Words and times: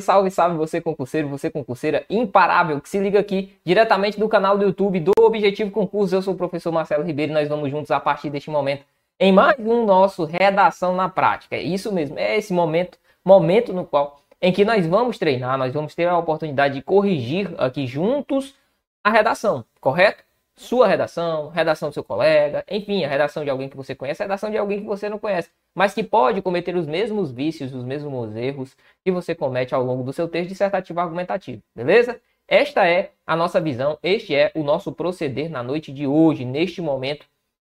Salve, 0.00 0.30
salve 0.30 0.56
você 0.56 0.80
concurseiro, 0.80 1.28
você 1.28 1.50
concurseira 1.50 2.04
imparável 2.08 2.80
que 2.80 2.88
se 2.88 2.98
liga 2.98 3.18
aqui 3.18 3.54
diretamente 3.64 4.18
do 4.18 4.28
canal 4.28 4.56
do 4.56 4.64
YouTube 4.64 5.00
do 5.00 5.12
Objetivo 5.18 5.70
Concurso. 5.70 6.14
Eu 6.14 6.22
sou 6.22 6.34
o 6.34 6.36
professor 6.36 6.70
Marcelo 6.70 7.04
Ribeiro 7.04 7.32
e 7.32 7.34
nós 7.34 7.48
vamos 7.48 7.70
juntos 7.70 7.90
a 7.90 7.98
partir 7.98 8.30
deste 8.30 8.50
momento 8.50 8.84
em 9.18 9.32
mais 9.32 9.58
um 9.58 9.84
nosso 9.84 10.24
Redação 10.24 10.94
na 10.94 11.08
Prática. 11.08 11.56
É 11.56 11.62
isso 11.62 11.92
mesmo, 11.92 12.18
é 12.18 12.36
esse 12.36 12.52
momento, 12.52 12.98
momento 13.24 13.72
no 13.72 13.84
qual 13.84 14.20
em 14.40 14.52
que 14.52 14.64
nós 14.64 14.86
vamos 14.86 15.18
treinar, 15.18 15.58
nós 15.58 15.72
vamos 15.72 15.94
ter 15.94 16.06
a 16.06 16.16
oportunidade 16.16 16.74
de 16.74 16.82
corrigir 16.82 17.52
aqui 17.58 17.86
juntos 17.86 18.54
a 19.02 19.10
redação, 19.10 19.64
correto? 19.80 20.22
Sua 20.58 20.86
redação, 20.86 21.48
redação 21.48 21.88
do 21.88 21.92
seu 21.92 22.04
colega, 22.04 22.64
enfim, 22.68 23.04
a 23.04 23.08
redação 23.08 23.44
de 23.44 23.50
alguém 23.50 23.68
que 23.68 23.76
você 23.76 23.94
conhece, 23.94 24.22
a 24.22 24.26
redação 24.26 24.50
de 24.50 24.58
alguém 24.58 24.80
que 24.80 24.86
você 24.86 25.08
não 25.08 25.18
conhece 25.18 25.50
mas 25.78 25.94
que 25.94 26.02
pode 26.02 26.42
cometer 26.42 26.74
os 26.74 26.88
mesmos 26.88 27.30
vícios, 27.30 27.72
os 27.72 27.84
mesmos 27.84 28.34
erros 28.34 28.76
que 29.04 29.12
você 29.12 29.32
comete 29.32 29.72
ao 29.72 29.80
longo 29.80 30.02
do 30.02 30.12
seu 30.12 30.26
texto 30.26 30.48
dissertativo 30.48 30.98
argumentativo, 30.98 31.62
beleza? 31.72 32.20
Esta 32.48 32.84
é 32.84 33.12
a 33.24 33.36
nossa 33.36 33.60
visão, 33.60 33.96
este 34.02 34.34
é 34.34 34.50
o 34.56 34.64
nosso 34.64 34.90
proceder 34.90 35.48
na 35.48 35.62
noite 35.62 35.92
de 35.92 36.04
hoje, 36.04 36.44
neste 36.44 36.82
momento, 36.82 37.26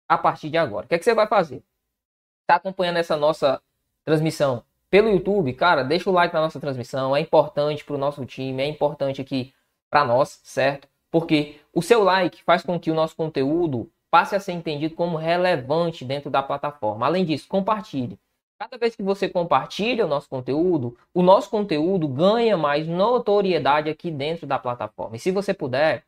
a 0.09 0.17
partir 0.17 0.49
de 0.49 0.57
agora. 0.57 0.85
O 0.85 0.89
que, 0.89 0.95
é 0.95 0.97
que 0.97 1.05
você 1.05 1.13
vai 1.13 1.25
fazer? 1.25 1.63
Está 2.41 2.55
acompanhando 2.55 2.97
essa 2.97 3.15
nossa 3.15 3.61
transmissão 4.03 4.61
pelo 4.89 5.07
YouTube? 5.09 5.53
Cara, 5.53 5.81
deixa 5.81 6.09
o 6.09 6.13
like 6.13 6.33
na 6.33 6.41
nossa 6.41 6.59
transmissão, 6.59 7.15
é 7.15 7.21
importante 7.21 7.85
para 7.85 7.95
o 7.95 7.97
nosso 7.97 8.25
time, 8.25 8.61
é 8.61 8.65
importante 8.65 9.21
aqui 9.21 9.53
para 9.89 10.03
nós, 10.03 10.41
certo? 10.43 10.85
Porque 11.11 11.59
o 11.73 11.81
seu 11.81 12.03
like 12.03 12.41
faz 12.43 12.63
com 12.63 12.79
que 12.79 12.89
o 12.89 12.95
nosso 12.95 13.15
conteúdo 13.15 13.91
passe 14.09 14.35
a 14.35 14.39
ser 14.39 14.53
entendido 14.53 14.95
como 14.95 15.17
relevante 15.17 16.03
dentro 16.03 16.29
da 16.29 16.41
plataforma. 16.41 17.05
Além 17.05 17.25
disso, 17.25 17.47
compartilhe. 17.47 18.19
Cada 18.59 18.77
vez 18.77 18.95
que 18.95 19.01
você 19.01 19.27
compartilha 19.27 20.05
o 20.05 20.07
nosso 20.07 20.29
conteúdo, 20.29 20.95
o 21.13 21.23
nosso 21.23 21.49
conteúdo 21.49 22.07
ganha 22.07 22.55
mais 22.55 22.87
notoriedade 22.87 23.89
aqui 23.89 24.11
dentro 24.11 24.45
da 24.45 24.59
plataforma. 24.59 25.15
E 25.15 25.19
se 25.19 25.31
você 25.31 25.53
puder, 25.53 26.03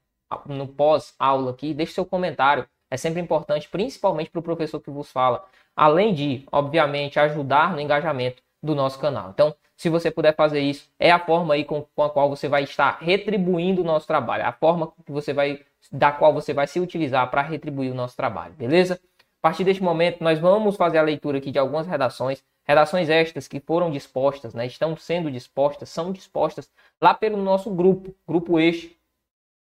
no 0.45 0.67
pós-aula 0.67 1.52
aqui, 1.52 1.73
deixe 1.73 1.94
seu 1.94 2.06
comentário. 2.06 2.67
É 2.91 2.97
sempre 2.97 3.19
importante, 3.22 3.67
principalmente 3.69 4.30
para 4.30 4.39
o 4.39 4.44
professor 4.44 4.80
que 4.80 4.91
vos 4.91 5.11
fala. 5.11 5.44
Além 5.75 6.13
de, 6.13 6.45
obviamente, 6.52 7.19
ajudar 7.19 7.73
no 7.73 7.80
engajamento 7.80 8.42
do 8.64 8.73
nosso 8.73 8.97
canal. 8.97 9.30
Então, 9.31 9.53
se 9.75 9.89
você 9.89 10.09
puder 10.09 10.33
fazer 10.33 10.61
isso, 10.61 10.89
é 10.97 11.11
a 11.11 11.19
forma 11.19 11.53
aí 11.53 11.66
com, 11.66 11.86
com 11.94 12.03
a 12.03 12.09
qual 12.09 12.30
você 12.30 12.47
vai 12.47 12.64
estar 12.64 13.00
retribuindo 13.02 13.81
o 13.81 13.83
nosso 13.83 14.08
trabalho. 14.08 14.45
A 14.45 14.53
forma 14.53 14.94
que 15.06 15.11
você 15.11 15.33
vai 15.33 15.59
da 15.92 16.11
qual 16.11 16.33
você 16.33 16.53
vai 16.53 16.66
se 16.66 16.80
utilizar 16.80 17.30
para 17.30 17.41
retribuir 17.41 17.91
o 17.91 17.95
nosso 17.95 18.16
trabalho, 18.16 18.53
beleza? 18.53 19.00
A 19.19 19.41
partir 19.41 19.66
deste 19.66 19.84
momento, 19.84 20.23
nós 20.23 20.39
vamos 20.39 20.78
fazer 20.78 20.97
a 20.97 21.02
leitura 21.02 21.38
aqui 21.38 21.52
de 21.52 21.59
algumas 21.59 21.86
redações, 21.86 22.41
redações 22.64 23.09
estas 23.09 23.47
que 23.47 23.59
foram 23.59 23.91
dispostas, 23.91 24.53
né, 24.53 24.66
estão 24.66 24.95
sendo 24.95 25.30
dispostas, 25.30 25.89
são 25.89 26.14
dispostas 26.14 26.72
lá 27.02 27.14
pelo 27.14 27.36
nosso 27.36 27.69
grupo, 27.69 28.16
grupo 28.25 28.58
este 28.58 28.97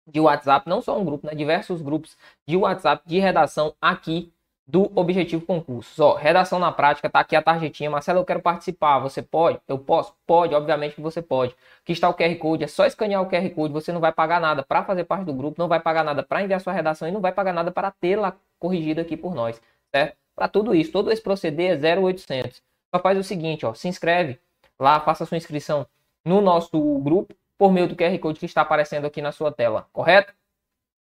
de 0.07 0.21
WhatsApp, 0.21 0.69
não 0.69 0.81
só 0.81 0.97
um 0.97 1.03
grupo, 1.03 1.27
né, 1.27 1.35
diversos 1.35 1.81
grupos 1.81 2.17
de 2.47 2.55
WhatsApp 2.55 3.03
de 3.05 3.19
redação 3.19 3.75
aqui 3.81 4.31
do 4.67 4.91
Objetivo 4.95 5.45
Concursos. 5.45 5.99
Ó, 5.99 6.15
redação 6.15 6.57
na 6.57 6.71
prática, 6.71 7.09
tá 7.09 7.19
aqui 7.19 7.35
a 7.35 7.41
tarjetinha. 7.41 7.89
Marcelo, 7.89 8.19
eu 8.19 8.25
quero 8.25 8.41
participar. 8.41 8.99
Você 8.99 9.21
pode? 9.21 9.59
Eu 9.67 9.77
posso? 9.77 10.15
Pode, 10.25 10.55
obviamente 10.55 10.95
que 10.95 11.01
você 11.01 11.21
pode. 11.21 11.55
Aqui 11.81 11.93
está 11.93 12.09
o 12.09 12.13
QR 12.13 12.35
Code, 12.37 12.63
é 12.63 12.67
só 12.67 12.85
escanear 12.85 13.21
o 13.21 13.29
QR 13.29 13.47
Code. 13.51 13.73
Você 13.73 13.91
não 13.91 13.99
vai 13.99 14.11
pagar 14.11 14.41
nada 14.41 14.63
para 14.63 14.83
fazer 14.83 15.03
parte 15.03 15.25
do 15.25 15.33
grupo, 15.33 15.61
não 15.61 15.67
vai 15.67 15.79
pagar 15.79 16.03
nada 16.03 16.23
para 16.23 16.43
enviar 16.43 16.59
sua 16.59 16.73
redação 16.73 17.07
e 17.07 17.11
não 17.11 17.21
vai 17.21 17.31
pagar 17.31 17.53
nada 17.53 17.71
para 17.71 17.91
tê-la 17.91 18.35
corrigida 18.59 19.01
aqui 19.01 19.15
por 19.15 19.35
nós, 19.35 19.61
certo? 19.93 20.17
Para 20.35 20.47
tudo 20.47 20.73
isso, 20.73 20.91
todo 20.91 21.11
esse 21.11 21.21
proceder 21.21 21.79
é 21.83 21.97
0800. 21.99 22.61
Só 22.93 23.01
faz 23.01 23.17
o 23.17 23.23
seguinte, 23.23 23.65
ó, 23.65 23.73
se 23.73 23.87
inscreve 23.87 24.39
lá, 24.79 24.99
faça 24.99 25.25
sua 25.25 25.37
inscrição 25.37 25.85
no 26.23 26.41
nosso 26.41 26.77
grupo 26.99 27.35
por 27.57 27.71
meio 27.71 27.87
do 27.87 27.95
QR 27.95 28.17
Code 28.19 28.39
que 28.39 28.45
está 28.45 28.61
aparecendo 28.61 29.05
aqui 29.05 29.21
na 29.21 29.31
sua 29.31 29.51
tela, 29.51 29.87
correto? 29.93 30.33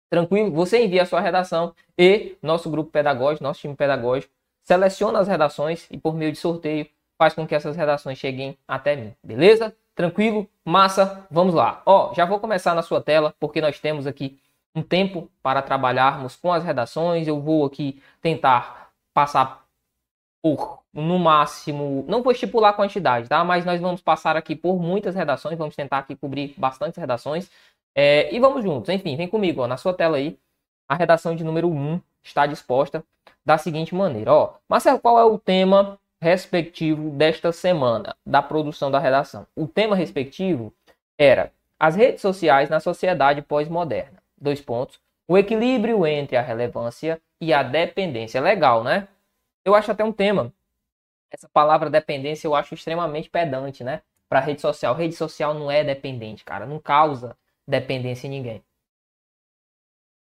Tranquilo? 0.10 0.52
Você 0.52 0.84
envia 0.84 1.04
a 1.04 1.06
sua 1.06 1.20
redação 1.20 1.74
e 1.98 2.38
nosso 2.42 2.70
grupo 2.70 2.92
pedagógico, 2.92 3.44
nosso 3.44 3.62
time 3.62 3.76
pedagógico, 3.76 4.34
seleciona 4.64 5.20
as 5.20 5.28
redações 5.28 5.88
e 5.92 5.98
por 5.98 6.16
meio 6.16 6.32
de 6.32 6.38
sorteio 6.38 6.88
faz 7.18 7.34
com 7.34 7.48
que 7.48 7.56
essas 7.56 7.76
redações 7.76 8.18
cheguem 8.18 8.58
até 8.68 8.96
mim. 8.96 9.14
Beleza? 9.24 9.76
Tranquilo? 9.96 10.48
Massa? 10.64 11.26
Vamos 11.32 11.54
lá. 11.56 11.82
Ó, 11.86 12.14
já 12.14 12.26
vou 12.26 12.40
começar 12.40 12.76
na 12.76 12.84
sua 12.84 13.02
tela 13.02 13.34
porque 13.40 13.60
nós 13.60 13.80
temos 13.80 14.06
aqui 14.06 14.40
um 14.76 14.84
tempo 14.84 15.30
para 15.42 15.62
trabalharmos 15.62 16.36
com 16.36 16.54
as 16.54 16.64
redações. 16.64 17.28
Eu 17.28 17.42
vou 17.42 17.66
aqui 17.66 18.02
tentar 18.22 18.92
passar 19.14 19.66
por 20.42 20.84
no 20.94 21.20
máximo, 21.20 22.06
não 22.08 22.24
vou 22.24 22.32
estipular 22.32 22.72
a 22.72 22.74
quantidade, 22.74 23.28
tá? 23.30 23.44
Mas 23.44 23.64
nós 23.66 23.80
vamos 23.80 24.02
passar 24.02 24.36
aqui 24.36 24.56
por 24.56 24.82
muitas 24.82 25.14
redações, 25.14 25.58
vamos 25.58 25.76
tentar 25.76 26.00
aqui 26.00 26.16
cobrir 26.16 26.56
bastantes 26.58 26.98
redações. 26.98 27.52
É, 28.00 28.32
e 28.32 28.40
vamos 28.40 28.64
juntos, 28.64 28.90
enfim, 28.90 29.18
vem 29.18 29.28
comigo, 29.28 29.64
ó, 29.64 29.68
na 29.68 29.76
sua 29.76 29.92
tela 29.92 30.18
aí. 30.18 30.38
A 30.88 30.94
redação 30.94 31.36
de 31.36 31.44
número 31.44 31.68
1 31.68 32.00
está 32.24 32.46
disposta 32.46 33.04
da 33.44 33.58
seguinte 33.58 33.96
maneira, 33.96 34.32
ó. 34.32 34.54
Marcelo, 34.70 35.00
qual 35.00 35.18
é 35.18 35.26
o 35.26 35.40
tema 35.40 36.00
respectivo 36.22 37.10
desta 37.10 37.52
semana 37.52 38.16
da 38.24 38.40
produção 38.40 38.92
da 38.92 39.00
redação? 39.00 39.48
O 39.56 39.68
tema 39.68 39.96
respectivo 39.96 40.72
era 41.18 41.52
as 41.80 41.96
redes 41.96 42.22
sociais 42.22 42.70
na 42.70 42.80
sociedade 42.80 43.42
pós-moderna. 43.42 44.22
Dois 44.40 44.62
pontos. 44.62 45.00
O 45.28 45.36
equilíbrio 45.36 46.06
entre 46.06 46.38
a 46.38 46.42
relevância 46.42 47.20
e 47.42 47.52
a 47.52 47.64
dependência. 47.64 48.40
Legal, 48.40 48.84
né? 48.84 49.08
Eu 49.66 49.74
acho 49.74 49.92
até 49.92 50.04
um 50.04 50.12
tema. 50.12 50.54
Essa 51.32 51.50
palavra 51.50 51.90
dependência 51.90 52.48
eu 52.48 52.54
acho 52.54 52.76
extremamente 52.76 53.28
pedante, 53.28 53.84
né? 53.84 54.04
Para 54.30 54.40
rede 54.40 54.62
social. 54.62 54.94
Rede 54.94 55.16
social 55.16 55.56
não 55.56 55.72
é 55.72 55.84
dependente, 55.84 56.46
cara. 56.46 56.68
Não 56.68 56.80
causa 56.80 57.36
dependência 57.68 58.28
em 58.28 58.32
ninguém. 58.32 58.64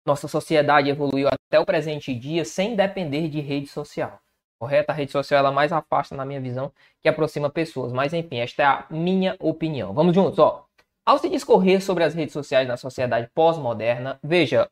Nossa 0.06 0.28
sociedade 0.28 0.90
evoluiu 0.90 1.28
até 1.28 1.60
o 1.60 1.66
presente 1.66 2.14
dia 2.16 2.44
sem 2.44 2.76
depender 2.76 3.28
de 3.30 3.40
rede 3.42 3.68
social. 3.68 4.20
Correto? 4.60 4.90
A 4.90 4.94
rede 4.94 5.12
social 5.12 5.40
ela 5.40 5.52
mais 5.52 5.72
afasta, 5.72 6.16
na 6.16 6.26
minha 6.26 6.42
visão, 6.42 6.72
que 7.02 7.08
aproxima 7.08 7.50
pessoas. 7.50 7.94
Mas 7.94 8.14
enfim, 8.14 8.40
esta 8.40 8.64
é 8.64 8.66
a 8.66 8.86
minha 8.90 9.36
opinião. 9.40 9.94
Vamos 9.94 10.14
juntos, 10.14 10.40
ó. 10.40 10.66
Ao 11.06 11.18
se 11.18 11.30
discorrer 11.30 11.82
sobre 11.82 12.04
as 12.04 12.14
redes 12.14 12.34
sociais 12.34 12.68
na 12.68 12.76
sociedade 12.76 13.30
pós-moderna, 13.34 14.20
veja, 14.22 14.70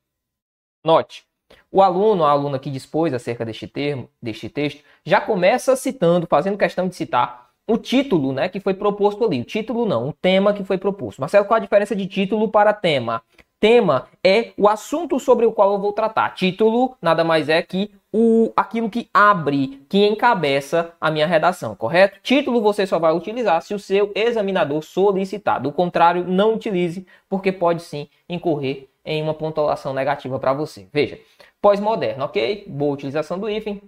note, 0.84 1.26
o 1.72 1.82
aluno, 1.82 2.24
a 2.24 2.32
aluna 2.32 2.60
que 2.60 2.70
dispôs 2.70 3.14
acerca 3.14 3.46
deste 3.46 3.68
termo, 3.68 4.10
deste 4.22 4.50
texto, 4.50 4.84
já 5.06 5.22
começa 5.22 5.76
citando, 5.76 6.28
fazendo 6.28 6.58
questão 6.58 6.88
de 6.88 6.96
citar 6.96 7.47
o 7.68 7.78
título, 7.78 8.32
né, 8.32 8.48
que 8.48 8.60
foi 8.60 8.74
proposto 8.74 9.26
ali. 9.26 9.42
O 9.42 9.46
título 9.46 9.86
não, 9.86 10.10
o 10.10 10.14
tema 10.14 10.54
que 10.54 10.64
foi 10.64 10.78
proposto. 10.78 11.20
Marcelo, 11.20 11.46
qual 11.46 11.58
a 11.58 11.62
diferença 11.62 11.96
de 11.96 12.08
título 12.08 12.50
para 12.50 12.74
tema? 12.74 13.22
Tema 13.60 14.08
é 14.24 14.54
o 14.56 14.68
assunto 14.68 15.20
sobre 15.20 15.46
o 15.46 15.52
qual 15.52 15.74
eu 15.74 15.80
vou 15.80 15.92
tratar. 15.92 16.30
Título 16.36 16.96
nada 17.02 17.24
mais 17.24 17.50
é 17.50 17.62
que 17.62 17.92
o 18.14 18.54
aquilo 18.56 18.90
que 18.90 19.10
abre, 19.12 19.84
que 19.90 20.06
encabeça 20.06 20.94
a 21.02 21.10
minha 21.10 21.26
redação, 21.26 21.76
correto? 21.76 22.20
Título 22.22 22.62
você 22.62 22.86
só 22.86 23.00
vai 23.00 23.14
utilizar 23.14 23.62
se 23.62 23.74
o 23.74 23.80
seu 23.80 24.12
examinador 24.16 24.84
solicitar. 24.84 25.60
Do 25.60 25.72
contrário, 25.72 26.24
não 26.24 26.54
utilize, 26.54 27.06
porque 27.28 27.52
pode 27.52 27.82
sim 27.82 28.08
incorrer 28.30 28.88
em 29.04 29.24
uma 29.24 29.34
pontuação 29.34 29.94
negativa 29.94 30.38
para 30.38 30.54
você. 30.54 30.88
Veja, 30.94 31.20
pós-moderno, 31.60 32.26
ok? 32.26 32.66
Boa 32.68 32.94
utilização 32.94 33.40
do 33.40 33.50
hífen, 33.50 33.82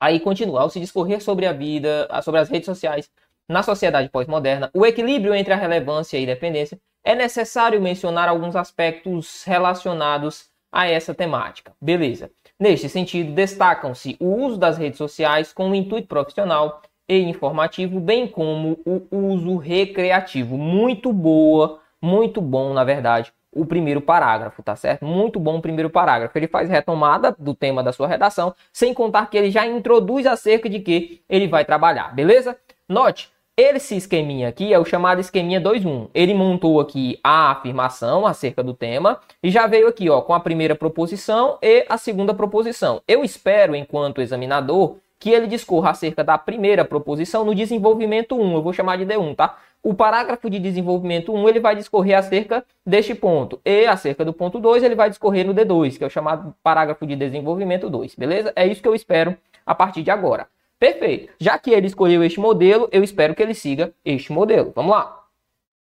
Aí 0.00 0.20
continua, 0.20 0.62
ao 0.62 0.70
se 0.70 0.80
discorrer 0.80 1.22
sobre 1.22 1.46
a 1.46 1.52
vida, 1.52 2.08
sobre 2.22 2.40
as 2.40 2.48
redes 2.48 2.66
sociais 2.66 3.10
na 3.48 3.62
sociedade 3.62 4.08
pós-moderna, 4.08 4.70
o 4.74 4.86
equilíbrio 4.86 5.34
entre 5.34 5.52
a 5.52 5.56
relevância 5.56 6.18
e 6.18 6.26
dependência, 6.26 6.78
é 7.04 7.14
necessário 7.14 7.80
mencionar 7.80 8.28
alguns 8.28 8.56
aspectos 8.56 9.44
relacionados 9.44 10.48
a 10.72 10.86
essa 10.86 11.14
temática. 11.14 11.72
Beleza. 11.80 12.30
Neste 12.58 12.88
sentido, 12.88 13.32
destacam-se 13.32 14.16
o 14.18 14.44
uso 14.44 14.56
das 14.56 14.78
redes 14.78 14.98
sociais 14.98 15.52
com 15.52 15.70
o 15.70 15.74
intuito 15.74 16.08
profissional 16.08 16.80
e 17.08 17.18
informativo, 17.18 18.00
bem 18.00 18.26
como 18.26 18.78
o 18.86 19.16
uso 19.16 19.56
recreativo. 19.56 20.56
Muito 20.56 21.12
boa, 21.12 21.80
muito 22.00 22.40
bom, 22.40 22.72
na 22.72 22.82
verdade, 22.82 23.32
o 23.54 23.64
primeiro 23.64 24.00
parágrafo, 24.00 24.62
tá 24.62 24.74
certo? 24.74 25.04
Muito 25.04 25.38
bom 25.38 25.58
o 25.58 25.62
primeiro 25.62 25.88
parágrafo. 25.88 26.36
Ele 26.36 26.48
faz 26.48 26.68
retomada 26.68 27.34
do 27.38 27.54
tema 27.54 27.82
da 27.82 27.92
sua 27.92 28.08
redação, 28.08 28.54
sem 28.72 28.92
contar 28.92 29.30
que 29.30 29.36
ele 29.36 29.50
já 29.50 29.66
introduz 29.66 30.26
acerca 30.26 30.68
de 30.68 30.80
que 30.80 31.22
ele 31.28 31.46
vai 31.46 31.64
trabalhar, 31.64 32.14
beleza? 32.14 32.56
Note, 32.88 33.32
esse 33.56 33.96
esqueminha 33.96 34.48
aqui 34.48 34.74
é 34.74 34.78
o 34.80 34.84
chamado 34.84 35.20
esqueminha 35.20 35.60
2.1. 35.60 36.08
Ele 36.12 36.34
montou 36.34 36.80
aqui 36.80 37.20
a 37.22 37.52
afirmação 37.52 38.26
acerca 38.26 38.64
do 38.64 38.74
tema 38.74 39.20
e 39.40 39.48
já 39.48 39.68
veio 39.68 39.86
aqui, 39.86 40.10
ó, 40.10 40.20
com 40.20 40.34
a 40.34 40.40
primeira 40.40 40.74
proposição 40.74 41.56
e 41.62 41.86
a 41.88 41.96
segunda 41.96 42.34
proposição. 42.34 43.00
Eu 43.06 43.22
espero, 43.22 43.76
enquanto 43.76 44.20
examinador, 44.20 44.96
que 45.18 45.30
ele 45.30 45.46
discorra 45.46 45.90
acerca 45.90 46.22
da 46.22 46.36
primeira 46.36 46.84
proposição 46.84 47.44
no 47.44 47.54
desenvolvimento 47.54 48.36
1. 48.36 48.54
Eu 48.54 48.62
vou 48.62 48.72
chamar 48.72 48.98
de 48.98 49.06
D1, 49.06 49.34
tá? 49.34 49.58
o 49.84 49.92
parágrafo 49.92 50.48
de 50.48 50.58
desenvolvimento 50.58 51.30
1 51.30 51.48
ele 51.48 51.60
vai 51.60 51.76
discorrer 51.76 52.16
acerca 52.16 52.64
deste 52.84 53.14
ponto. 53.14 53.60
E 53.62 53.84
acerca 53.84 54.24
do 54.24 54.32
ponto 54.32 54.58
2 54.58 54.82
ele 54.82 54.94
vai 54.94 55.10
discorrer 55.10 55.46
no 55.46 55.54
D2, 55.54 55.98
que 55.98 56.04
é 56.04 56.06
o 56.06 56.10
chamado 56.10 56.54
parágrafo 56.62 57.06
de 57.06 57.14
desenvolvimento 57.14 57.90
2. 57.90 58.14
Beleza? 58.14 58.50
É 58.56 58.66
isso 58.66 58.80
que 58.80 58.88
eu 58.88 58.94
espero 58.94 59.36
a 59.64 59.74
partir 59.74 60.02
de 60.02 60.10
agora. 60.10 60.48
Perfeito. 60.78 61.32
Já 61.38 61.58
que 61.58 61.70
ele 61.70 61.86
escolheu 61.86 62.24
este 62.24 62.40
modelo, 62.40 62.88
eu 62.90 63.04
espero 63.04 63.34
que 63.34 63.42
ele 63.42 63.54
siga 63.54 63.92
este 64.02 64.32
modelo. 64.32 64.72
Vamos 64.74 64.92
lá. 64.92 65.22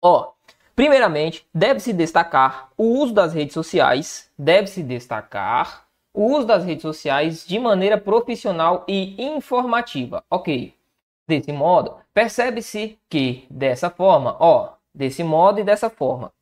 Ó, 0.02 0.32
primeiramente, 0.76 1.46
deve-se 1.52 1.92
destacar 1.94 2.68
o 2.76 2.84
uso 3.00 3.14
das 3.14 3.32
redes 3.32 3.54
sociais, 3.54 4.30
deve-se 4.38 4.82
destacar 4.82 5.87
o 6.18 6.36
uso 6.36 6.48
das 6.48 6.64
redes 6.64 6.82
sociais 6.82 7.46
de 7.46 7.60
maneira 7.60 7.96
profissional 7.96 8.84
e 8.88 9.14
informativa. 9.22 10.24
Ok. 10.28 10.74
Desse 11.28 11.52
modo, 11.52 11.94
percebe-se 12.12 12.98
que 13.08 13.46
dessa 13.48 13.88
forma, 13.88 14.36
ó, 14.40 14.70
desse 14.92 15.22
modo 15.22 15.60
e 15.60 15.62
dessa 15.64 15.88
forma. 15.88 16.32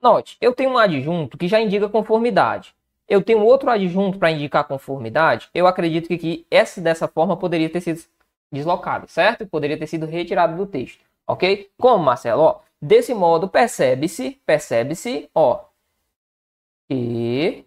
Note, 0.00 0.38
eu 0.40 0.54
tenho 0.54 0.70
um 0.70 0.78
adjunto 0.78 1.36
que 1.36 1.46
já 1.46 1.60
indica 1.60 1.90
conformidade. 1.90 2.74
Eu 3.06 3.20
tenho 3.20 3.44
outro 3.44 3.68
adjunto 3.68 4.18
para 4.18 4.30
indicar 4.30 4.64
conformidade. 4.66 5.50
Eu 5.52 5.66
acredito 5.66 6.08
que 6.08 6.46
essa 6.50 6.80
dessa 6.80 7.06
forma 7.06 7.36
poderia 7.36 7.68
ter 7.68 7.82
sido 7.82 8.00
deslocado, 8.50 9.06
certo? 9.08 9.46
Poderia 9.46 9.78
ter 9.78 9.88
sido 9.88 10.06
retirado 10.06 10.56
do 10.56 10.64
texto, 10.64 11.04
ok? 11.26 11.68
Como, 11.78 12.02
Marcelo? 12.02 12.40
Ó, 12.40 12.60
desse 12.80 13.12
modo, 13.12 13.46
percebe-se, 13.46 14.40
percebe-se, 14.46 15.28
ó, 15.34 15.64
que 16.88 17.66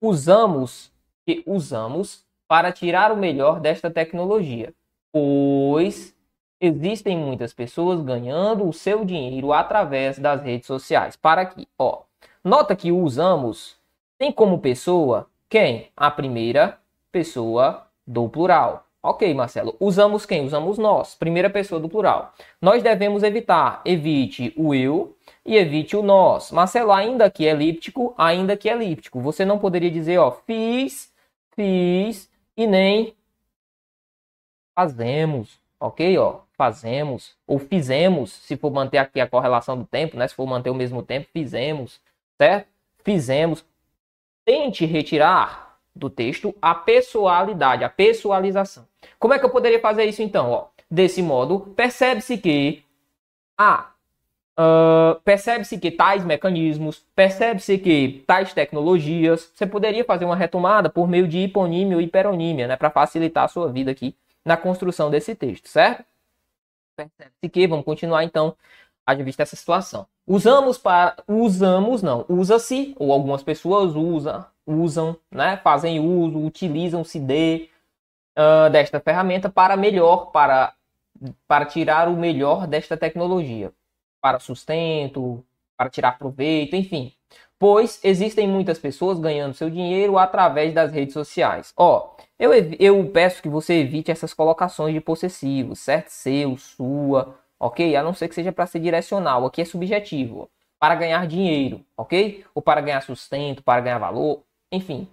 usamos, 0.00 0.92
que 1.26 1.42
usamos 1.46 2.24
para 2.46 2.72
tirar 2.72 3.12
o 3.12 3.16
melhor 3.16 3.60
desta 3.60 3.90
tecnologia, 3.90 4.72
pois 5.12 6.14
existem 6.60 7.16
muitas 7.16 7.52
pessoas 7.52 8.00
ganhando 8.00 8.68
o 8.68 8.72
seu 8.72 9.04
dinheiro 9.04 9.52
através 9.52 10.18
das 10.18 10.42
redes 10.42 10.66
sociais. 10.66 11.16
Para 11.16 11.42
aqui, 11.42 11.68
ó, 11.78 12.02
nota 12.42 12.74
que 12.74 12.90
usamos 12.90 13.76
tem 14.18 14.32
como 14.32 14.58
pessoa 14.58 15.28
quem? 15.48 15.90
A 15.96 16.10
primeira 16.10 16.78
pessoa 17.12 17.86
do 18.06 18.28
plural. 18.28 18.84
Ok, 19.00 19.32
Marcelo. 19.32 19.76
Usamos 19.78 20.26
quem? 20.26 20.44
Usamos 20.44 20.76
nós, 20.76 21.14
primeira 21.14 21.48
pessoa 21.48 21.80
do 21.80 21.88
plural. 21.88 22.32
Nós 22.60 22.82
devemos 22.82 23.22
evitar, 23.22 23.80
evite 23.84 24.52
o 24.56 24.74
eu 24.74 25.16
e 25.48 25.56
evite 25.56 25.96
o 25.96 26.02
nós. 26.02 26.52
Marcelo, 26.52 26.92
ainda 26.92 27.30
que 27.30 27.46
é 27.46 27.52
elíptico, 27.52 28.14
ainda 28.18 28.54
que 28.54 28.68
é 28.68 28.72
elíptico. 28.74 29.18
Você 29.22 29.46
não 29.46 29.58
poderia 29.58 29.90
dizer, 29.90 30.18
ó, 30.18 30.30
fiz, 30.30 31.10
fiz 31.56 32.30
e 32.54 32.66
nem 32.66 33.16
fazemos, 34.76 35.58
ok? 35.80 36.18
Ó, 36.18 36.40
fazemos 36.52 37.34
ou 37.46 37.58
fizemos, 37.58 38.30
se 38.30 38.58
for 38.58 38.70
manter 38.70 38.98
aqui 38.98 39.22
a 39.22 39.26
correlação 39.26 39.78
do 39.78 39.86
tempo, 39.86 40.18
né? 40.18 40.28
Se 40.28 40.34
for 40.34 40.46
manter 40.46 40.68
o 40.68 40.74
mesmo 40.74 41.02
tempo, 41.02 41.26
fizemos, 41.32 41.98
certo? 42.36 42.68
Fizemos. 43.02 43.64
Tente 44.44 44.84
retirar 44.84 45.78
do 45.96 46.10
texto 46.10 46.54
a 46.60 46.74
pessoalidade, 46.74 47.84
a 47.84 47.88
pessoalização. 47.88 48.86
Como 49.18 49.32
é 49.32 49.38
que 49.38 49.46
eu 49.46 49.50
poderia 49.50 49.80
fazer 49.80 50.04
isso 50.04 50.22
então? 50.22 50.50
Ó, 50.50 50.66
desse 50.90 51.22
modo, 51.22 51.72
percebe-se 51.74 52.36
que 52.36 52.82
a 53.56 53.92
uh, 54.58 55.20
percebe-se 55.20 55.78
que 55.78 55.90
tais 55.90 56.24
mecanismos, 56.24 57.04
percebe-se 57.14 57.78
que 57.78 58.24
tais 58.26 58.52
tecnologias, 58.52 59.50
você 59.54 59.66
poderia 59.66 60.04
fazer 60.04 60.24
uma 60.24 60.36
retomada 60.36 60.90
por 60.90 61.08
meio 61.08 61.28
de 61.28 61.38
hiponímia 61.38 61.96
ou 61.96 62.02
hiperonímia, 62.02 62.66
né, 62.66 62.76
para 62.76 62.90
facilitar 62.90 63.44
a 63.44 63.48
sua 63.48 63.70
vida 63.70 63.92
aqui 63.92 64.14
na 64.44 64.56
construção 64.56 65.10
desse 65.10 65.34
texto, 65.34 65.68
certo? 65.68 66.04
Percebe-se 66.96 67.48
que, 67.48 67.66
vamos 67.68 67.84
continuar 67.84 68.24
então, 68.24 68.56
haja 69.06 69.22
vista 69.22 69.42
essa 69.42 69.54
situação. 69.54 70.06
Usamos 70.26 70.76
para, 70.76 71.16
usamos 71.26 72.02
não, 72.02 72.26
usa-se, 72.28 72.94
ou 72.98 73.12
algumas 73.12 73.42
pessoas 73.42 73.94
usam, 73.94 74.44
usam, 74.66 75.16
né, 75.30 75.58
fazem 75.62 76.00
uso, 76.00 76.44
utilizam-se 76.44 77.18
de 77.18 77.68
uh, 78.36 78.68
desta 78.70 79.00
ferramenta 79.00 79.48
para 79.48 79.76
melhor, 79.76 80.26
para, 80.32 80.74
para 81.46 81.64
tirar 81.64 82.08
o 82.08 82.16
melhor 82.16 82.66
desta 82.66 82.96
tecnologia, 82.96 83.72
para 84.20 84.38
sustento, 84.38 85.44
para 85.76 85.90
tirar 85.90 86.18
proveito, 86.18 86.76
enfim. 86.76 87.12
Pois 87.58 88.00
existem 88.04 88.46
muitas 88.46 88.78
pessoas 88.78 89.18
ganhando 89.18 89.54
seu 89.54 89.68
dinheiro 89.68 90.16
através 90.18 90.72
das 90.72 90.92
redes 90.92 91.12
sociais. 91.12 91.72
Ó, 91.76 92.16
eu, 92.38 92.52
eu 92.78 93.10
peço 93.10 93.42
que 93.42 93.48
você 93.48 93.74
evite 93.74 94.10
essas 94.10 94.32
colocações 94.32 94.94
de 94.94 95.00
possessivos, 95.00 95.80
certo? 95.80 96.08
Seu, 96.10 96.56
sua, 96.56 97.36
ok? 97.58 97.96
A 97.96 98.02
não 98.02 98.14
ser 98.14 98.28
que 98.28 98.34
seja 98.34 98.52
para 98.52 98.66
ser 98.66 98.80
direcional. 98.80 99.44
Aqui 99.46 99.62
é 99.62 99.64
subjetivo. 99.64 100.48
Para 100.78 100.94
ganhar 100.94 101.26
dinheiro, 101.26 101.84
ok? 101.96 102.44
Ou 102.54 102.62
para 102.62 102.80
ganhar 102.80 103.00
sustento, 103.02 103.62
para 103.62 103.80
ganhar 103.80 103.98
valor 103.98 104.44
enfim. 104.70 105.08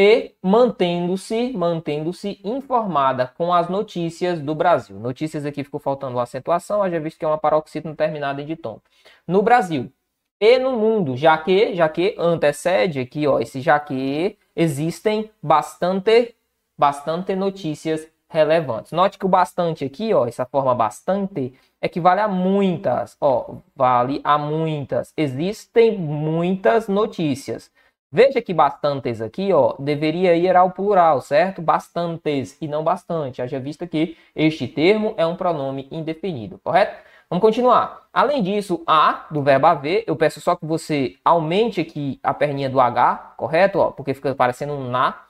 E 0.00 0.36
mantendo-se, 0.40 1.52
mantendo-se 1.56 2.40
informada 2.44 3.32
com 3.36 3.52
as 3.52 3.68
notícias 3.68 4.40
do 4.40 4.54
Brasil. 4.54 4.96
Notícias 4.96 5.44
aqui 5.44 5.64
ficou 5.64 5.80
faltando 5.80 6.14
uma 6.14 6.22
acentuação, 6.22 6.80
haja 6.80 7.00
visto 7.00 7.18
que 7.18 7.24
é 7.24 7.28
uma 7.28 7.36
paroxítona 7.36 7.96
terminada 7.96 8.40
em 8.40 8.46
ditom. 8.46 8.80
No 9.26 9.42
Brasil 9.42 9.92
e 10.40 10.56
no 10.56 10.78
mundo, 10.78 11.16
já 11.16 11.36
que, 11.36 11.74
já 11.74 11.88
que 11.88 12.14
antecede 12.16 13.00
aqui, 13.00 13.26
ó, 13.26 13.40
esse 13.40 13.60
já 13.60 13.80
que 13.80 14.38
existem 14.54 15.32
bastante, 15.42 16.36
bastante 16.78 17.34
notícias 17.34 18.06
relevantes. 18.28 18.92
Note 18.92 19.18
que 19.18 19.26
o 19.26 19.28
bastante 19.28 19.84
aqui, 19.84 20.14
ó, 20.14 20.28
essa 20.28 20.46
forma 20.46 20.76
bastante, 20.76 21.52
equivale 21.82 22.20
a 22.20 22.28
muitas, 22.28 23.16
ó, 23.20 23.56
vale 23.74 24.20
a 24.22 24.38
muitas. 24.38 25.12
Existem 25.16 25.98
muitas 25.98 26.86
notícias. 26.86 27.68
Veja 28.10 28.40
que 28.40 28.54
bastantes 28.54 29.20
aqui, 29.20 29.52
ó, 29.52 29.74
deveria 29.78 30.34
ir 30.34 30.56
ao 30.56 30.70
plural, 30.70 31.20
certo? 31.20 31.60
Bastantes 31.60 32.56
e 32.60 32.66
não 32.66 32.82
bastante. 32.82 33.42
Haja 33.42 33.60
vista 33.60 33.86
que 33.86 34.16
este 34.34 34.66
termo 34.66 35.14
é 35.18 35.26
um 35.26 35.36
pronome 35.36 35.86
indefinido, 35.90 36.58
correto? 36.64 36.96
Vamos 37.28 37.42
continuar. 37.42 38.08
Além 38.10 38.42
disso, 38.42 38.82
a 38.86 39.26
do 39.30 39.42
verbo 39.42 39.66
haver, 39.66 40.04
eu 40.06 40.16
peço 40.16 40.40
só 40.40 40.56
que 40.56 40.64
você 40.64 41.16
aumente 41.22 41.82
aqui 41.82 42.18
a 42.22 42.32
perninha 42.32 42.70
do 42.70 42.80
H, 42.80 43.34
correto? 43.36 43.78
Ó, 43.78 43.90
porque 43.90 44.14
fica 44.14 44.34
parecendo 44.34 44.72
um 44.72 44.88
na. 44.88 45.26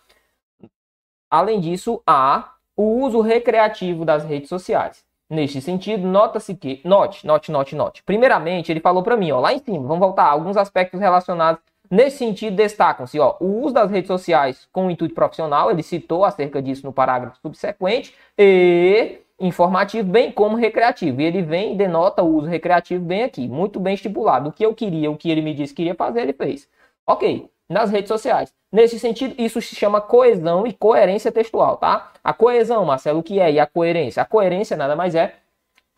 Além 1.29 1.59
disso, 1.61 2.01
a 2.07 2.55
o 2.77 3.03
uso 3.03 3.21
recreativo 3.21 4.05
das 4.05 4.25
redes 4.25 4.49
sociais. 4.49 5.05
Neste 5.29 5.61
sentido, 5.61 6.07
nota-se 6.07 6.55
que, 6.55 6.81
note, 6.85 7.27
note, 7.27 7.51
note, 7.51 7.75
note. 7.75 8.03
Primeiramente, 8.05 8.71
ele 8.71 8.81
falou 8.81 9.03
para 9.03 9.17
mim, 9.17 9.33
ó, 9.33 9.41
lá 9.41 9.53
em 9.53 9.59
cima, 9.59 9.81
vamos 9.81 9.99
voltar 9.99 10.27
alguns 10.27 10.57
aspectos 10.57 11.01
relacionados 11.01 11.61
Nesse 11.91 12.19
sentido, 12.19 12.55
destacam-se 12.57 13.19
o 13.19 13.37
uso 13.41 13.75
das 13.75 13.91
redes 13.91 14.09
sociais 14.09 14.69
com 14.73 14.91
intuito 14.91 15.15
profissional, 15.15 15.71
ele 15.71 15.83
citou 15.83 16.25
acerca 16.25 16.61
disso 16.61 16.85
no 16.85 16.93
parágrafo 16.93 17.39
subsequente, 17.41 18.15
e 18.37 19.19
informativo, 19.41 20.11
bem 20.11 20.31
como 20.33 20.57
recreativo. 20.57 21.21
E 21.21 21.25
ele 21.25 21.43
vem 21.43 21.75
e 21.75 21.77
denota 21.77 22.23
o 22.23 22.37
uso 22.37 22.49
recreativo 22.49 23.05
bem 23.05 23.23
aqui, 23.23 23.49
muito 23.49 23.79
bem 23.81 23.95
estipulado. 23.95 24.49
O 24.49 24.53
que 24.53 24.65
eu 24.65 24.75
queria, 24.75 25.11
o 25.11 25.17
que 25.17 25.31
ele 25.31 25.41
me 25.41 25.55
disse 25.55 25.73
que 25.73 25.83
iria 25.83 25.95
fazer, 25.95 26.23
ele 26.23 26.33
fez. 26.33 26.69
Ok, 27.07 27.49
nas 27.69 27.91
redes 27.91 28.09
sociais. 28.09 28.53
Nesse 28.71 28.99
sentido, 28.99 29.35
isso 29.39 29.63
se 29.63 29.75
chama 29.75 30.01
coesão 30.01 30.67
e 30.67 30.73
coerência 30.73 31.33
textual, 31.33 31.79
tá? 31.79 32.13
A 32.23 32.35
coesão, 32.35 32.85
Marcelo, 32.85 33.21
o 33.21 33.23
que 33.23 33.41
é? 33.41 33.51
E 33.53 33.59
a 33.59 33.67
coerência? 33.67 34.23
A 34.23 34.27
coerência 34.27 34.77
nada 34.77 34.95
mais 34.95 35.15
é 35.15 35.35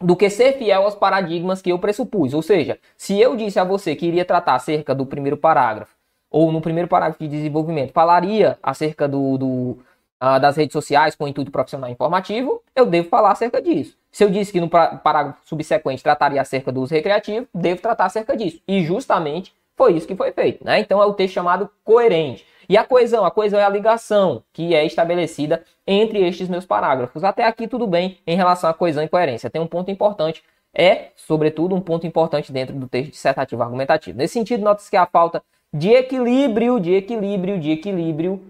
do 0.00 0.16
que 0.16 0.30
ser 0.30 0.57
fiel 0.57 0.85
aos 0.85 0.95
paradigmas 0.95 1.61
que 1.61 1.71
eu 1.71 1.78
pressupus. 1.78 2.33
Ou 2.33 2.42
seja, 2.42 2.78
se 2.97 3.21
eu 3.21 3.37
disse 3.37 3.59
a 3.59 3.64
você 3.64 3.95
que 3.95 4.07
iria 4.07 4.25
tratar 4.25 4.54
acerca 4.54 4.95
do 4.95 5.04
primeiro 5.04 5.37
parágrafo, 5.37 5.95
ou 6.30 6.50
no 6.50 6.61
primeiro 6.61 6.88
parágrafo 6.88 7.23
de 7.23 7.28
desenvolvimento, 7.28 7.92
falaria 7.92 8.59
acerca 8.62 9.07
do, 9.09 9.37
do 9.37 9.78
uh, 10.23 10.40
das 10.40 10.57
redes 10.57 10.73
sociais 10.73 11.14
com 11.14 11.26
intuito 11.26 11.50
profissional 11.50 11.90
informativo, 11.90 12.62
eu 12.75 12.87
devo 12.87 13.09
falar 13.09 13.33
acerca 13.33 13.61
disso. 13.61 13.97
Se 14.12 14.25
eu 14.25 14.30
disse 14.30 14.52
que 14.52 14.61
no 14.61 14.69
parágrafo 14.69 15.38
subsequente 15.45 16.02
trataria 16.02 16.40
acerca 16.40 16.73
do 16.73 16.80
uso 16.80 16.95
recreativo, 16.95 17.47
devo 17.54 17.80
tratar 17.80 18.07
acerca 18.07 18.37
disso. 18.37 18.61
E 18.66 18.83
justamente 18.85 19.52
foi 19.76 19.95
isso 19.95 20.07
que 20.07 20.16
foi 20.16 20.33
feito. 20.33 20.64
Né? 20.64 20.80
Então 20.80 21.02
é 21.02 21.07
o 21.07 21.14
texto 21.14 21.35
chamado 21.35 21.71
coerente. 21.85 22.45
E 22.71 22.77
a 22.77 22.85
coesão? 22.85 23.25
A 23.25 23.33
coesão 23.33 23.59
é 23.59 23.65
a 23.65 23.69
ligação 23.69 24.45
que 24.53 24.77
é 24.77 24.87
estabelecida 24.87 25.65
entre 25.85 26.25
estes 26.25 26.49
meus 26.49 26.65
parágrafos. 26.65 27.25
Até 27.25 27.45
aqui 27.45 27.67
tudo 27.67 27.85
bem 27.85 28.19
em 28.25 28.37
relação 28.37 28.71
à 28.71 28.73
coesão 28.73 29.03
e 29.03 29.09
coerência. 29.09 29.50
Tem 29.50 29.61
um 29.61 29.67
ponto 29.67 29.91
importante, 29.91 30.45
é, 30.73 31.11
sobretudo, 31.17 31.75
um 31.75 31.81
ponto 31.81 32.07
importante 32.07 32.53
dentro 32.53 32.77
do 32.77 32.87
texto 32.87 33.11
dissertativo 33.11 33.61
argumentativo. 33.61 34.17
Nesse 34.17 34.35
sentido, 34.35 34.62
nota-se 34.62 34.89
que 34.89 34.97
a 34.97 35.05
falta 35.05 35.43
de 35.75 35.91
equilíbrio, 35.91 36.79
de 36.79 36.95
equilíbrio, 36.95 37.59
de 37.59 37.73
equilíbrio, 37.73 38.41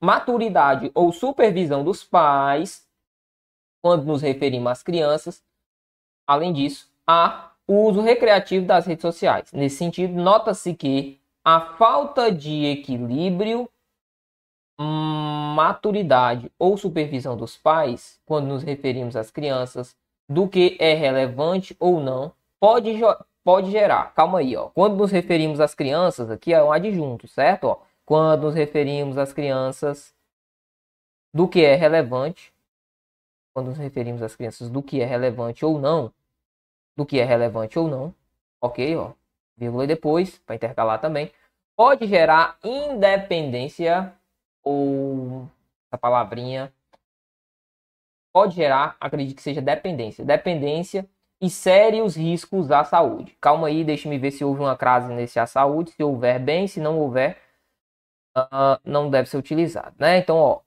maturidade 0.00 0.88
ou 0.94 1.12
supervisão 1.12 1.82
dos 1.82 2.04
pais, 2.04 2.86
quando 3.82 4.04
nos 4.04 4.22
referimos 4.22 4.70
às 4.70 4.84
crianças, 4.84 5.42
além 6.28 6.52
disso, 6.52 6.88
a 7.04 7.50
uso 7.66 8.00
recreativo 8.00 8.66
das 8.66 8.86
redes 8.86 9.02
sociais. 9.02 9.52
Nesse 9.52 9.78
sentido, 9.78 10.14
nota-se 10.14 10.74
que 10.74 11.19
a 11.44 11.60
falta 11.60 12.30
de 12.30 12.64
equilíbrio, 12.66 13.68
maturidade 15.54 16.50
ou 16.58 16.76
supervisão 16.76 17.36
dos 17.36 17.56
pais, 17.56 18.20
quando 18.24 18.46
nos 18.46 18.62
referimos 18.62 19.16
às 19.16 19.30
crianças, 19.30 19.96
do 20.28 20.48
que 20.48 20.76
é 20.78 20.94
relevante 20.94 21.76
ou 21.78 22.00
não, 22.00 22.32
pode, 22.58 22.98
pode 23.42 23.70
gerar. 23.70 24.14
Calma 24.14 24.38
aí, 24.38 24.56
ó. 24.56 24.68
Quando 24.70 24.96
nos 24.96 25.10
referimos 25.10 25.60
às 25.60 25.74
crianças, 25.74 26.30
aqui 26.30 26.54
é 26.54 26.62
um 26.62 26.72
adjunto, 26.72 27.26
certo? 27.26 27.64
Ó, 27.64 27.80
quando 28.06 28.42
nos 28.42 28.54
referimos 28.54 29.18
às 29.18 29.32
crianças 29.32 30.14
do 31.34 31.48
que 31.48 31.64
é 31.64 31.74
relevante, 31.74 32.52
quando 33.52 33.68
nos 33.68 33.78
referimos 33.78 34.22
às 34.22 34.36
crianças 34.36 34.70
do 34.70 34.82
que 34.82 35.00
é 35.00 35.04
relevante 35.04 35.64
ou 35.64 35.78
não, 35.78 36.12
do 36.96 37.04
que 37.04 37.18
é 37.18 37.24
relevante 37.24 37.78
ou 37.78 37.88
não. 37.88 38.14
Ok, 38.60 38.96
ó. 38.96 39.12
Vírgula 39.60 39.84
e 39.84 39.86
depois, 39.86 40.38
para 40.38 40.56
intercalar 40.56 41.00
também. 41.00 41.30
Pode 41.76 42.06
gerar 42.06 42.58
independência 42.64 44.12
ou 44.62 45.48
essa 45.86 45.98
palavrinha 45.98 46.72
pode 48.32 48.54
gerar, 48.54 48.96
acredito 49.00 49.36
que 49.36 49.42
seja 49.42 49.60
dependência. 49.60 50.24
Dependência 50.24 51.08
e 51.40 51.48
sérios 51.50 52.16
riscos 52.16 52.70
à 52.70 52.84
saúde. 52.84 53.36
Calma 53.40 53.68
aí, 53.68 53.84
deixe-me 53.84 54.18
ver 54.18 54.30
se 54.30 54.44
houve 54.44 54.60
uma 54.60 54.76
crase 54.76 55.12
nesse 55.12 55.38
à 55.38 55.46
saúde. 55.46 55.92
Se 55.92 56.02
houver, 56.02 56.38
bem. 56.38 56.66
Se 56.66 56.80
não 56.80 56.98
houver, 56.98 57.38
uh, 58.36 58.78
não 58.84 59.10
deve 59.10 59.28
ser 59.28 59.36
utilizado, 59.36 59.94
né? 59.98 60.18
Então, 60.18 60.36
ó, 60.36 60.60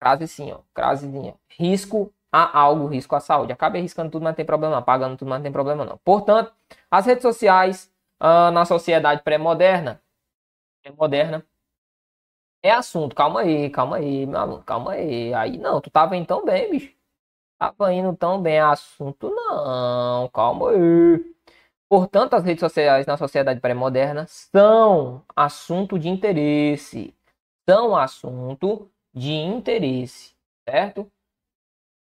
crase 0.00 0.26
sim, 0.28 0.52
ó, 0.52 0.58
crasezinha. 0.72 1.34
Risco 1.48 2.12
a 2.32 2.58
algo, 2.58 2.86
risco 2.86 3.14
à 3.14 3.20
saúde. 3.20 3.52
Acaba 3.52 3.78
arriscando 3.78 4.10
tudo, 4.10 4.22
mas 4.22 4.32
não 4.32 4.36
tem 4.36 4.44
problema. 4.44 4.82
Pagando 4.82 5.16
tudo, 5.16 5.28
mas 5.28 5.38
não 5.38 5.44
tem 5.44 5.52
problema 5.52 5.84
não. 5.84 5.98
Portanto, 5.98 6.52
as 6.90 7.06
redes 7.06 7.22
sociais 7.22 7.90
uh, 8.20 8.50
na 8.52 8.64
sociedade 8.64 9.22
pré-moderna, 9.22 10.02
pré-moderna, 10.82 11.44
é 12.62 12.70
assunto. 12.70 13.14
Calma 13.14 13.40
aí, 13.40 13.70
calma 13.70 13.96
aí, 13.96 14.26
meu 14.26 14.38
aluno, 14.40 14.62
calma 14.64 14.92
aí. 14.92 15.34
Aí 15.34 15.58
não, 15.58 15.80
tu 15.80 15.90
tava 15.90 16.16
indo 16.16 16.26
tão 16.26 16.44
bem, 16.44 16.70
bicho. 16.70 16.94
Tava 17.58 17.92
indo 17.92 18.16
tão 18.16 18.42
bem. 18.42 18.60
Assunto 18.60 19.30
não, 19.30 20.28
calma 20.30 20.70
aí. 20.70 21.34
Portanto, 21.88 22.34
as 22.34 22.44
redes 22.44 22.60
sociais 22.60 23.06
na 23.06 23.16
sociedade 23.16 23.60
pré-moderna 23.60 24.26
são 24.28 25.24
assunto 25.36 25.98
de 25.98 26.08
interesse. 26.08 27.14
São 27.68 27.96
assunto 27.96 28.90
de 29.14 29.32
interesse, 29.32 30.34
certo? 30.68 31.10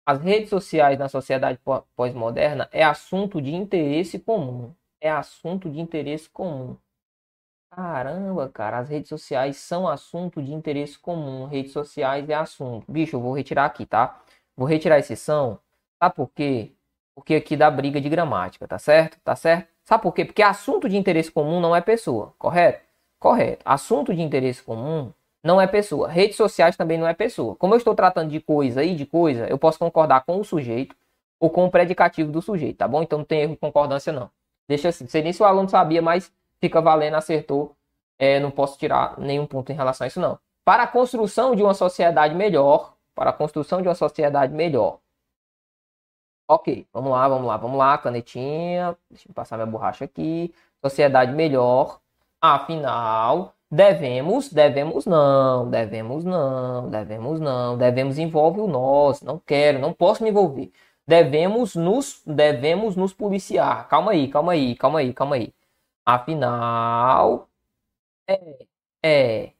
As 0.04 0.21
redes 0.21 0.50
sociais 0.50 0.99
na 0.99 1.09
sociedade 1.09 1.59
pós-moderna 1.97 2.69
é 2.73 2.85
assunto 2.85 3.40
de 3.40 3.54
interesse 3.54 4.19
comum. 4.19 4.75
É 5.00 5.11
assunto 5.11 5.71
de 5.71 5.80
interesse 5.80 6.28
comum. 6.28 6.76
Caramba, 7.71 8.49
cara, 8.49 8.78
as 8.78 8.88
redes 8.88 9.09
sociais 9.09 9.57
são 9.57 9.88
assunto 9.88 10.42
de 10.42 10.52
interesse 10.52 10.99
comum. 10.99 11.47
Redes 11.47 11.73
sociais 11.73 12.28
é 12.28 12.35
assunto. 12.35 12.90
Bicho, 12.90 13.16
eu 13.16 13.21
vou 13.21 13.33
retirar 13.33 13.64
aqui, 13.66 13.87
tá? 13.87 14.21
Vou 14.57 14.66
retirar 14.66 14.99
esse 14.99 15.16
são. 15.16 15.59
Sabe 16.02 16.14
por 16.16 16.28
quê? 16.30 16.73
Porque 17.14 17.37
aqui 17.37 17.57
dá 17.57 17.71
briga 17.71 18.00
de 18.00 18.09
gramática, 18.09 18.66
tá 18.66 18.78
certo? 18.78 19.19
Tá 19.23 19.37
certo? 19.37 19.69
Sabe 19.85 20.02
por 20.02 20.12
quê? 20.12 20.25
Porque 20.25 20.42
assunto 20.42 20.88
de 20.88 20.97
interesse 20.97 21.30
comum 21.30 21.61
não 21.61 21.75
é 21.75 21.80
pessoa, 21.80 22.35
correto? 22.38 22.85
Correto. 23.19 23.62
Assunto 23.64 24.14
de 24.14 24.23
interesse 24.23 24.62
comum 24.62 25.12
não 25.42 25.61
é 25.61 25.66
pessoa. 25.66 26.09
Redes 26.09 26.37
sociais 26.37 26.76
também 26.76 26.99
não 26.99 27.07
é 27.07 27.14
pessoa. 27.14 27.57
Como 27.57 27.75
eu 27.75 27.78
estou 27.78 27.95
tratando 27.95 28.30
de 28.30 28.40
coisa 28.40 28.83
e 28.85 28.95
de 28.97 29.07
coisa, 29.07 29.47
eu 29.47 29.59
posso 29.59 29.78
concordar 29.78 30.25
com 30.25 30.40
o 30.40 30.45
sujeito 30.45 30.97
ou 31.38 31.50
com 31.50 31.64
o 31.66 31.71
predicativo 31.71 32.33
do 32.33 32.42
sujeito, 32.42 32.78
tá 32.78 32.88
bom? 32.88 33.02
Então 33.02 33.19
não 33.21 33.25
tem 33.25 33.42
erro 33.42 33.52
de 33.52 33.59
concordância, 33.59 34.12
não. 34.12 34.30
Deixa 34.70 34.88
assim. 34.90 35.02
Não 35.04 35.10
sei 35.10 35.22
nem 35.22 35.32
se 35.32 35.42
o 35.42 35.46
aluno 35.46 35.68
sabia, 35.68 36.00
mas 36.00 36.32
fica 36.60 36.80
valendo, 36.80 37.16
acertou. 37.16 37.74
É, 38.16 38.38
não 38.38 38.52
posso 38.52 38.78
tirar 38.78 39.18
nenhum 39.18 39.44
ponto 39.44 39.72
em 39.72 39.74
relação 39.74 40.04
a 40.04 40.08
isso, 40.08 40.20
não. 40.20 40.38
Para 40.64 40.84
a 40.84 40.86
construção 40.86 41.56
de 41.56 41.62
uma 41.62 41.74
sociedade 41.74 42.36
melhor, 42.36 42.94
para 43.12 43.30
a 43.30 43.32
construção 43.32 43.82
de 43.82 43.88
uma 43.88 43.96
sociedade 43.96 44.54
melhor. 44.54 45.00
Ok, 46.48 46.86
vamos 46.92 47.10
lá, 47.10 47.28
vamos 47.28 47.46
lá, 47.48 47.56
vamos 47.56 47.78
lá, 47.78 47.98
canetinha. 47.98 48.96
Deixa 49.10 49.28
eu 49.28 49.34
passar 49.34 49.56
minha 49.56 49.66
borracha 49.66 50.04
aqui. 50.04 50.54
Sociedade 50.84 51.32
melhor. 51.32 52.00
Afinal, 52.40 53.54
devemos, 53.70 54.52
devemos 54.52 55.04
não, 55.04 55.68
devemos 55.68 56.24
não, 56.24 56.88
devemos 56.88 57.40
não, 57.40 57.76
devemos 57.76 58.18
envolve 58.18 58.60
o 58.60 58.66
nós, 58.68 59.20
não 59.22 59.38
quero, 59.38 59.78
não 59.80 59.92
posso 59.92 60.22
me 60.22 60.30
envolver. 60.30 60.72
Devemos 61.10 61.74
nos, 61.74 62.22
devemos 62.24 62.94
nos 62.94 63.12
policiar. 63.12 63.88
Calma 63.88 64.12
aí, 64.12 64.30
calma 64.30 64.52
aí, 64.52 64.76
calma 64.76 65.00
aí, 65.00 65.12
calma 65.12 65.34
aí. 65.34 65.52
Afinal, 66.06 67.50
é, 68.28 68.66
é 69.02 69.54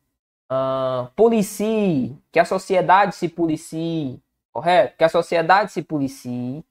uh, 0.52 1.10
policie, 1.16 2.16
que 2.32 2.40
a 2.40 2.46
sociedade 2.46 3.16
se 3.16 3.30
policie, 3.30 4.22
correto? 4.52 4.98
Que 4.98 5.04
a 5.06 5.10
sociedade 5.10 5.72
se 5.72 5.82
policie 5.82 6.64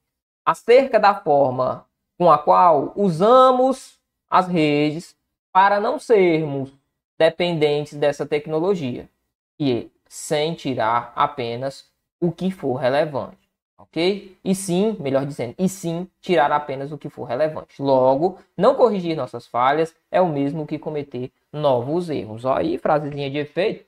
acerca 0.45 0.99
da 0.99 1.15
forma 1.21 1.88
com 2.19 2.29
a 2.29 2.37
qual 2.37 2.91
usamos 2.97 3.97
as 4.29 4.45
redes 4.45 5.15
para 5.53 5.79
não 5.79 5.97
sermos 5.97 6.69
dependentes 7.17 7.97
dessa 7.97 8.25
tecnologia 8.25 9.09
e 9.57 9.89
sem 10.05 10.53
tirar 10.53 11.13
apenas 11.15 11.89
o 12.19 12.29
que 12.29 12.51
for 12.51 12.75
relevante, 12.75 13.49
ok? 13.77 14.37
E 14.43 14.53
sim, 14.53 14.97
melhor 14.99 15.25
dizendo, 15.25 15.55
e 15.57 15.69
sim 15.69 16.09
tirar 16.19 16.51
apenas 16.51 16.91
o 16.91 16.97
que 16.97 17.09
for 17.09 17.23
relevante. 17.23 17.81
Logo, 17.81 18.37
não 18.57 18.75
corrigir 18.75 19.15
nossas 19.15 19.47
falhas 19.47 19.95
é 20.11 20.19
o 20.19 20.27
mesmo 20.27 20.67
que 20.67 20.77
cometer 20.77 21.31
novos 21.53 22.09
erros. 22.09 22.45
Aí, 22.45 22.77
frasezinha 22.77 23.29
de 23.31 23.37
efeito. 23.37 23.85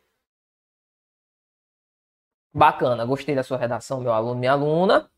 Bacana, 2.53 3.05
gostei 3.05 3.35
da 3.35 3.43
sua 3.43 3.57
redação, 3.57 3.99
meu 3.99 4.13
aluno, 4.13 4.39
minha 4.39 4.53
aluna. 4.53 5.09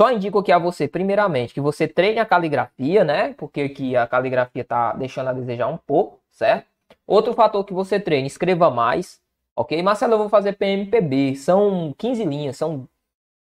Só 0.00 0.10
indico 0.10 0.38
aqui 0.38 0.50
a 0.50 0.58
você, 0.58 0.88
primeiramente, 0.88 1.52
que 1.52 1.60
você 1.60 1.86
treine 1.86 2.20
a 2.20 2.24
caligrafia, 2.24 3.04
né? 3.04 3.34
Porque 3.34 3.60
aqui 3.60 3.94
a 3.94 4.06
caligrafia 4.06 4.64
tá 4.64 4.94
deixando 4.94 5.28
a 5.28 5.32
desejar 5.34 5.66
um 5.66 5.76
pouco, 5.76 6.18
certo? 6.30 6.66
Outro 7.06 7.34
fator 7.34 7.62
que 7.66 7.74
você 7.74 8.00
treine, 8.00 8.26
escreva 8.26 8.70
mais, 8.70 9.20
ok? 9.54 9.82
Marcelo, 9.82 10.14
eu 10.14 10.18
vou 10.18 10.30
fazer 10.30 10.54
PMPB, 10.54 11.36
são 11.36 11.94
15 11.98 12.24
linhas, 12.24 12.56
são 12.56 12.88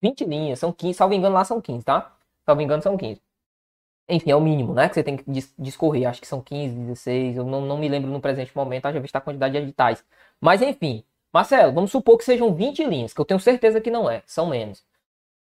20 0.01 0.25
linhas, 0.25 0.57
são 0.57 0.71
15, 0.71 0.95
salvo 0.95 1.13
engano 1.13 1.35
lá 1.35 1.45
são 1.45 1.61
15, 1.61 1.85
tá? 1.85 2.17
Salvo 2.43 2.63
engano 2.63 2.81
são 2.81 2.97
15. 2.97 3.21
Enfim, 4.09 4.31
é 4.31 4.35
o 4.35 4.41
mínimo, 4.41 4.73
né? 4.73 4.89
Que 4.89 4.95
você 4.95 5.03
tem 5.03 5.17
que 5.17 5.25
discorrer. 5.55 6.09
Acho 6.09 6.19
que 6.19 6.27
são 6.27 6.41
15, 6.41 6.75
16. 6.75 7.37
Eu 7.37 7.45
não, 7.45 7.61
não 7.61 7.77
me 7.77 7.87
lembro 7.87 8.09
no 8.09 8.19
presente 8.19 8.51
momento. 8.55 8.91
Já 8.91 8.99
visto 8.99 9.15
a 9.15 9.21
quantidade 9.21 9.53
de 9.53 9.59
editais. 9.59 10.03
Mas 10.41 10.63
enfim. 10.63 11.03
Marcelo, 11.31 11.71
vamos 11.73 11.91
supor 11.91 12.17
que 12.17 12.23
sejam 12.23 12.55
20 12.55 12.85
linhas. 12.85 13.13
Que 13.13 13.21
eu 13.21 13.25
tenho 13.25 13.39
certeza 13.39 13.79
que 13.79 13.91
não 13.91 14.09
é. 14.09 14.23
São 14.25 14.47
menos. 14.47 14.83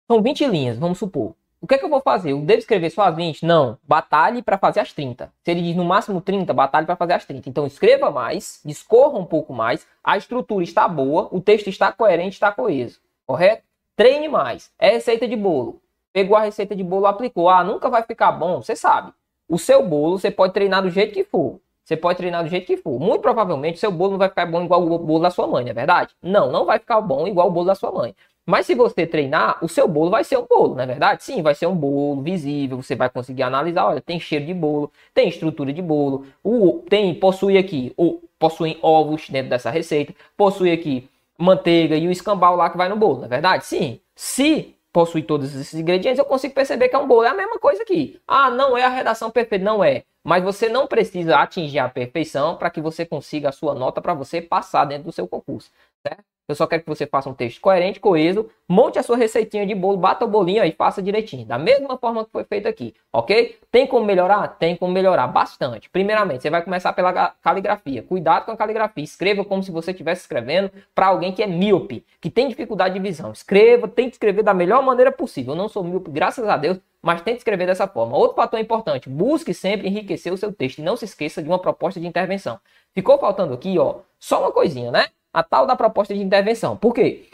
São 0.09 0.21
20 0.21 0.45
linhas, 0.47 0.77
vamos 0.77 0.97
supor. 0.97 1.35
O 1.61 1.67
que 1.67 1.75
é 1.75 1.77
que 1.77 1.85
eu 1.85 1.89
vou 1.89 2.01
fazer? 2.01 2.31
Eu 2.31 2.41
devo 2.41 2.59
escrever 2.59 2.89
só 2.89 3.03
as 3.03 3.15
20? 3.15 3.45
Não. 3.45 3.77
Batalhe 3.87 4.41
para 4.41 4.57
fazer 4.57 4.79
as 4.79 4.93
30. 4.93 5.31
Se 5.43 5.51
ele 5.51 5.61
diz 5.61 5.75
no 5.75 5.83
máximo 5.83 6.21
30, 6.21 6.53
batalhe 6.53 6.85
para 6.85 6.95
fazer 6.95 7.13
as 7.13 7.25
30. 7.25 7.49
Então 7.49 7.67
escreva 7.67 8.09
mais, 8.09 8.61
discorra 8.65 9.19
um 9.19 9.25
pouco 9.25 9.53
mais. 9.53 9.85
A 10.03 10.17
estrutura 10.17 10.63
está 10.63 10.87
boa, 10.87 11.27
o 11.31 11.41
texto 11.41 11.67
está 11.67 11.91
coerente, 11.91 12.35
está 12.35 12.51
coeso. 12.51 12.99
Correto? 13.27 13.63
Treine 13.95 14.27
mais. 14.27 14.71
É 14.79 14.91
receita 14.91 15.27
de 15.27 15.35
bolo 15.35 15.81
pegou 16.11 16.35
a 16.35 16.41
receita 16.41 16.75
de 16.75 16.83
bolo, 16.83 17.05
aplicou. 17.05 17.49
Ah, 17.49 17.63
nunca 17.63 17.89
vai 17.89 18.03
ficar 18.03 18.31
bom, 18.31 18.61
você 18.61 18.75
sabe. 18.75 19.13
O 19.47 19.57
seu 19.57 19.85
bolo, 19.87 20.19
você 20.19 20.29
pode 20.29 20.53
treinar 20.53 20.81
do 20.81 20.89
jeito 20.89 21.13
que 21.13 21.23
for. 21.23 21.59
Você 21.83 21.97
pode 21.97 22.17
treinar 22.17 22.43
do 22.43 22.49
jeito 22.49 22.67
que 22.67 22.77
for. 22.77 22.99
Muito 22.99 23.21
provavelmente, 23.21 23.79
seu 23.79 23.91
bolo 23.91 24.11
não 24.11 24.17
vai 24.17 24.29
ficar 24.29 24.45
bom 24.45 24.63
igual 24.63 24.83
o 24.83 24.99
bolo 24.99 25.19
da 25.19 25.31
sua 25.31 25.47
mãe, 25.47 25.63
não 25.63 25.71
é 25.71 25.73
verdade? 25.73 26.13
Não, 26.21 26.51
não 26.51 26.65
vai 26.65 26.77
ficar 26.77 27.01
bom 27.01 27.27
igual 27.27 27.47
o 27.47 27.51
bolo 27.51 27.65
da 27.65 27.75
sua 27.75 27.91
mãe. 27.91 28.15
Mas 28.49 28.65
se 28.65 28.73
você 28.73 29.05
treinar, 29.05 29.63
o 29.63 29.69
seu 29.69 29.87
bolo 29.87 30.09
vai 30.09 30.23
ser 30.23 30.37
um 30.37 30.45
bolo, 30.45 30.73
não 30.73 30.83
é 30.83 30.87
verdade? 30.87 31.23
Sim, 31.23 31.41
vai 31.43 31.53
ser 31.53 31.67
um 31.67 31.75
bolo 31.75 32.21
visível, 32.21 32.81
você 32.81 32.95
vai 32.95 33.09
conseguir 33.09 33.43
analisar, 33.43 33.85
olha, 33.85 34.01
tem 34.01 34.19
cheiro 34.19 34.45
de 34.45 34.53
bolo, 34.55 34.91
tem 35.13 35.29
estrutura 35.29 35.71
de 35.71 35.81
bolo, 35.83 36.25
o, 36.43 36.83
tem, 36.89 37.13
possui 37.13 37.59
aqui, 37.59 37.93
ou 37.95 38.23
possuem 38.39 38.79
ovos 38.81 39.29
dentro 39.29 39.51
dessa 39.51 39.69
receita, 39.69 40.15
possui 40.35 40.71
aqui 40.71 41.07
manteiga 41.37 41.95
e 41.95 42.07
o 42.07 42.11
escambau 42.11 42.55
lá 42.55 42.71
que 42.71 42.77
vai 42.77 42.89
no 42.89 42.97
bolo, 42.97 43.19
não 43.19 43.25
é 43.25 43.27
verdade? 43.27 43.65
Sim. 43.65 43.99
Se 44.15 44.75
possui 44.91 45.21
todos 45.21 45.53
esses 45.55 45.73
ingredientes, 45.79 46.17
eu 46.17 46.25
consigo 46.25 46.53
perceber 46.53 46.89
que 46.89 46.95
é 46.95 46.99
um 46.99 47.07
bolo. 47.07 47.23
É 47.23 47.29
a 47.29 47.33
mesma 47.33 47.59
coisa 47.59 47.83
aqui. 47.83 48.19
Ah, 48.27 48.49
não 48.49 48.77
é 48.77 48.83
a 48.83 48.89
redação 48.89 49.31
perfeita. 49.31 49.63
Não 49.63 49.83
é. 49.83 50.03
Mas 50.23 50.43
você 50.43 50.67
não 50.67 50.87
precisa 50.87 51.37
atingir 51.37 51.79
a 51.79 51.87
perfeição 51.87 52.57
para 52.57 52.69
que 52.69 52.81
você 52.81 53.05
consiga 53.05 53.49
a 53.49 53.51
sua 53.51 53.73
nota 53.73 54.01
para 54.01 54.13
você 54.13 54.41
passar 54.41 54.85
dentro 54.85 55.05
do 55.05 55.11
seu 55.11 55.27
concurso. 55.27 55.71
Certo? 56.05 56.38
Eu 56.49 56.55
só 56.55 56.65
quero 56.65 56.81
que 56.81 56.89
você 56.89 57.05
faça 57.05 57.29
um 57.29 57.33
texto 57.35 57.61
coerente, 57.61 57.99
coeso, 57.99 58.49
monte 58.67 58.97
a 58.97 59.03
sua 59.03 59.15
receitinha 59.15 59.67
de 59.67 59.75
bolo, 59.75 59.97
bata 59.97 60.25
o 60.25 60.27
bolinho 60.27 60.63
aí 60.63 60.71
e 60.71 60.75
faça 60.75 60.99
direitinho. 60.99 61.45
Da 61.45 61.59
mesma 61.59 61.95
forma 61.95 62.25
que 62.25 62.31
foi 62.31 62.43
feito 62.43 62.67
aqui, 62.67 62.95
ok? 63.13 63.59
Tem 63.71 63.85
como 63.85 64.03
melhorar? 64.03 64.47
Tem 64.57 64.75
como 64.75 64.91
melhorar 64.91 65.27
bastante. 65.27 65.87
Primeiramente, 65.91 66.41
você 66.41 66.49
vai 66.49 66.63
começar 66.63 66.91
pela 66.93 67.35
caligrafia. 67.39 68.01
Cuidado 68.01 68.45
com 68.45 68.51
a 68.51 68.57
caligrafia. 68.57 69.03
Escreva 69.03 69.45
como 69.45 69.61
se 69.61 69.69
você 69.69 69.91
estivesse 69.91 70.21
escrevendo 70.21 70.71
para 70.95 71.05
alguém 71.05 71.31
que 71.31 71.43
é 71.43 71.45
míope, 71.45 72.03
que 72.19 72.31
tem 72.31 72.49
dificuldade 72.49 72.95
de 72.95 72.99
visão. 72.99 73.31
Escreva, 73.31 73.87
tente 73.87 74.13
escrever 74.13 74.41
da 74.41 74.53
melhor 74.53 74.81
maneira 74.81 75.11
possível. 75.11 75.53
Eu 75.53 75.57
não 75.57 75.69
sou 75.69 75.83
míope, 75.83 76.09
graças 76.09 76.49
a 76.49 76.57
Deus, 76.57 76.79
mas 76.99 77.21
tente 77.21 77.37
escrever 77.37 77.67
dessa 77.67 77.87
forma. 77.87 78.17
Outro 78.17 78.35
fator 78.35 78.59
importante, 78.59 79.07
busque 79.07 79.53
sempre 79.53 79.87
enriquecer 79.87 80.33
o 80.33 80.37
seu 80.37 80.51
texto 80.51 80.79
e 80.79 80.81
não 80.81 80.97
se 80.97 81.05
esqueça 81.05 81.43
de 81.43 81.47
uma 81.47 81.59
proposta 81.59 81.99
de 81.99 82.07
intervenção. 82.07 82.59
Ficou 82.91 83.19
faltando 83.19 83.53
aqui, 83.53 83.77
ó, 83.77 83.99
só 84.19 84.41
uma 84.41 84.51
coisinha, 84.51 84.89
né? 84.91 85.05
A 85.33 85.43
tal 85.43 85.65
da 85.65 85.75
proposta 85.75 86.13
de 86.13 86.21
intervenção. 86.21 86.75
Por 86.75 86.93
quê? 86.93 87.29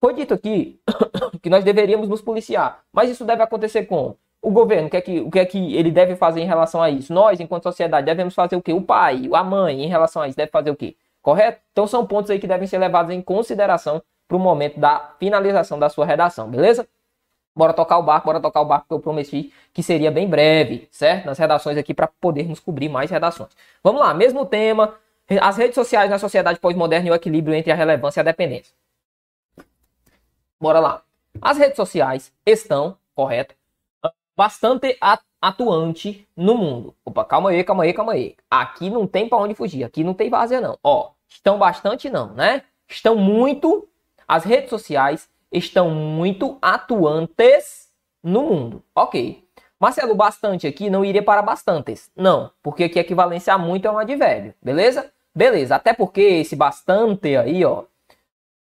Foi 0.00 0.14
dito 0.14 0.34
aqui 0.34 0.80
que 1.42 1.48
nós 1.48 1.64
deveríamos 1.64 2.08
nos 2.08 2.20
policiar, 2.20 2.82
mas 2.92 3.10
isso 3.10 3.24
deve 3.24 3.42
acontecer 3.42 3.84
com 3.86 4.14
O 4.42 4.50
governo, 4.50 4.88
o 4.88 4.90
que, 4.90 4.96
é 4.96 5.00
que, 5.00 5.20
o 5.20 5.30
que 5.30 5.38
é 5.38 5.44
que 5.46 5.74
ele 5.74 5.90
deve 5.90 6.16
fazer 6.16 6.40
em 6.40 6.46
relação 6.46 6.82
a 6.82 6.90
isso? 6.90 7.12
Nós, 7.12 7.40
enquanto 7.40 7.62
sociedade, 7.62 8.04
devemos 8.04 8.34
fazer 8.34 8.56
o 8.56 8.62
quê? 8.62 8.72
O 8.72 8.82
pai, 8.82 9.28
a 9.32 9.42
mãe, 9.42 9.82
em 9.82 9.88
relação 9.88 10.20
a 10.20 10.28
isso, 10.28 10.36
deve 10.36 10.50
fazer 10.50 10.70
o 10.70 10.76
quê? 10.76 10.96
Correto? 11.22 11.60
Então 11.72 11.86
são 11.86 12.06
pontos 12.06 12.30
aí 12.30 12.38
que 12.38 12.46
devem 12.46 12.66
ser 12.66 12.76
levados 12.78 13.10
em 13.10 13.22
consideração 13.22 14.02
para 14.28 14.36
o 14.36 14.40
momento 14.40 14.78
da 14.78 15.14
finalização 15.18 15.78
da 15.78 15.88
sua 15.88 16.04
redação, 16.04 16.50
beleza? 16.50 16.86
Bora 17.56 17.72
tocar 17.72 17.98
o 17.98 18.02
barco, 18.02 18.26
bora 18.26 18.40
tocar 18.40 18.60
o 18.60 18.64
barco 18.64 18.88
que 18.88 18.94
eu 18.94 19.00
prometi 19.00 19.52
que 19.72 19.82
seria 19.82 20.10
bem 20.10 20.28
breve, 20.28 20.88
certo? 20.90 21.26
Nas 21.26 21.38
redações 21.38 21.78
aqui 21.78 21.94
para 21.94 22.08
podermos 22.20 22.58
cobrir 22.58 22.88
mais 22.88 23.10
redações. 23.10 23.50
Vamos 23.82 24.00
lá, 24.00 24.12
mesmo 24.12 24.44
tema, 24.44 24.94
as 25.40 25.56
redes 25.56 25.74
sociais 25.74 26.10
na 26.10 26.18
sociedade 26.18 26.60
pós-moderna 26.60 27.08
e 27.08 27.10
o 27.10 27.14
equilíbrio 27.14 27.54
entre 27.54 27.72
a 27.72 27.74
relevância 27.74 28.20
e 28.20 28.22
a 28.22 28.24
dependência. 28.24 28.74
Bora 30.60 30.80
lá. 30.80 31.02
As 31.40 31.58
redes 31.58 31.76
sociais 31.76 32.32
estão, 32.46 32.96
correto, 33.14 33.54
bastante 34.36 34.96
atuante 35.40 36.28
no 36.36 36.56
mundo. 36.56 36.94
Opa, 37.04 37.24
calma 37.24 37.50
aí, 37.50 37.64
calma 37.64 37.84
aí, 37.84 37.92
calma 37.92 38.12
aí. 38.12 38.36
Aqui 38.50 38.90
não 38.90 39.06
tem 39.06 39.28
para 39.28 39.38
onde 39.38 39.54
fugir, 39.54 39.84
aqui 39.84 40.04
não 40.04 40.14
tem 40.14 40.30
vazia 40.30 40.60
não. 40.60 40.78
Ó, 40.82 41.10
estão 41.28 41.58
bastante 41.58 42.08
não, 42.08 42.32
né? 42.34 42.62
Estão 42.88 43.16
muito, 43.16 43.88
as 44.26 44.44
redes 44.44 44.70
sociais 44.70 45.28
estão 45.50 45.90
muito 45.90 46.58
atuantes 46.60 47.90
no 48.22 48.44
mundo. 48.44 48.82
Ok. 48.94 49.42
Marcelo, 49.78 50.14
bastante 50.14 50.66
aqui 50.66 50.88
não 50.88 51.04
iria 51.04 51.22
para 51.22 51.42
bastantes. 51.42 52.10
Não, 52.16 52.50
porque 52.62 52.84
aqui 52.84 52.98
equivalência 52.98 53.52
a 53.52 53.58
muito 53.58 53.86
é 53.86 53.90
um 53.90 53.98
advérbio, 53.98 54.54
beleza? 54.62 55.12
Beleza, 55.34 55.76
até 55.76 55.92
porque 55.92 56.20
esse 56.20 56.54
bastante 56.54 57.36
aí, 57.36 57.64
ó, 57.64 57.84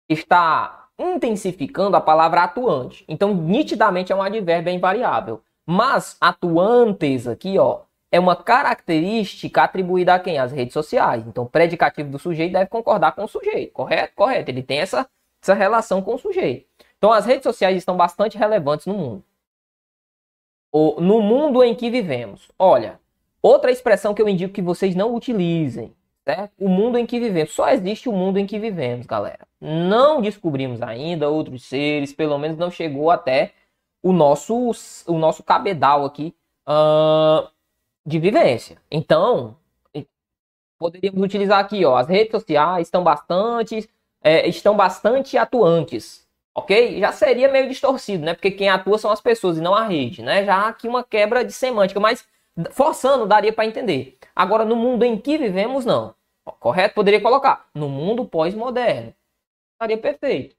está 0.08 0.88
intensificando 0.98 1.96
a 1.96 2.00
palavra 2.00 2.42
atuante. 2.42 3.04
Então, 3.08 3.34
nitidamente 3.34 4.12
é 4.12 4.16
um 4.16 4.22
advérbio 4.22 4.72
invariável. 4.72 5.42
Mas 5.66 6.16
atuantes 6.20 7.26
aqui, 7.26 7.58
ó, 7.58 7.82
é 8.10 8.18
uma 8.18 8.34
característica 8.34 9.62
atribuída 9.62 10.14
a 10.14 10.18
quem? 10.18 10.38
Às 10.38 10.52
redes 10.52 10.72
sociais. 10.72 11.26
Então, 11.26 11.44
o 11.44 11.48
predicativo 11.48 12.10
do 12.10 12.18
sujeito 12.18 12.52
deve 12.52 12.70
concordar 12.70 13.12
com 13.12 13.24
o 13.24 13.28
sujeito, 13.28 13.72
correto? 13.72 14.14
Correto. 14.14 14.50
Ele 14.50 14.62
tem 14.62 14.80
essa, 14.80 15.08
essa 15.42 15.54
relação 15.54 16.02
com 16.02 16.14
o 16.14 16.18
sujeito. 16.18 16.66
Então, 16.96 17.12
as 17.12 17.26
redes 17.26 17.44
sociais 17.44 17.76
estão 17.76 17.96
bastante 17.96 18.36
relevantes 18.36 18.86
no 18.86 18.94
mundo. 18.94 19.24
O, 20.72 21.00
no 21.00 21.22
mundo 21.22 21.62
em 21.62 21.74
que 21.74 21.90
vivemos. 21.90 22.50
Olha, 22.58 23.00
outra 23.40 23.70
expressão 23.70 24.14
que 24.14 24.20
eu 24.20 24.28
indico 24.28 24.52
que 24.52 24.62
vocês 24.62 24.94
não 24.94 25.14
utilizem, 25.14 25.94
certo? 26.28 26.52
O 26.58 26.68
mundo 26.68 26.98
em 26.98 27.06
que 27.06 27.18
vivemos. 27.18 27.52
Só 27.52 27.70
existe 27.70 28.08
o 28.08 28.12
mundo 28.12 28.38
em 28.38 28.46
que 28.46 28.58
vivemos, 28.58 29.06
galera. 29.06 29.46
Não 29.58 30.20
descobrimos 30.20 30.82
ainda 30.82 31.30
outros 31.30 31.64
seres, 31.64 32.12
pelo 32.12 32.38
menos 32.38 32.58
não 32.58 32.70
chegou 32.70 33.10
até 33.10 33.52
o 34.02 34.12
nosso, 34.12 34.72
o 35.06 35.18
nosso 35.18 35.42
cabedal 35.42 36.04
aqui 36.04 36.34
uh, 36.68 37.48
de 38.04 38.18
vivência. 38.18 38.76
Então, 38.90 39.56
poderíamos 40.78 41.22
utilizar 41.22 41.60
aqui, 41.60 41.82
ó, 41.84 41.96
as 41.96 42.08
redes 42.08 42.30
sociais 42.30 42.86
estão 42.86 43.02
bastante, 43.02 43.88
é, 44.22 44.46
estão 44.46 44.76
bastante 44.76 45.38
atuantes 45.38 46.28
ok? 46.54 46.98
Já 46.98 47.12
seria 47.12 47.48
meio 47.48 47.68
distorcido, 47.68 48.24
né? 48.24 48.34
Porque 48.34 48.50
quem 48.50 48.68
atua 48.68 48.98
são 48.98 49.12
as 49.12 49.20
pessoas 49.20 49.58
e 49.58 49.60
não 49.60 49.74
a 49.74 49.84
rede, 49.86 50.22
né? 50.22 50.44
Já 50.44 50.66
aqui 50.66 50.88
uma 50.88 51.04
quebra 51.04 51.44
de 51.44 51.52
semântica, 51.52 52.00
mas 52.00 52.26
forçando 52.72 53.26
daria 53.26 53.52
para 53.52 53.64
entender. 53.64 54.18
Agora, 54.34 54.64
no 54.64 54.74
mundo 54.74 55.04
em 55.04 55.16
que 55.16 55.38
vivemos, 55.38 55.84
não. 55.84 56.14
Correto? 56.52 56.94
Poderia 56.94 57.20
colocar. 57.20 57.68
No 57.74 57.88
mundo 57.88 58.24
pós-moderno. 58.24 59.14
Estaria 59.74 59.98
perfeito. 59.98 60.56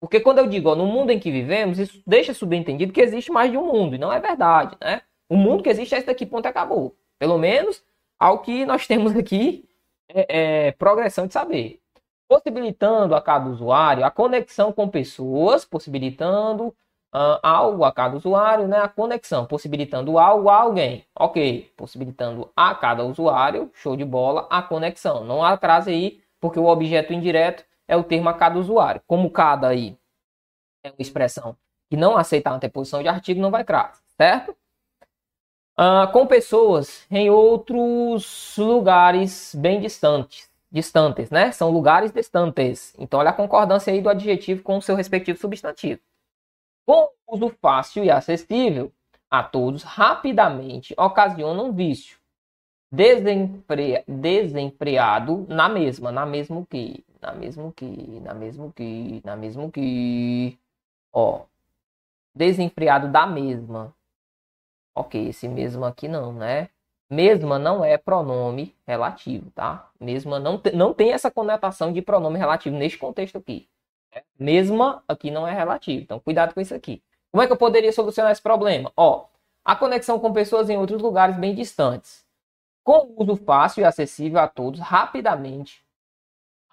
Porque 0.00 0.20
quando 0.20 0.38
eu 0.38 0.46
digo 0.46 0.68
ó, 0.68 0.74
no 0.74 0.86
mundo 0.86 1.10
em 1.10 1.18
que 1.18 1.30
vivemos, 1.30 1.78
isso 1.78 2.02
deixa 2.06 2.34
subentendido 2.34 2.92
que 2.92 3.00
existe 3.00 3.32
mais 3.32 3.50
de 3.50 3.56
um 3.56 3.66
mundo. 3.66 3.94
E 3.94 3.98
não 3.98 4.12
é 4.12 4.20
verdade, 4.20 4.76
né? 4.80 5.02
O 5.28 5.36
mundo 5.36 5.62
que 5.62 5.70
existe 5.70 5.94
é 5.94 5.98
esse 5.98 6.06
daqui, 6.06 6.26
ponto 6.26 6.46
acabou. 6.46 6.94
Pelo 7.18 7.38
menos 7.38 7.82
ao 8.18 8.40
que 8.40 8.66
nós 8.66 8.86
temos 8.88 9.16
aqui 9.16 9.68
é, 10.08 10.68
é 10.68 10.72
progressão 10.72 11.26
de 11.26 11.32
saber 11.32 11.80
possibilitando 12.28 13.14
a 13.14 13.20
cada 13.20 13.48
usuário 13.48 14.04
a 14.04 14.10
conexão 14.10 14.72
com 14.72 14.88
pessoas, 14.88 15.64
possibilitando 15.64 16.74
uh, 17.14 17.38
algo 17.42 17.84
a 17.84 17.92
cada 17.92 18.16
usuário, 18.16 18.66
né? 18.66 18.78
A 18.78 18.88
conexão, 18.88 19.46
possibilitando 19.46 20.18
algo 20.18 20.48
a 20.48 20.56
alguém. 20.56 21.06
Ok, 21.14 21.72
possibilitando 21.76 22.50
a 22.56 22.74
cada 22.74 23.04
usuário, 23.04 23.70
show 23.74 23.96
de 23.96 24.04
bola, 24.04 24.46
a 24.50 24.60
conexão. 24.60 25.24
Não 25.24 25.40
crase 25.56 25.90
aí, 25.90 26.20
porque 26.40 26.58
o 26.58 26.66
objeto 26.66 27.12
indireto 27.12 27.64
é 27.86 27.96
o 27.96 28.02
termo 28.02 28.28
a 28.28 28.34
cada 28.34 28.58
usuário. 28.58 29.00
Como 29.06 29.30
cada 29.30 29.68
aí 29.68 29.96
é 30.82 30.88
uma 30.90 30.96
expressão 30.98 31.56
que 31.88 31.96
não 31.96 32.16
aceita 32.16 32.50
a 32.50 32.54
anteposição 32.54 33.02
de 33.02 33.08
artigo, 33.08 33.40
não 33.40 33.50
vai 33.50 33.62
crase, 33.64 34.00
certo? 34.16 34.56
Uh, 35.78 36.10
com 36.12 36.26
pessoas 36.26 37.04
em 37.10 37.30
outros 37.30 38.54
lugares 38.58 39.54
bem 39.54 39.80
distantes 39.80 40.52
distantes, 40.70 41.30
né? 41.30 41.52
São 41.52 41.70
lugares 41.70 42.10
distantes. 42.10 42.94
Então, 42.98 43.20
olha 43.20 43.30
a 43.30 43.32
concordância 43.32 43.92
aí 43.92 44.02
do 44.02 44.08
adjetivo 44.08 44.60
com 44.64 44.76
o 44.78 44.82
seu 44.82 44.96
respectivo 44.96 45.38
substantivo. 45.38 46.00
Com 46.86 47.10
uso 47.26 47.48
fácil 47.60 48.04
e 48.04 48.10
acessível 48.10 48.92
a 49.30 49.42
todos, 49.42 49.82
rapidamente 49.82 50.94
ocasiona 50.98 51.62
um 51.62 51.72
vício. 51.72 52.18
Desenfre... 52.92 54.04
Desenfreado 54.06 55.46
na 55.48 55.68
mesma, 55.68 56.12
na 56.12 56.24
mesmo 56.24 56.64
que, 56.66 57.04
na 57.20 57.32
mesmo 57.32 57.72
que, 57.72 58.20
na 58.20 58.34
mesmo 58.34 58.72
que, 58.72 59.20
na 59.24 59.36
mesmo 59.36 59.70
que. 59.72 60.58
Ó. 61.12 61.44
Desenfreado 62.34 63.10
da 63.10 63.26
mesma. 63.26 63.94
Ok, 64.94 65.28
esse 65.28 65.48
mesmo 65.48 65.84
aqui 65.84 66.06
não, 66.06 66.32
né? 66.32 66.68
Mesma 67.10 67.58
não 67.58 67.84
é 67.84 67.98
pronome 67.98 68.74
relativo, 68.86 69.50
tá? 69.50 69.90
Mesma 70.00 70.38
não, 70.38 70.58
te, 70.58 70.70
não 70.72 70.94
tem 70.94 71.12
essa 71.12 71.30
conotação 71.30 71.92
de 71.92 72.00
pronome 72.00 72.38
relativo 72.38 72.76
neste 72.76 72.98
contexto 72.98 73.38
aqui. 73.38 73.68
Mesma 74.38 75.02
aqui 75.08 75.30
não 75.30 75.46
é 75.46 75.52
relativo, 75.52 76.02
então 76.02 76.20
cuidado 76.20 76.54
com 76.54 76.60
isso 76.60 76.74
aqui. 76.74 77.02
Como 77.30 77.42
é 77.42 77.46
que 77.46 77.52
eu 77.52 77.56
poderia 77.56 77.92
solucionar 77.92 78.32
esse 78.32 78.42
problema? 78.42 78.92
Ó, 78.96 79.26
a 79.64 79.74
conexão 79.74 80.18
com 80.18 80.32
pessoas 80.32 80.70
em 80.70 80.76
outros 80.76 81.00
lugares 81.00 81.36
bem 81.36 81.54
distantes. 81.54 82.24
Com 82.82 83.14
uso 83.16 83.36
fácil 83.36 83.80
e 83.80 83.84
acessível 83.84 84.40
a 84.40 84.46
todos, 84.46 84.78
rapidamente, 84.80 85.84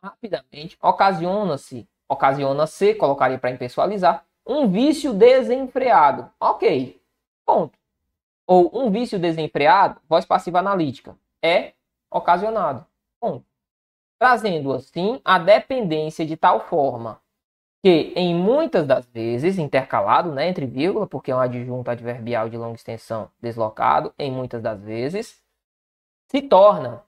rapidamente, 0.04 0.77
ocasiona-se, 0.82 1.88
ocasiona-se, 2.08 2.93
colocaria 2.95 3.39
para 3.39 3.51
impessoalizar, 3.51 4.25
um 4.45 4.67
vício 4.67 5.13
desenfreado. 5.13 6.30
Ok, 6.39 7.01
ponto 7.45 7.82
ou 8.51 8.69
um 8.73 8.91
vício 8.91 9.17
desenfreado, 9.17 10.01
voz 10.10 10.25
passiva 10.25 10.60
analítica, 10.60 11.15
é 11.41 11.71
ocasionado. 12.10 12.86
Bom, 13.21 13.41
trazendo 14.19 14.73
assim 14.73 15.21
a 15.23 15.39
dependência 15.39 16.25
de 16.25 16.36
tal 16.36 16.60
forma 16.60 17.21
que, 17.84 18.13
em 18.15 18.36
muitas 18.36 18.86
das 18.86 19.06
vezes, 19.08 19.58
intercalado 19.58 20.32
né, 20.32 20.48
entre 20.48 20.65
vírgula, 20.65 21.08
porque 21.08 21.32
é 21.32 21.36
um 21.36 21.39
adjunto 21.39 21.89
adverbial 21.89 22.48
de 22.48 22.58
longa 22.58 22.76
extensão 22.76 23.30
deslocado, 23.41 24.13
em 24.20 24.32
muitas 24.32 24.62
das 24.62 24.82
vezes, 24.84 25.41
se 26.28 26.41
torna, 26.41 27.04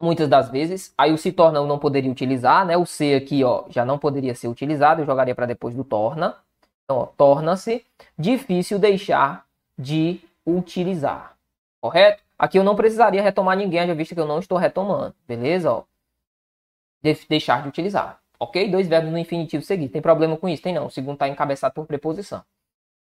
muitas 0.00 0.28
das 0.28 0.50
vezes, 0.50 0.94
aí 0.96 1.12
o 1.12 1.18
se 1.18 1.30
torna 1.30 1.58
eu 1.58 1.66
não 1.66 1.78
poderia 1.78 2.10
utilizar, 2.10 2.66
né? 2.66 2.76
O 2.76 2.86
se 2.86 3.14
aqui 3.14 3.44
ó, 3.44 3.64
já 3.68 3.84
não 3.84 3.98
poderia 3.98 4.34
ser 4.34 4.48
utilizado, 4.48 5.02
eu 5.02 5.06
jogaria 5.06 5.34
para 5.34 5.46
depois 5.46 5.74
do 5.74 5.84
torna. 5.84 6.36
Então, 6.84 7.12
torna-se 7.16 7.84
difícil 8.18 8.78
deixar 8.78 9.46
de 9.78 10.20
utilizar. 10.46 11.36
Correto? 11.80 12.22
Aqui 12.38 12.58
eu 12.58 12.64
não 12.64 12.74
precisaria 12.74 13.22
retomar 13.22 13.56
ninguém, 13.56 13.86
já 13.86 13.94
visto 13.94 14.14
que 14.14 14.20
eu 14.20 14.26
não 14.26 14.38
estou 14.38 14.58
retomando. 14.58 15.14
Beleza? 15.26 15.70
Ó. 15.72 15.84
De 17.02 17.14
deixar 17.28 17.62
de 17.62 17.68
utilizar. 17.68 18.21
Ok? 18.42 18.68
Dois 18.68 18.88
verbos 18.88 19.12
no 19.12 19.18
infinitivo 19.18 19.62
seguido. 19.62 19.92
Tem 19.92 20.02
problema 20.02 20.36
com 20.36 20.48
isso? 20.48 20.60
Tem 20.60 20.74
não. 20.74 20.86
O 20.86 20.90
segundo 20.90 21.14
está 21.14 21.28
encabeçado 21.28 21.72
por 21.72 21.86
preposição. 21.86 22.42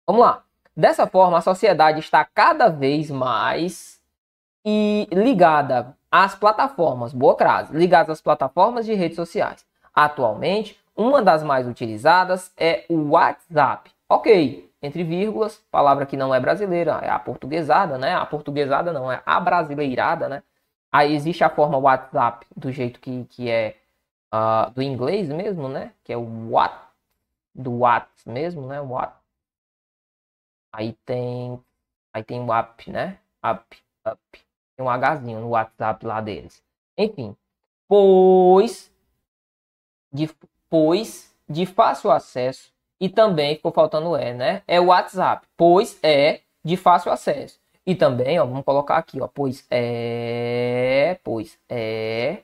Vamos 0.07 0.23
lá. 0.23 0.43
Dessa 0.75 1.05
forma, 1.05 1.37
a 1.37 1.41
sociedade 1.41 1.99
está 1.99 2.25
cada 2.25 2.69
vez 2.69 3.11
mais 3.11 4.01
e 4.65 5.07
ligada 5.11 5.95
às 6.11 6.33
plataformas, 6.33 7.13
boa 7.13 7.35
crase, 7.35 7.71
ligada 7.71 8.11
às 8.11 8.19
plataformas 8.19 8.85
de 8.85 8.95
redes 8.95 9.15
sociais. 9.15 9.63
Atualmente, 9.93 10.79
uma 10.95 11.21
das 11.21 11.43
mais 11.43 11.67
utilizadas 11.67 12.51
é 12.57 12.85
o 12.89 13.11
WhatsApp. 13.11 13.91
Ok, 14.09 14.67
entre 14.81 15.03
vírgulas, 15.03 15.61
palavra 15.69 16.07
que 16.07 16.17
não 16.17 16.33
é 16.33 16.39
brasileira, 16.39 16.99
é 17.03 17.09
a 17.09 17.19
portuguesada, 17.19 17.99
né? 17.99 18.15
A 18.15 18.25
portuguesada 18.25 18.91
não, 18.91 19.11
é 19.11 19.21
a 19.23 19.39
brasileirada, 19.39 20.27
né? 20.27 20.41
Aí 20.91 21.13
existe 21.13 21.43
a 21.43 21.49
forma 21.49 21.77
WhatsApp 21.77 22.45
do 22.55 22.71
jeito 22.71 22.99
que, 22.99 23.25
que 23.29 23.49
é 23.51 23.75
uh, 24.33 24.71
do 24.71 24.81
inglês 24.81 25.29
mesmo, 25.29 25.67
né? 25.67 25.93
Que 26.03 26.13
é 26.13 26.17
o 26.17 26.51
what, 26.51 26.75
do 27.53 27.79
what 27.79 28.09
mesmo, 28.25 28.67
né? 28.67 28.79
What. 28.81 29.13
Aí 30.73 30.93
tem, 31.05 31.59
aí 32.13 32.23
tem 32.23 32.39
o 32.41 32.53
app, 32.53 32.91
né? 32.91 33.19
Up, 33.43 33.77
up. 34.05 34.19
Tem 34.75 34.85
um 34.85 34.89
Hzinho 34.89 35.41
no 35.41 35.49
WhatsApp 35.49 36.05
lá 36.05 36.21
deles. 36.21 36.63
Enfim, 36.97 37.35
pois 37.87 38.91
de, 40.11 40.29
pois 40.69 41.35
de 41.49 41.65
fácil 41.65 42.11
acesso 42.11 42.71
e 42.99 43.09
também 43.09 43.55
ficou 43.55 43.71
faltando 43.71 44.15
é, 44.15 44.33
né? 44.33 44.63
É 44.67 44.79
o 44.79 44.87
WhatsApp, 44.87 45.47
pois 45.55 45.99
é 46.03 46.41
de 46.63 46.77
fácil 46.77 47.11
acesso. 47.11 47.59
E 47.85 47.95
também, 47.95 48.37
ó, 48.39 48.45
vamos 48.45 48.65
colocar 48.65 48.97
aqui, 48.97 49.21
ó, 49.21 49.27
pois 49.27 49.65
é, 49.71 51.19
pois 51.23 51.57
é 51.69 52.43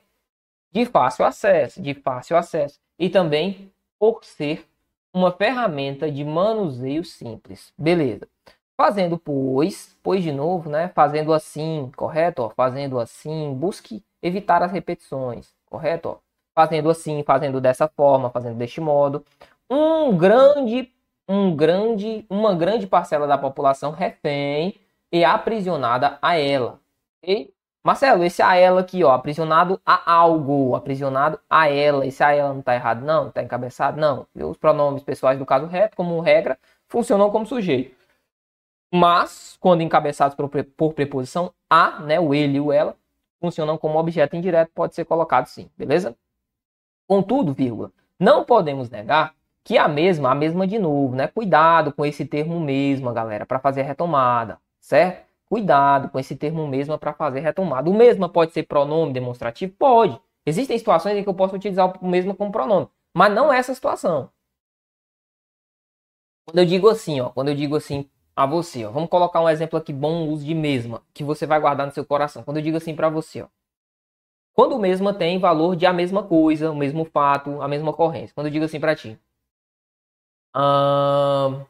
de 0.74 0.84
fácil 0.84 1.24
acesso, 1.24 1.80
de 1.80 1.94
fácil 1.94 2.36
acesso. 2.36 2.80
E 2.98 3.08
também 3.08 3.72
por 3.98 4.24
ser 4.24 4.66
uma 5.14 5.30
ferramenta 5.30 6.10
de 6.10 6.24
manuseio 6.24 7.04
simples. 7.04 7.72
Beleza. 7.78 8.28
Fazendo 8.76 9.16
pois, 9.16 9.96
pois 10.02 10.24
de 10.24 10.32
novo, 10.32 10.68
né? 10.68 10.88
Fazendo 10.88 11.32
assim, 11.32 11.92
correto? 11.96 12.42
Ó, 12.42 12.50
fazendo 12.50 12.98
assim, 12.98 13.54
busque 13.54 14.04
evitar 14.20 14.62
as 14.64 14.72
repetições, 14.72 15.54
correto? 15.66 16.08
Ó, 16.08 16.16
fazendo 16.52 16.90
assim, 16.90 17.22
fazendo 17.22 17.60
dessa 17.60 17.86
forma, 17.86 18.30
fazendo 18.30 18.56
deste 18.56 18.80
modo. 18.80 19.24
Um 19.70 20.16
grande, 20.16 20.92
um 21.28 21.54
grande, 21.54 22.26
uma 22.28 22.52
grande 22.52 22.86
parcela 22.88 23.28
da 23.28 23.38
população 23.38 23.92
refém 23.92 24.74
e 25.12 25.24
aprisionada 25.24 26.18
a 26.20 26.36
ela. 26.36 26.80
Ok? 27.22 27.53
Marcelo, 27.84 28.24
esse 28.24 28.40
a 28.40 28.56
ela 28.56 28.80
aqui, 28.80 29.04
ó, 29.04 29.12
aprisionado 29.12 29.78
a 29.84 30.10
algo, 30.10 30.74
aprisionado 30.74 31.38
a 31.50 31.68
ela. 31.68 32.06
Esse 32.06 32.24
a 32.24 32.32
ela 32.34 32.54
não 32.54 32.62
tá 32.62 32.74
errado, 32.74 33.04
não? 33.04 33.30
Tá 33.30 33.42
encabeçado? 33.42 34.00
Não. 34.00 34.26
Os 34.34 34.56
pronomes 34.56 35.02
pessoais 35.02 35.38
do 35.38 35.44
caso 35.44 35.66
reto, 35.66 35.94
como 35.94 36.18
regra, 36.20 36.58
funcionam 36.88 37.30
como 37.30 37.44
sujeito. 37.44 37.94
Mas, 38.92 39.58
quando 39.60 39.82
encabeçados 39.82 40.34
por, 40.36 40.48
por 40.48 40.94
preposição 40.94 41.52
a, 41.68 42.00
né, 42.00 42.18
o 42.18 42.32
ele 42.34 42.56
e 42.56 42.60
o 42.60 42.72
ela, 42.72 42.96
funcionam 43.40 43.76
como 43.76 43.98
objeto 43.98 44.34
indireto, 44.36 44.70
pode 44.74 44.94
ser 44.94 45.04
colocado 45.04 45.46
sim, 45.46 45.68
beleza? 45.76 46.16
Contudo, 47.06 47.52
vírgula, 47.52 47.92
não 48.18 48.44
podemos 48.44 48.88
negar 48.88 49.34
que 49.62 49.76
a 49.76 49.88
mesma, 49.88 50.30
a 50.30 50.34
mesma 50.34 50.66
de 50.66 50.78
novo, 50.78 51.14
né? 51.16 51.26
Cuidado 51.28 51.92
com 51.92 52.06
esse 52.06 52.24
termo 52.24 52.58
mesmo, 52.60 53.12
galera, 53.12 53.44
para 53.44 53.58
fazer 53.58 53.82
a 53.82 53.84
retomada, 53.84 54.58
certo? 54.80 55.23
Cuidado 55.48 56.08
com 56.10 56.18
esse 56.18 56.36
termo 56.36 56.66
mesma 56.66 56.98
para 56.98 57.12
fazer 57.14 57.40
retomada. 57.40 57.88
O 57.90 57.94
mesma 57.94 58.28
pode 58.28 58.52
ser 58.52 58.64
pronome 58.64 59.12
demonstrativo? 59.12 59.72
Pode. 59.78 60.20
Existem 60.46 60.78
situações 60.78 61.16
em 61.16 61.22
que 61.22 61.28
eu 61.28 61.34
posso 61.34 61.54
utilizar 61.56 61.92
o 62.02 62.06
mesmo 62.08 62.34
como 62.34 62.52
pronome, 62.52 62.88
mas 63.14 63.32
não 63.34 63.52
é 63.52 63.58
essa 63.58 63.74
situação. 63.74 64.30
Quando 66.46 66.58
eu 66.58 66.64
digo 66.66 66.88
assim, 66.88 67.20
ó, 67.20 67.28
quando 67.30 67.48
eu 67.48 67.54
digo 67.54 67.76
assim 67.76 68.08
a 68.36 68.46
você, 68.46 68.84
ó, 68.84 68.90
vamos 68.90 69.08
colocar 69.10 69.40
um 69.40 69.48
exemplo 69.48 69.78
aqui 69.78 69.92
bom 69.92 70.28
uso 70.28 70.44
de 70.44 70.54
mesma, 70.54 71.02
que 71.12 71.22
você 71.24 71.46
vai 71.46 71.60
guardar 71.60 71.86
no 71.86 71.92
seu 71.92 72.04
coração. 72.04 72.42
Quando 72.42 72.58
eu 72.58 72.62
digo 72.62 72.76
assim 72.76 72.94
para 72.94 73.08
você, 73.08 73.42
ó, 73.42 73.48
quando 74.52 74.74
o 74.74 74.78
mesma 74.80 75.14
tem 75.14 75.38
valor 75.38 75.76
de 75.76 75.86
a 75.86 75.92
mesma 75.92 76.22
coisa, 76.26 76.70
o 76.70 76.74
mesmo 76.74 77.04
fato, 77.04 77.60
a 77.62 77.68
mesma 77.68 77.90
ocorrência. 77.90 78.34
Quando 78.34 78.46
eu 78.48 78.52
digo 78.52 78.64
assim 78.64 78.80
para 78.80 78.96
ti, 78.96 79.18
hum, 80.54 81.66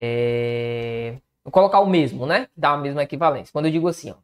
é, 0.00 1.20
Vou 1.44 1.52
colocar 1.52 1.80
o 1.80 1.86
mesmo, 1.86 2.24
né? 2.24 2.48
Dá 2.56 2.72
a 2.72 2.78
mesma 2.78 3.02
equivalência. 3.02 3.52
Quando 3.52 3.66
eu 3.66 3.72
digo 3.72 3.86
assim, 3.86 4.10
ó, 4.10 4.16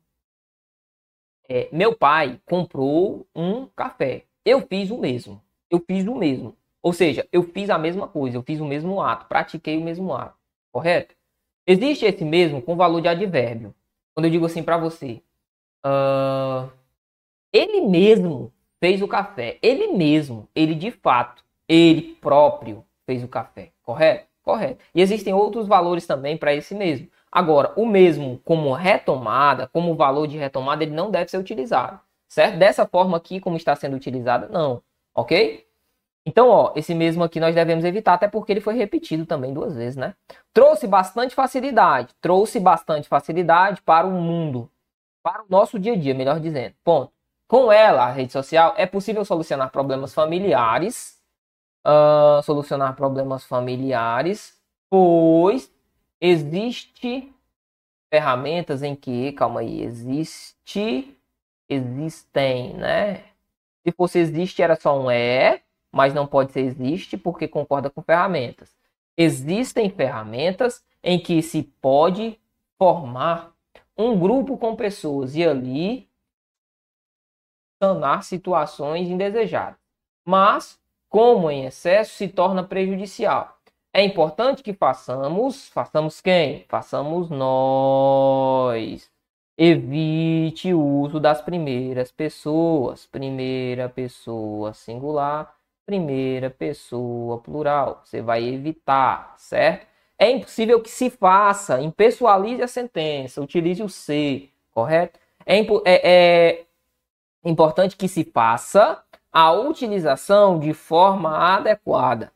é, 1.48 1.68
meu 1.70 1.94
pai 1.94 2.40
comprou 2.46 3.26
um 3.34 3.66
café. 3.66 4.24
Eu 4.44 4.66
fiz 4.66 4.90
o 4.90 4.96
mesmo. 4.96 5.42
Eu 5.68 5.84
fiz 5.86 6.06
o 6.06 6.14
mesmo. 6.14 6.56
Ou 6.82 6.92
seja, 6.92 7.28
eu 7.30 7.42
fiz 7.42 7.68
a 7.68 7.78
mesma 7.78 8.08
coisa, 8.08 8.36
eu 8.36 8.42
fiz 8.42 8.58
o 8.58 8.64
mesmo 8.64 9.02
ato, 9.02 9.26
pratiquei 9.26 9.76
o 9.76 9.82
mesmo 9.82 10.14
ato. 10.14 10.34
Correto? 10.72 11.14
Existe 11.66 12.06
esse 12.06 12.24
mesmo 12.24 12.62
com 12.62 12.74
valor 12.74 13.02
de 13.02 13.08
advérbio. 13.08 13.74
Quando 14.14 14.24
eu 14.24 14.30
digo 14.30 14.46
assim 14.46 14.62
para 14.62 14.78
você, 14.78 15.20
uh, 15.84 16.70
ele 17.52 17.82
mesmo 17.82 18.52
fez 18.80 19.02
o 19.02 19.08
café. 19.08 19.58
Ele 19.60 19.88
mesmo, 19.88 20.48
ele 20.54 20.74
de 20.74 20.90
fato, 20.90 21.44
ele 21.68 22.14
próprio 22.14 22.84
fez 23.04 23.22
o 23.22 23.28
café. 23.28 23.72
Correto? 23.82 24.29
Correto. 24.42 24.82
E 24.94 25.00
existem 25.00 25.34
outros 25.34 25.66
valores 25.66 26.06
também 26.06 26.36
para 26.36 26.54
esse 26.54 26.74
mesmo. 26.74 27.08
Agora, 27.30 27.72
o 27.76 27.86
mesmo 27.86 28.40
como 28.44 28.72
retomada, 28.72 29.68
como 29.68 29.94
valor 29.94 30.26
de 30.26 30.36
retomada, 30.36 30.82
ele 30.82 30.94
não 30.94 31.10
deve 31.10 31.30
ser 31.30 31.38
utilizado. 31.38 32.00
Certo? 32.28 32.58
Dessa 32.58 32.86
forma 32.86 33.16
aqui, 33.16 33.40
como 33.40 33.56
está 33.56 33.74
sendo 33.76 33.96
utilizado, 33.96 34.48
não. 34.52 34.82
Ok? 35.14 35.66
Então, 36.24 36.48
ó, 36.48 36.72
esse 36.76 36.94
mesmo 36.94 37.24
aqui 37.24 37.40
nós 37.40 37.54
devemos 37.54 37.84
evitar, 37.84 38.14
até 38.14 38.28
porque 38.28 38.52
ele 38.52 38.60
foi 38.60 38.74
repetido 38.74 39.26
também 39.26 39.52
duas 39.52 39.74
vezes, 39.74 39.96
né? 39.96 40.14
Trouxe 40.52 40.86
bastante 40.86 41.34
facilidade. 41.34 42.14
Trouxe 42.20 42.60
bastante 42.60 43.08
facilidade 43.08 43.82
para 43.82 44.06
o 44.06 44.10
mundo. 44.10 44.70
Para 45.22 45.42
o 45.42 45.46
nosso 45.48 45.78
dia 45.78 45.94
a 45.94 45.96
dia, 45.96 46.14
melhor 46.14 46.38
dizendo. 46.40 46.74
Ponto. 46.84 47.12
Com 47.48 47.72
ela, 47.72 48.04
a 48.04 48.10
rede 48.12 48.32
social, 48.32 48.74
é 48.76 48.86
possível 48.86 49.24
solucionar 49.24 49.70
problemas 49.70 50.14
familiares 50.14 51.19
uh, 51.86 52.42
solucionar 52.42 52.94
problemas 52.96 53.44
familiares, 53.44 54.58
pois 54.88 55.72
existe 56.20 57.32
ferramentas 58.12 58.82
em 58.82 58.94
que, 58.94 59.32
calma 59.32 59.60
aí, 59.60 59.82
existe, 59.82 61.16
existem, 61.68 62.74
né? 62.74 63.24
Se 63.84 63.92
fosse 63.92 64.18
existe 64.18 64.62
era 64.62 64.76
só 64.76 65.00
um 65.00 65.10
é, 65.10 65.62
mas 65.92 66.12
não 66.12 66.26
pode 66.26 66.52
ser 66.52 66.60
existe 66.60 67.16
porque 67.16 67.48
concorda 67.48 67.88
com 67.88 68.02
ferramentas. 68.02 68.74
Existem 69.16 69.88
ferramentas 69.90 70.84
em 71.02 71.18
que 71.18 71.42
se 71.42 71.62
pode 71.62 72.38
formar 72.78 73.52
um 73.96 74.18
grupo 74.18 74.56
com 74.56 74.76
pessoas 74.76 75.36
e 75.36 75.44
ali 75.44 76.08
sanar 77.82 78.22
situações 78.24 79.08
indesejadas. 79.08 79.78
Mas 80.24 80.78
como 81.10 81.50
em 81.50 81.66
excesso 81.66 82.14
se 82.14 82.28
torna 82.28 82.62
prejudicial. 82.62 83.58
É 83.92 84.04
importante 84.04 84.62
que 84.62 84.72
façamos, 84.72 85.68
façamos 85.68 86.20
quem? 86.20 86.64
Façamos 86.68 87.28
nós. 87.28 89.10
Evite 89.58 90.72
o 90.72 90.80
uso 90.80 91.18
das 91.18 91.42
primeiras 91.42 92.12
pessoas. 92.12 93.04
Primeira 93.06 93.88
pessoa 93.88 94.72
singular, 94.72 95.52
primeira 95.84 96.48
pessoa 96.48 97.38
plural. 97.38 98.00
Você 98.04 98.22
vai 98.22 98.44
evitar, 98.44 99.34
certo? 99.36 99.86
É 100.16 100.30
impossível 100.30 100.80
que 100.80 100.90
se 100.90 101.10
faça, 101.10 101.80
impessoalize 101.82 102.62
a 102.62 102.68
sentença, 102.68 103.42
utilize 103.42 103.82
o 103.82 103.88
se, 103.88 104.50
correto? 104.70 105.18
É, 105.44 105.58
é, 105.86 106.60
é 107.42 107.50
importante 107.50 107.96
que 107.96 108.06
se 108.06 108.22
faça 108.22 109.02
a 109.32 109.52
utilização 109.52 110.58
de 110.58 110.72
forma 110.72 111.36
adequada. 111.36 112.32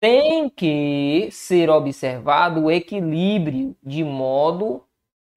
Tem 0.00 0.48
que 0.50 1.28
ser 1.30 1.70
observado 1.70 2.64
o 2.64 2.70
equilíbrio 2.70 3.76
de 3.82 4.02
modo 4.02 4.84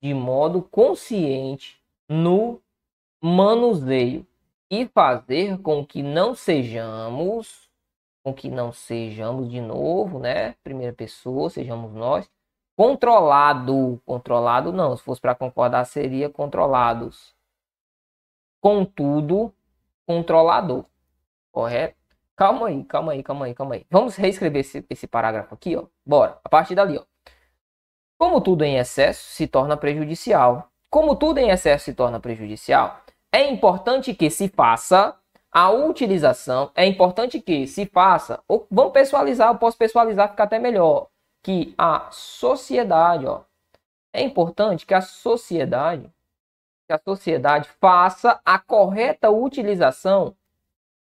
de 0.01 0.13
modo 0.13 0.61
consciente 0.61 1.81
no 2.07 2.61
manuseio 3.21 4.25
e 4.69 4.87
fazer 4.87 5.59
com 5.61 5.85
que 5.85 6.03
não 6.03 6.35
sejamos 6.35 7.65
com 8.23 8.33
que 8.33 8.49
não 8.49 8.71
sejamos 8.71 9.49
de 9.49 9.61
novo, 9.61 10.19
né? 10.19 10.53
Primeira 10.63 10.93
pessoa, 10.93 11.49
sejamos 11.49 11.93
nós 11.93 12.29
controlado, 12.75 14.01
controlado 14.05 14.71
não, 14.73 14.95
se 14.97 15.03
fosse 15.03 15.21
para 15.21 15.35
concordar 15.35 15.85
seria 15.85 16.29
controlados. 16.29 17.33
Contudo, 18.61 19.53
controlador. 20.05 20.85
Correto? 21.51 21.95
Calma 22.35 22.67
aí, 22.67 22.83
calma 22.83 23.11
aí, 23.13 23.23
calma 23.23 23.45
aí, 23.45 23.53
calma 23.53 23.75
aí. 23.75 23.85
Vamos 23.89 24.15
reescrever 24.15 24.59
esse, 24.59 24.85
esse 24.89 25.07
parágrafo 25.07 25.53
aqui, 25.53 25.75
ó. 25.75 25.85
Bora. 26.05 26.37
A 26.43 26.49
partir 26.49 26.75
dali, 26.75 26.97
ó. 26.97 27.03
Como 28.17 28.41
tudo 28.41 28.63
em 28.63 28.77
excesso 28.77 29.23
se 29.29 29.47
torna 29.47 29.77
prejudicial. 29.77 30.69
Como 30.89 31.15
tudo 31.15 31.39
em 31.39 31.49
excesso 31.49 31.85
se 31.85 31.93
torna 31.93 32.19
prejudicial, 32.19 33.01
é 33.31 33.49
importante 33.49 34.13
que 34.13 34.29
se 34.29 34.47
faça 34.47 35.17
a 35.51 35.69
utilização, 35.69 36.71
é 36.75 36.85
importante 36.85 37.39
que 37.41 37.65
se 37.65 37.85
faça, 37.85 38.43
ou 38.47 38.67
vamos 38.69 38.91
pessoalizar, 38.91 39.49
eu 39.49 39.57
posso 39.57 39.77
pessoalizar, 39.77 40.29
ficar 40.29 40.43
até 40.43 40.59
melhor, 40.59 41.07
que 41.41 41.73
a 41.77 42.09
sociedade, 42.11 43.25
ó, 43.25 43.43
é 44.11 44.21
importante 44.21 44.85
que 44.85 44.93
a 44.93 44.99
sociedade 44.99 46.09
que 46.87 46.93
a 46.93 46.99
sociedade 46.99 47.69
faça 47.79 48.39
a 48.45 48.59
correta 48.59 49.29
utilização, 49.29 50.35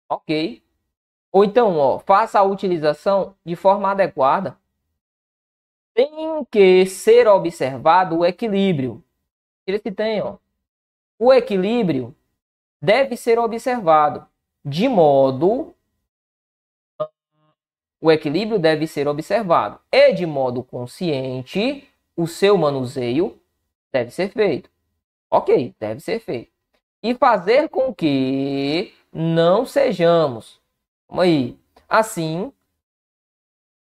ok? 0.09 0.63
Ou 1.31 1.43
então, 1.43 1.77
ó, 1.77 1.99
faça 1.99 2.39
a 2.39 2.43
utilização 2.43 3.35
de 3.45 3.55
forma 3.55 3.91
adequada. 3.91 4.57
Tem 5.93 6.45
que 6.45 6.85
ser 6.85 7.27
observado 7.27 8.19
o 8.19 8.25
equilíbrio. 8.25 9.03
Ele 9.67 9.79
se 9.79 9.91
tem, 9.91 10.21
ó. 10.21 10.37
O 11.19 11.33
equilíbrio 11.33 12.15
deve 12.81 13.17
ser 13.17 13.39
observado 13.39 14.27
de 14.63 14.87
modo 14.87 15.75
o 18.01 18.11
equilíbrio 18.11 18.59
deve 18.59 18.85
ser 18.85 19.07
observado 19.07 19.79
e 19.91 20.13
de 20.13 20.25
modo 20.25 20.63
consciente 20.63 21.87
o 22.15 22.27
seu 22.27 22.57
manuseio 22.57 23.39
deve 23.91 24.11
ser 24.11 24.29
feito. 24.29 24.69
Ok, 25.37 25.75
deve 25.79 25.99
ser 25.99 26.19
feito. 26.19 26.51
E 27.03 27.13
fazer 27.15 27.69
com 27.69 27.93
que 27.93 28.93
não 29.11 29.65
sejamos. 29.65 30.61
Vamos 31.07 31.25
aí. 31.25 31.59
Assim. 31.89 32.51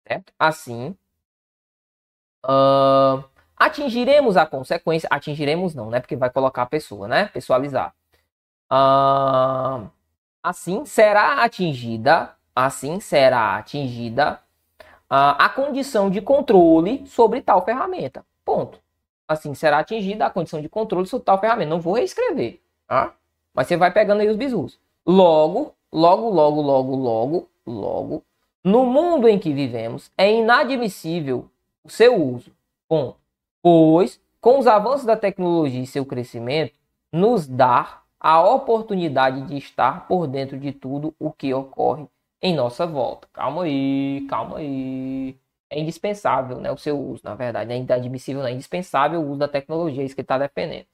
Certo? 0.06 0.32
Assim. 0.38 0.96
Uh, 2.44 3.24
Atingiremos 3.56 4.36
a 4.36 4.44
consequência. 4.44 5.08
Atingiremos 5.10 5.74
não, 5.74 5.90
né? 5.90 6.00
Porque 6.00 6.16
vai 6.16 6.28
colocar 6.30 6.62
a 6.62 6.66
pessoa, 6.66 7.08
né? 7.08 7.26
Pessoalizar. 7.28 7.94
Ah, 8.68 9.88
assim 10.42 10.84
será 10.84 11.44
atingida. 11.44 12.36
Assim 12.54 13.00
será 13.00 13.56
atingida 13.56 14.40
a, 15.08 15.46
a 15.46 15.48
condição 15.48 16.10
de 16.10 16.20
controle 16.20 17.06
sobre 17.06 17.40
tal 17.40 17.64
ferramenta. 17.64 18.24
Ponto. 18.44 18.83
Assim 19.26 19.54
será 19.54 19.78
atingida 19.78 20.26
a 20.26 20.30
condição 20.30 20.60
de 20.60 20.68
controle 20.68 21.06
sobre 21.06 21.24
tal 21.24 21.40
ferramenta. 21.40 21.70
Não 21.70 21.80
vou 21.80 21.94
reescrever, 21.94 22.60
tá? 22.86 23.14
Mas 23.54 23.66
você 23.66 23.76
vai 23.76 23.92
pegando 23.92 24.20
aí 24.20 24.28
os 24.28 24.36
bisus. 24.36 24.78
Logo, 25.06 25.74
logo, 25.92 26.28
logo, 26.28 26.60
logo, 26.60 26.96
logo, 26.96 27.48
logo, 27.66 28.22
no 28.62 28.84
mundo 28.84 29.28
em 29.28 29.38
que 29.38 29.52
vivemos, 29.52 30.10
é 30.16 30.32
inadmissível 30.32 31.48
o 31.84 31.90
seu 31.90 32.14
uso. 32.14 32.50
Ponto. 32.88 33.16
Pois, 33.62 34.20
com 34.40 34.58
os 34.58 34.66
avanços 34.66 35.06
da 35.06 35.16
tecnologia 35.16 35.82
e 35.82 35.86
seu 35.86 36.04
crescimento, 36.04 36.74
nos 37.12 37.46
dá 37.46 38.02
a 38.18 38.42
oportunidade 38.42 39.42
de 39.42 39.56
estar 39.56 40.08
por 40.08 40.26
dentro 40.26 40.58
de 40.58 40.72
tudo 40.72 41.14
o 41.18 41.30
que 41.30 41.52
ocorre 41.52 42.06
em 42.40 42.54
nossa 42.54 42.86
volta. 42.86 43.28
Calma 43.32 43.64
aí, 43.64 44.26
calma 44.28 44.58
aí. 44.58 45.36
É 45.74 45.80
indispensável 45.80 46.60
né, 46.60 46.70
o 46.70 46.76
seu 46.76 46.98
uso, 46.98 47.22
na 47.24 47.34
verdade. 47.34 47.72
É 47.72 47.76
inadmissível, 47.76 48.42
não 48.42 48.48
é 48.48 48.52
indispensável 48.52 49.20
o 49.20 49.28
uso 49.28 49.40
da 49.40 49.48
tecnologia, 49.48 50.02
é 50.02 50.06
isso 50.06 50.14
que 50.14 50.20
está 50.20 50.38
defendendo. 50.38 50.86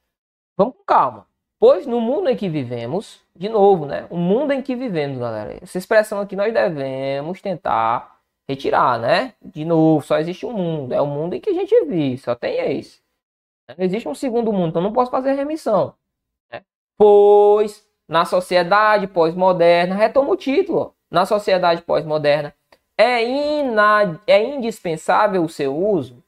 Vamos 0.57 0.75
com 0.77 0.85
calma. 0.85 1.27
Pois 1.59 1.87
no 1.87 2.01
mundo 2.01 2.31
em 2.31 2.37
que 2.37 2.49
vivemos, 2.49 3.21
de 3.37 3.49
novo, 3.49 3.85
né? 3.85 4.07
O 4.09 4.17
mundo 4.17 4.53
em 4.53 4.63
que 4.63 4.75
vivemos, 4.75 5.19
galera. 5.19 5.59
Essa 5.63 5.77
expressão 5.77 6.21
aqui 6.21 6.35
nós 6.35 6.53
devemos 6.55 7.43
tentar 7.43 8.19
retirar, 8.49 8.99
né? 8.99 9.35
De 9.43 9.65
novo, 9.65 10.05
só 10.05 10.19
existe 10.19 10.47
um 10.47 10.53
mundo. 10.53 10.95
É 10.95 11.01
o 11.03 11.07
mundo 11.07 11.35
em 11.35 11.41
que 11.41 11.51
a 11.51 11.55
gente 11.55 11.85
vive, 11.85 12.17
só 12.17 12.35
tem 12.35 12.79
esse. 12.79 13.01
Não 13.69 13.85
existe 13.85 14.09
um 14.09 14.15
segundo 14.15 14.53
mundo, 14.53 14.71
então 14.71 14.83
não 14.83 14.93
posso 14.93 15.11
fazer 15.11 15.35
remissão. 15.35 15.95
Né? 16.51 16.63
Pois 16.97 17.87
na 18.11 18.25
sociedade 18.25 19.07
pós-moderna, 19.07 19.95
retoma 19.95 20.31
o 20.31 20.37
título. 20.37 20.97
Na 21.09 21.25
sociedade 21.25 21.83
pós-moderna, 21.83 22.53
é, 23.01 23.25
ina... 23.25 24.21
é 24.27 24.43
indispensável 24.43 25.43
o 25.43 25.49
seu 25.49 25.75
uso? 25.75 26.15
Não 26.15 26.23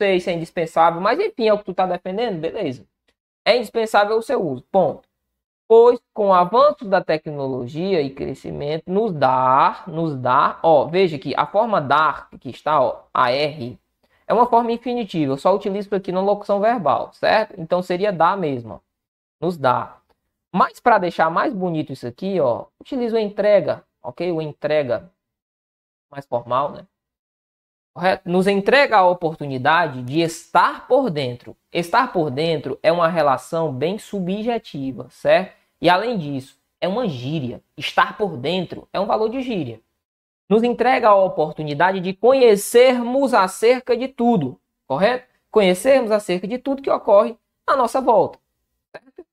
sei 0.00 0.20
se 0.20 0.30
é 0.30 0.34
indispensável, 0.34 1.00
mas 1.00 1.18
enfim, 1.20 1.46
é 1.48 1.52
o 1.52 1.58
que 1.58 1.64
tu 1.64 1.70
está 1.70 1.86
defendendo, 1.86 2.40
beleza. 2.40 2.84
É 3.44 3.56
indispensável 3.56 4.16
o 4.16 4.22
seu 4.22 4.44
uso, 4.44 4.64
ponto. 4.70 5.08
Pois 5.68 6.00
com 6.12 6.28
o 6.28 6.32
avanço 6.32 6.84
da 6.84 7.02
tecnologia 7.04 8.02
e 8.02 8.10
crescimento, 8.10 8.84
nos 8.86 9.12
dá, 9.12 9.84
nos 9.86 10.16
dá, 10.16 10.58
ó, 10.62 10.86
veja 10.86 11.18
que 11.18 11.34
a 11.36 11.46
forma 11.46 11.80
dar, 11.80 12.28
que 12.40 12.50
está, 12.50 12.80
ó, 12.80 13.02
AR, 13.14 13.76
é 14.26 14.34
uma 14.34 14.46
forma 14.46 14.72
infinitiva, 14.72 15.32
eu 15.32 15.36
só 15.36 15.54
utilizo 15.54 15.94
aqui 15.94 16.10
na 16.10 16.20
locução 16.20 16.60
verbal, 16.60 17.12
certo? 17.12 17.54
Então 17.58 17.82
seria 17.82 18.12
dar 18.12 18.36
mesmo, 18.36 18.74
ó. 18.74 18.80
nos 19.40 19.56
dá. 19.56 19.98
Mas 20.52 20.80
para 20.80 20.98
deixar 20.98 21.30
mais 21.30 21.52
bonito 21.54 21.92
isso 21.92 22.06
aqui, 22.06 22.40
ó, 22.40 22.66
utilizo 22.80 23.16
a 23.16 23.20
entrega, 23.20 23.84
ok? 24.02 24.32
O 24.32 24.42
entrega 24.42 25.10
mais 26.10 26.26
formal, 26.26 26.72
né? 26.72 26.86
Correto? 27.94 28.28
Nos 28.28 28.46
entrega 28.46 28.98
a 28.98 29.08
oportunidade 29.08 30.02
de 30.02 30.20
estar 30.20 30.86
por 30.86 31.10
dentro. 31.10 31.56
Estar 31.72 32.12
por 32.12 32.30
dentro 32.30 32.78
é 32.82 32.92
uma 32.92 33.08
relação 33.08 33.72
bem 33.72 33.98
subjetiva, 33.98 35.08
certo? 35.10 35.56
E 35.80 35.88
além 35.88 36.16
disso, 36.16 36.58
é 36.80 36.86
uma 36.86 37.08
gíria. 37.08 37.62
Estar 37.76 38.16
por 38.16 38.36
dentro 38.36 38.88
é 38.92 39.00
um 39.00 39.06
valor 39.06 39.28
de 39.28 39.42
gíria. 39.42 39.80
Nos 40.48 40.62
entrega 40.62 41.08
a 41.08 41.14
oportunidade 41.14 42.00
de 42.00 42.14
conhecermos 42.14 43.34
acerca 43.34 43.96
de 43.96 44.08
tudo, 44.08 44.60
correto? 44.86 45.26
Conhecermos 45.50 46.10
acerca 46.10 46.46
de 46.46 46.56
tudo 46.58 46.82
que 46.82 46.90
ocorre 46.90 47.36
à 47.66 47.76
nossa 47.76 48.00
volta, 48.00 48.38
certo? 48.92 49.26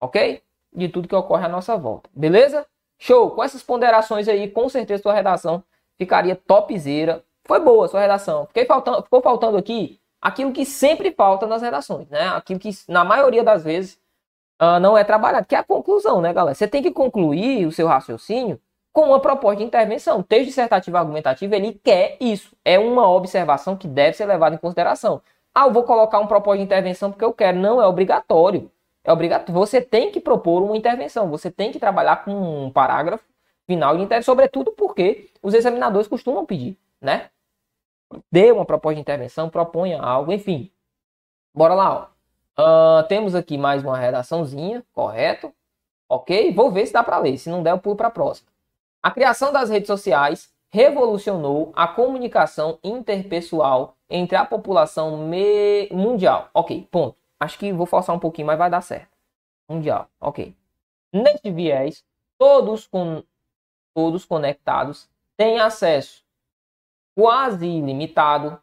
Ok? 0.00 0.42
De 0.72 0.88
tudo 0.88 1.06
que 1.06 1.14
ocorre 1.14 1.44
à 1.44 1.48
nossa 1.48 1.76
volta, 1.76 2.08
beleza? 2.14 2.66
Show! 2.98 3.30
Com 3.30 3.44
essas 3.44 3.62
ponderações 3.62 4.26
aí, 4.26 4.50
com 4.50 4.68
certeza 4.68 5.02
sua 5.02 5.14
redação 5.14 5.62
ficaria 6.00 6.34
topzera. 6.34 7.22
Foi 7.44 7.60
boa 7.60 7.84
a 7.84 7.88
sua 7.88 8.00
redação. 8.00 8.46
Fiquei 8.46 8.64
faltando, 8.64 9.02
ficou 9.02 9.20
faltando 9.20 9.58
aqui 9.58 10.00
aquilo 10.20 10.50
que 10.50 10.64
sempre 10.64 11.12
falta 11.12 11.46
nas 11.46 11.60
redações, 11.60 12.08
né? 12.08 12.28
Aquilo 12.28 12.58
que, 12.58 12.70
na 12.88 13.04
maioria 13.04 13.44
das 13.44 13.62
vezes, 13.62 13.98
uh, 14.60 14.80
não 14.80 14.96
é 14.96 15.04
trabalhado, 15.04 15.46
que 15.46 15.54
é 15.54 15.58
a 15.58 15.62
conclusão, 15.62 16.22
né, 16.22 16.32
galera? 16.32 16.54
Você 16.54 16.66
tem 16.66 16.82
que 16.82 16.90
concluir 16.90 17.66
o 17.66 17.72
seu 17.72 17.86
raciocínio 17.86 18.58
com 18.92 19.02
uma 19.02 19.20
proposta 19.20 19.58
de 19.58 19.64
intervenção. 19.64 20.20
O 20.20 20.22
texto 20.22 20.46
dissertativo 20.46 20.96
argumentativo, 20.96 21.54
ele 21.54 21.78
quer 21.84 22.16
isso. 22.18 22.56
É 22.64 22.78
uma 22.78 23.06
observação 23.10 23.76
que 23.76 23.86
deve 23.86 24.16
ser 24.16 24.24
levada 24.24 24.54
em 24.54 24.58
consideração. 24.58 25.20
Ah, 25.54 25.66
eu 25.66 25.72
vou 25.72 25.82
colocar 25.82 26.18
um 26.18 26.26
propósito 26.26 26.60
de 26.60 26.64
intervenção 26.64 27.10
porque 27.10 27.24
eu 27.24 27.32
quero. 27.32 27.58
Não, 27.58 27.82
é 27.82 27.86
obrigatório. 27.86 28.70
É 29.04 29.12
obrigatório. 29.12 29.52
Você 29.54 29.82
tem 29.82 30.10
que 30.10 30.20
propor 30.20 30.62
uma 30.62 30.76
intervenção, 30.76 31.28
você 31.28 31.50
tem 31.50 31.70
que 31.70 31.78
trabalhar 31.78 32.24
com 32.24 32.32
um 32.66 32.70
parágrafo 32.70 33.24
final 33.70 33.96
de 33.96 34.02
intervenção, 34.02 34.32
sobretudo 34.34 34.72
porque 34.72 35.30
os 35.40 35.54
examinadores 35.54 36.08
costumam 36.08 36.44
pedir, 36.44 36.76
né? 37.00 37.30
Dê 38.30 38.50
uma 38.50 38.64
proposta 38.64 38.96
de 38.96 39.00
intervenção, 39.00 39.48
proponha 39.48 40.02
algo, 40.02 40.32
enfim. 40.32 40.68
Bora 41.54 41.74
lá, 41.74 42.10
ó. 42.58 43.00
Uh, 43.02 43.06
temos 43.06 43.32
aqui 43.32 43.56
mais 43.56 43.84
uma 43.84 43.96
redaçãozinha, 43.96 44.84
correto? 44.92 45.54
Ok? 46.08 46.52
Vou 46.52 46.72
ver 46.72 46.84
se 46.86 46.92
dá 46.92 47.04
para 47.04 47.18
ler. 47.18 47.38
Se 47.38 47.48
não 47.48 47.62
der, 47.62 47.70
eu 47.70 47.78
pulo 47.78 47.94
para 47.94 48.08
a 48.08 48.10
próxima. 48.10 48.48
A 49.00 49.12
criação 49.12 49.52
das 49.52 49.70
redes 49.70 49.86
sociais 49.86 50.52
revolucionou 50.68 51.70
a 51.76 51.86
comunicação 51.86 52.76
interpessoal 52.82 53.94
entre 54.10 54.36
a 54.36 54.44
população 54.44 55.16
mundial. 55.92 56.50
Ok, 56.52 56.88
ponto. 56.90 57.16
Acho 57.38 57.56
que 57.56 57.72
vou 57.72 57.86
forçar 57.86 58.16
um 58.16 58.18
pouquinho, 58.18 58.48
mas 58.48 58.58
vai 58.58 58.68
dar 58.68 58.80
certo. 58.80 59.16
Mundial, 59.68 60.08
ok. 60.20 60.56
Neste 61.12 61.52
viés, 61.52 62.04
todos, 62.36 62.88
com, 62.88 63.22
todos 63.94 64.24
conectados 64.24 65.08
têm 65.36 65.58
acesso 65.58 66.24
quase 67.14 67.66
ilimitado 67.66 68.58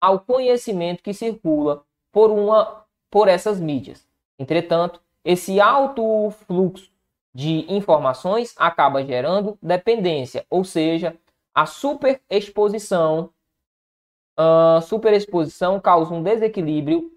ao 0.00 0.20
conhecimento 0.20 1.02
que 1.02 1.12
circula 1.12 1.84
por, 2.10 2.30
uma, 2.30 2.86
por 3.10 3.28
essas 3.28 3.60
mídias. 3.60 4.08
Entretanto, 4.38 5.02
esse 5.24 5.60
alto 5.60 6.30
fluxo 6.46 6.90
de 7.34 7.66
informações 7.70 8.54
acaba 8.56 9.04
gerando 9.04 9.58
dependência, 9.60 10.46
ou 10.48 10.64
seja, 10.64 11.18
a 11.54 11.66
superexposição, 11.66 13.30
uh, 14.38 14.80
superexposição 14.80 15.80
causa 15.80 16.14
um 16.14 16.22
desequilíbrio 16.22 17.12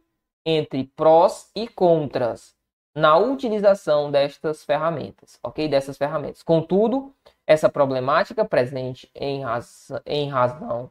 entre 0.45 0.85
prós 0.95 1.51
e 1.55 1.67
contras 1.67 2.56
na 2.97 3.15
utilização 3.15 4.09
destas 4.09 4.63
ferramentas, 4.65 5.39
ok? 5.43 5.69
Dessas 5.69 5.95
ferramentas. 5.99 6.41
Contudo, 6.41 7.13
essa 7.45 7.69
problemática 7.69 8.43
presente 8.43 9.07
em, 9.13 9.43
raz 9.43 9.91
em 10.03 10.27
razão 10.27 10.89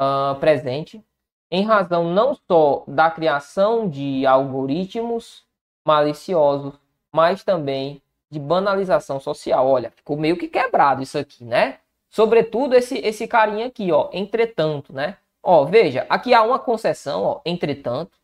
uh, 0.00 0.34
presente 0.40 1.04
em 1.50 1.62
razão 1.62 2.04
não 2.04 2.34
só 2.34 2.84
da 2.88 3.10
criação 3.10 3.86
de 3.86 4.24
algoritmos 4.24 5.44
maliciosos, 5.84 6.74
mas 7.12 7.44
também 7.44 8.00
de 8.30 8.38
banalização 8.38 9.20
social. 9.20 9.66
Olha, 9.66 9.90
ficou 9.90 10.16
meio 10.16 10.38
que 10.38 10.48
quebrado 10.48 11.02
isso 11.02 11.18
aqui, 11.18 11.44
né? 11.44 11.80
Sobretudo 12.08 12.74
esse 12.74 12.96
esse 12.98 13.26
carinha 13.28 13.66
aqui, 13.66 13.92
ó, 13.92 14.08
entretanto, 14.12 14.90
né? 14.92 15.18
Ó, 15.42 15.66
veja, 15.66 16.06
aqui 16.08 16.32
há 16.32 16.42
uma 16.42 16.58
concessão, 16.58 17.22
ó, 17.24 17.40
entretanto, 17.44 18.19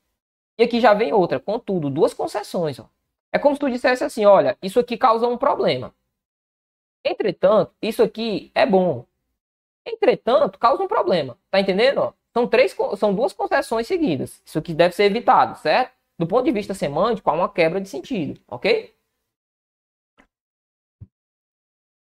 e 0.58 0.64
aqui 0.64 0.80
já 0.80 0.94
vem 0.94 1.12
outra, 1.12 1.38
contudo, 1.38 1.90
duas 1.90 2.14
concessões. 2.14 2.78
Ó. 2.78 2.88
É 3.32 3.38
como 3.38 3.54
se 3.54 3.60
tu 3.60 3.70
dissesse 3.70 4.04
assim: 4.04 4.24
olha, 4.24 4.56
isso 4.62 4.80
aqui 4.80 4.96
causa 4.96 5.26
um 5.26 5.36
problema. 5.36 5.94
Entretanto, 7.04 7.74
isso 7.80 8.02
aqui 8.02 8.50
é 8.54 8.66
bom. 8.66 9.06
Entretanto, 9.84 10.58
causa 10.58 10.82
um 10.82 10.88
problema. 10.88 11.38
Tá 11.50 11.60
entendendo? 11.60 11.98
Ó? 11.98 12.12
São, 12.32 12.46
três, 12.48 12.76
são 12.98 13.14
duas 13.14 13.32
concessões 13.32 13.86
seguidas. 13.86 14.42
Isso 14.44 14.58
aqui 14.58 14.74
deve 14.74 14.94
ser 14.94 15.04
evitado, 15.04 15.58
certo? 15.58 15.94
Do 16.18 16.26
ponto 16.26 16.44
de 16.44 16.52
vista 16.52 16.74
semântico, 16.74 17.28
há 17.30 17.34
uma 17.34 17.48
quebra 17.48 17.80
de 17.80 17.88
sentido, 17.88 18.40
ok? 18.48 18.94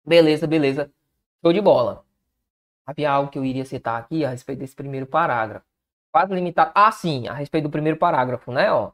Beleza, 0.04 0.46
beleza. 0.46 0.90
Show 1.42 1.52
de 1.52 1.60
bola. 1.60 2.04
Havia 2.86 3.10
algo 3.10 3.30
que 3.30 3.38
eu 3.38 3.44
iria 3.44 3.64
citar 3.64 4.00
aqui 4.00 4.24
a 4.24 4.30
respeito 4.30 4.60
desse 4.60 4.74
primeiro 4.74 5.06
parágrafo 5.06 5.67
quase 6.12 6.34
limitado. 6.34 6.72
Ah, 6.74 6.90
sim, 6.92 7.28
a 7.28 7.32
respeito 7.34 7.64
do 7.64 7.70
primeiro 7.70 7.98
parágrafo, 7.98 8.52
né? 8.52 8.72
Ó, 8.72 8.90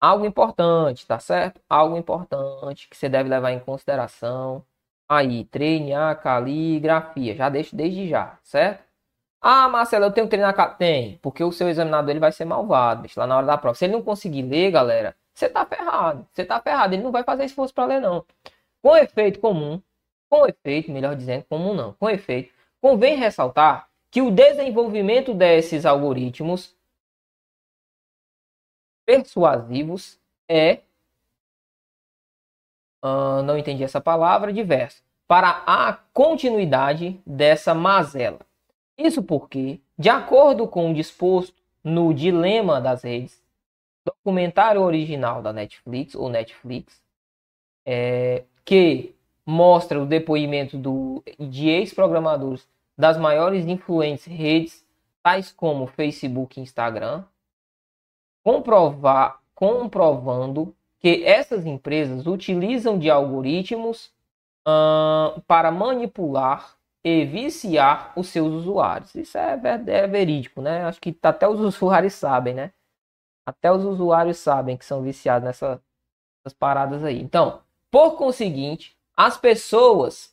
algo 0.00 0.26
importante, 0.26 1.06
tá 1.06 1.18
certo? 1.18 1.60
Algo 1.68 1.96
importante 1.96 2.88
que 2.88 2.96
você 2.96 3.08
deve 3.08 3.28
levar 3.28 3.52
em 3.52 3.60
consideração. 3.60 4.64
Aí, 5.08 5.44
treine 5.46 5.94
a 5.94 6.14
caligrafia. 6.14 7.34
Já 7.36 7.48
deixo 7.48 7.76
desde 7.76 8.08
já, 8.08 8.38
certo? 8.42 8.84
Ah, 9.40 9.68
Marcelo, 9.68 10.06
eu 10.06 10.12
tenho 10.12 10.26
que 10.26 10.30
treinar. 10.30 10.76
Tem, 10.78 11.18
porque 11.22 11.42
o 11.44 11.52
seu 11.52 11.68
examinador 11.68 12.10
ele 12.10 12.20
vai 12.20 12.32
ser 12.32 12.44
malvado, 12.44 13.02
bicho, 13.02 13.18
lá 13.20 13.26
na 13.26 13.36
hora 13.36 13.46
da 13.46 13.58
prova. 13.58 13.74
Se 13.76 13.84
ele 13.84 13.94
não 13.94 14.02
conseguir 14.02 14.42
ler, 14.42 14.70
galera, 14.70 15.16
você 15.34 15.48
tá 15.48 15.66
ferrado. 15.66 16.26
Você 16.32 16.44
tá 16.44 16.60
ferrado. 16.60 16.94
Ele 16.94 17.02
não 17.02 17.12
vai 17.12 17.24
fazer 17.24 17.44
esforço 17.44 17.74
para 17.74 17.86
ler, 17.86 18.00
não. 18.00 18.24
Com 18.82 18.96
efeito 18.96 19.40
comum, 19.40 19.82
com 20.30 20.46
efeito, 20.46 20.90
melhor 20.90 21.16
dizendo, 21.16 21.44
comum 21.44 21.74
não, 21.74 21.92
com 21.94 22.08
efeito, 22.10 22.52
convém 22.80 23.16
ressaltar 23.16 23.88
que 24.12 24.20
o 24.20 24.30
desenvolvimento 24.30 25.32
desses 25.32 25.86
algoritmos 25.86 26.76
persuasivos 29.06 30.20
é. 30.46 30.80
Uh, 33.02 33.42
não 33.42 33.56
entendi 33.56 33.82
essa 33.82 34.02
palavra, 34.02 34.52
diverso. 34.52 35.02
Para 35.26 35.64
a 35.66 35.94
continuidade 36.12 37.18
dessa 37.24 37.74
mazela. 37.74 38.40
Isso 38.98 39.22
porque, 39.22 39.80
de 39.98 40.10
acordo 40.10 40.68
com 40.68 40.90
o 40.90 40.94
disposto 40.94 41.56
no 41.82 42.12
Dilema 42.12 42.82
das 42.82 43.02
Redes, 43.02 43.42
documentário 44.04 44.82
original 44.82 45.40
da 45.40 45.54
Netflix, 45.54 46.14
ou 46.14 46.28
Netflix, 46.28 47.02
é, 47.86 48.44
que 48.62 49.14
mostra 49.44 49.98
o 49.98 50.06
depoimento 50.06 50.76
do, 50.76 51.24
de 51.40 51.70
ex-programadores 51.70 52.68
das 52.96 53.16
maiores 53.16 53.66
influentes 53.66 54.26
redes, 54.26 54.84
tais 55.22 55.50
como 55.52 55.86
Facebook 55.86 56.58
e 56.58 56.62
Instagram, 56.62 57.24
comprovar, 58.42 59.40
comprovando 59.54 60.74
que 60.98 61.24
essas 61.24 61.66
empresas 61.66 62.26
utilizam 62.26 62.98
de 62.98 63.10
algoritmos 63.10 64.12
para 65.46 65.70
manipular 65.70 66.76
e 67.04 67.24
viciar 67.24 68.12
os 68.16 68.28
seus 68.28 68.52
usuários. 68.52 69.14
Isso 69.14 69.36
é, 69.36 69.60
é 69.86 70.06
verídico, 70.06 70.62
né? 70.62 70.84
Acho 70.84 71.00
que 71.00 71.16
até 71.22 71.48
os 71.48 71.58
usuários 71.60 72.14
sabem, 72.14 72.54
né? 72.54 72.72
Até 73.44 73.72
os 73.72 73.84
usuários 73.84 74.38
sabem 74.38 74.76
que 74.76 74.84
são 74.84 75.02
viciados 75.02 75.44
nessas 75.44 75.80
paradas 76.58 77.02
aí. 77.02 77.20
Então, 77.20 77.60
por 77.90 78.16
conseguinte, 78.16 78.96
as 79.16 79.36
pessoas, 79.36 80.31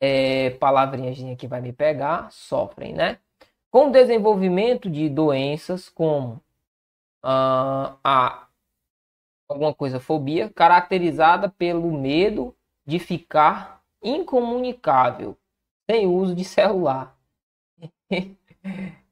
é, 0.00 0.50
palavrinhas 0.50 1.18
que 1.38 1.46
vai 1.46 1.60
me 1.60 1.72
pegar, 1.72 2.30
sofrem, 2.30 2.94
né? 2.94 3.18
Com 3.70 3.88
o 3.88 3.92
desenvolvimento 3.92 4.88
de 4.90 5.08
doenças 5.08 5.88
como 5.88 6.40
uh, 7.24 7.96
a 8.04 8.48
alguma 9.48 9.74
coisa 9.74 9.98
fobia, 9.98 10.50
caracterizada 10.50 11.48
pelo 11.48 11.90
medo 11.92 12.54
de 12.86 12.98
ficar 12.98 13.82
incomunicável 14.02 15.36
sem 15.90 16.06
uso 16.06 16.34
de 16.34 16.44
celular 16.44 17.16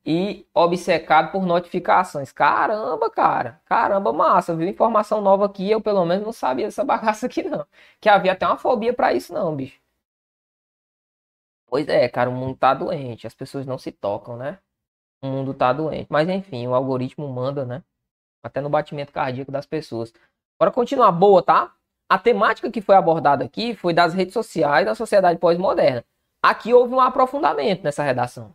e 0.05 0.47
obcecado 0.55 1.33
por 1.33 1.45
notificações. 1.47 2.33
Caramba, 2.33 3.11
cara, 3.11 3.61
caramba, 3.65 4.13
massa, 4.13 4.55
viu? 4.55 4.69
Informação 4.69 5.21
nova 5.21 5.47
aqui, 5.47 5.71
eu 5.71 5.81
pelo 5.81 6.05
menos 6.05 6.25
não 6.25 6.33
sabia 6.33 6.67
dessa 6.67 6.85
bagaça 6.85 7.27
aqui 7.27 7.43
não. 7.43 7.67
Que 8.01 8.09
havia 8.09 8.33
até 8.33 8.47
uma 8.47 8.59
fobia 8.59 8.93
para 8.95 9.13
isso 9.15 9.33
não, 9.33 9.55
bicho. 9.57 9.81
Pois 11.67 11.89
é, 11.89 12.09
cara, 12.09 12.31
o 12.31 12.33
mundo 12.33 12.57
tá 12.57 12.75
doente, 12.75 13.27
as 13.27 13.35
pessoas 13.35 13.67
não 13.67 13.77
se 13.79 13.91
tocam, 13.93 14.37
né? 14.37 14.59
O 15.23 15.27
mundo 15.27 15.53
tá 15.55 15.73
doente. 15.73 16.07
Mas 16.11 16.29
enfim, 16.29 16.67
o 16.67 16.75
algoritmo 16.75 17.29
manda, 17.29 17.65
né? 17.65 17.83
Até 18.43 18.61
no 18.61 18.71
batimento 18.71 19.13
cardíaco 19.13 19.51
das 19.51 19.67
pessoas. 19.67 20.13
Bora 20.59 20.71
continuar 20.71 21.13
boa, 21.13 21.43
tá? 21.43 21.75
A 22.09 22.19
temática 22.19 22.71
que 22.71 22.81
foi 22.81 22.95
abordada 22.95 23.45
aqui 23.45 23.75
foi 23.75 23.93
das 23.93 24.15
redes 24.15 24.33
sociais 24.33 24.87
da 24.87 24.95
sociedade 24.95 25.39
pós-moderna. 25.41 26.05
Aqui 26.43 26.73
houve 26.73 26.95
um 26.95 27.01
aprofundamento 27.01 27.83
nessa 27.83 28.03
redação. 28.05 28.55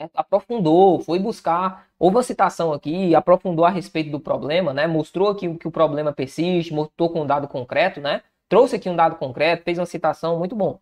É, 0.00 0.08
aprofundou, 0.14 1.00
foi 1.00 1.18
buscar, 1.18 1.88
houve 1.98 2.16
uma 2.16 2.22
citação 2.22 2.72
aqui, 2.72 3.14
aprofundou 3.14 3.64
a 3.64 3.70
respeito 3.70 4.10
do 4.10 4.20
problema, 4.20 4.72
né? 4.74 4.86
Mostrou 4.86 5.28
aqui 5.30 5.52
que 5.56 5.68
o 5.68 5.70
problema 5.70 6.12
persiste, 6.12 6.72
mostrou 6.74 7.10
com 7.10 7.22
um 7.22 7.26
dado 7.26 7.48
concreto, 7.48 8.00
né? 8.00 8.22
Trouxe 8.48 8.76
aqui 8.76 8.88
um 8.88 8.96
dado 8.96 9.16
concreto, 9.16 9.64
fez 9.64 9.78
uma 9.78 9.86
citação, 9.86 10.38
muito 10.38 10.56
bom. 10.56 10.80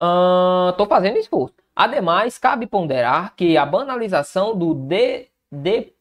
Estou 0.00 0.86
uh, 0.86 0.88
fazendo 0.88 1.18
esforço. 1.18 1.54
Ademais, 1.74 2.38
cabe 2.38 2.66
ponderar 2.66 3.34
que 3.34 3.56
a 3.56 3.66
banalização 3.66 4.56
do 4.56 4.74
de, 4.74 5.28
de, 5.50 5.92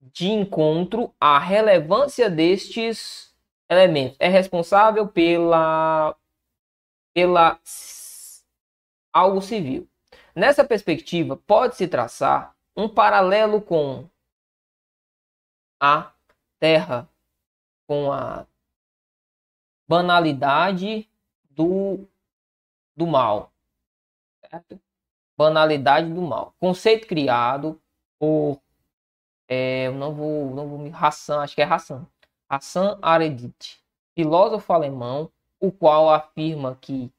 de 0.00 0.28
encontro 0.28 1.14
à 1.20 1.38
relevância 1.38 2.28
destes 2.28 3.34
elementos 3.68 4.16
é 4.20 4.28
responsável 4.28 5.08
pela, 5.08 6.14
pela 7.14 7.58
algo 9.12 9.40
civil. 9.40 9.88
Nessa 10.34 10.64
perspectiva, 10.64 11.36
pode-se 11.36 11.86
traçar 11.86 12.54
um 12.76 12.88
paralelo 12.88 13.62
com 13.62 14.08
a 15.80 16.12
Terra, 16.58 17.08
com 17.86 18.10
a 18.10 18.46
banalidade 19.86 21.08
do, 21.50 22.08
do 22.96 23.06
mal. 23.06 23.52
Certo? 24.50 24.80
Banalidade 25.36 26.12
do 26.12 26.22
mal. 26.22 26.54
Conceito 26.60 27.06
criado 27.06 27.80
por. 28.18 28.60
É, 29.48 29.86
eu 29.88 29.92
não 29.92 30.14
vou, 30.14 30.54
não 30.54 30.68
vou 30.68 30.78
me. 30.78 30.90
Hassan, 30.90 31.40
acho 31.40 31.54
que 31.54 31.62
é 31.62 31.64
Hassan. 31.64 32.06
Hassan 32.48 32.98
Aredit, 33.02 33.82
filósofo 34.14 34.72
alemão, 34.72 35.30
o 35.60 35.72
qual 35.72 36.10
afirma 36.10 36.78
que 36.80 37.12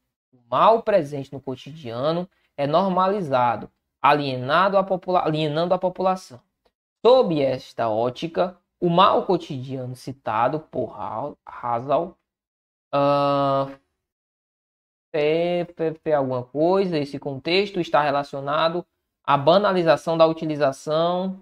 mal 0.49 0.83
presente 0.83 1.33
no 1.33 1.41
cotidiano 1.41 2.29
é 2.55 2.65
normalizado, 2.65 3.69
alienado 4.01 4.77
a 4.77 4.85
alienando 5.23 5.73
a 5.73 5.77
população. 5.77 6.39
Sob 7.05 7.41
esta 7.41 7.89
ótica, 7.89 8.57
o 8.79 8.89
mal 8.89 9.25
cotidiano 9.25 9.95
citado 9.95 10.59
por 10.59 10.95
Hazal 11.45 12.17
uh, 12.93 13.71
é, 15.15 16.13
alguma 16.13 16.43
coisa, 16.43 16.97
esse 16.97 17.17
contexto 17.17 17.79
está 17.79 18.01
relacionado 18.01 18.85
à 19.23 19.37
banalização 19.37 20.17
da 20.17 20.25
utilização 20.25 21.39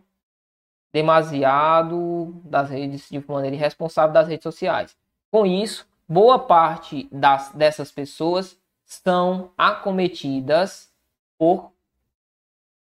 demasiado 0.93 2.39
das 2.45 2.69
redes 2.69 3.09
de 3.09 3.23
maneira 3.27 3.55
irresponsável 3.55 4.13
das 4.13 4.27
redes 4.27 4.43
sociais. 4.43 4.95
Com 5.31 5.45
isso, 5.45 5.88
boa 6.07 6.38
parte 6.38 7.09
das, 7.12 7.51
dessas 7.53 7.91
pessoas 7.91 8.55
são 8.86 9.51
acometidas 9.57 10.93
por 11.38 11.71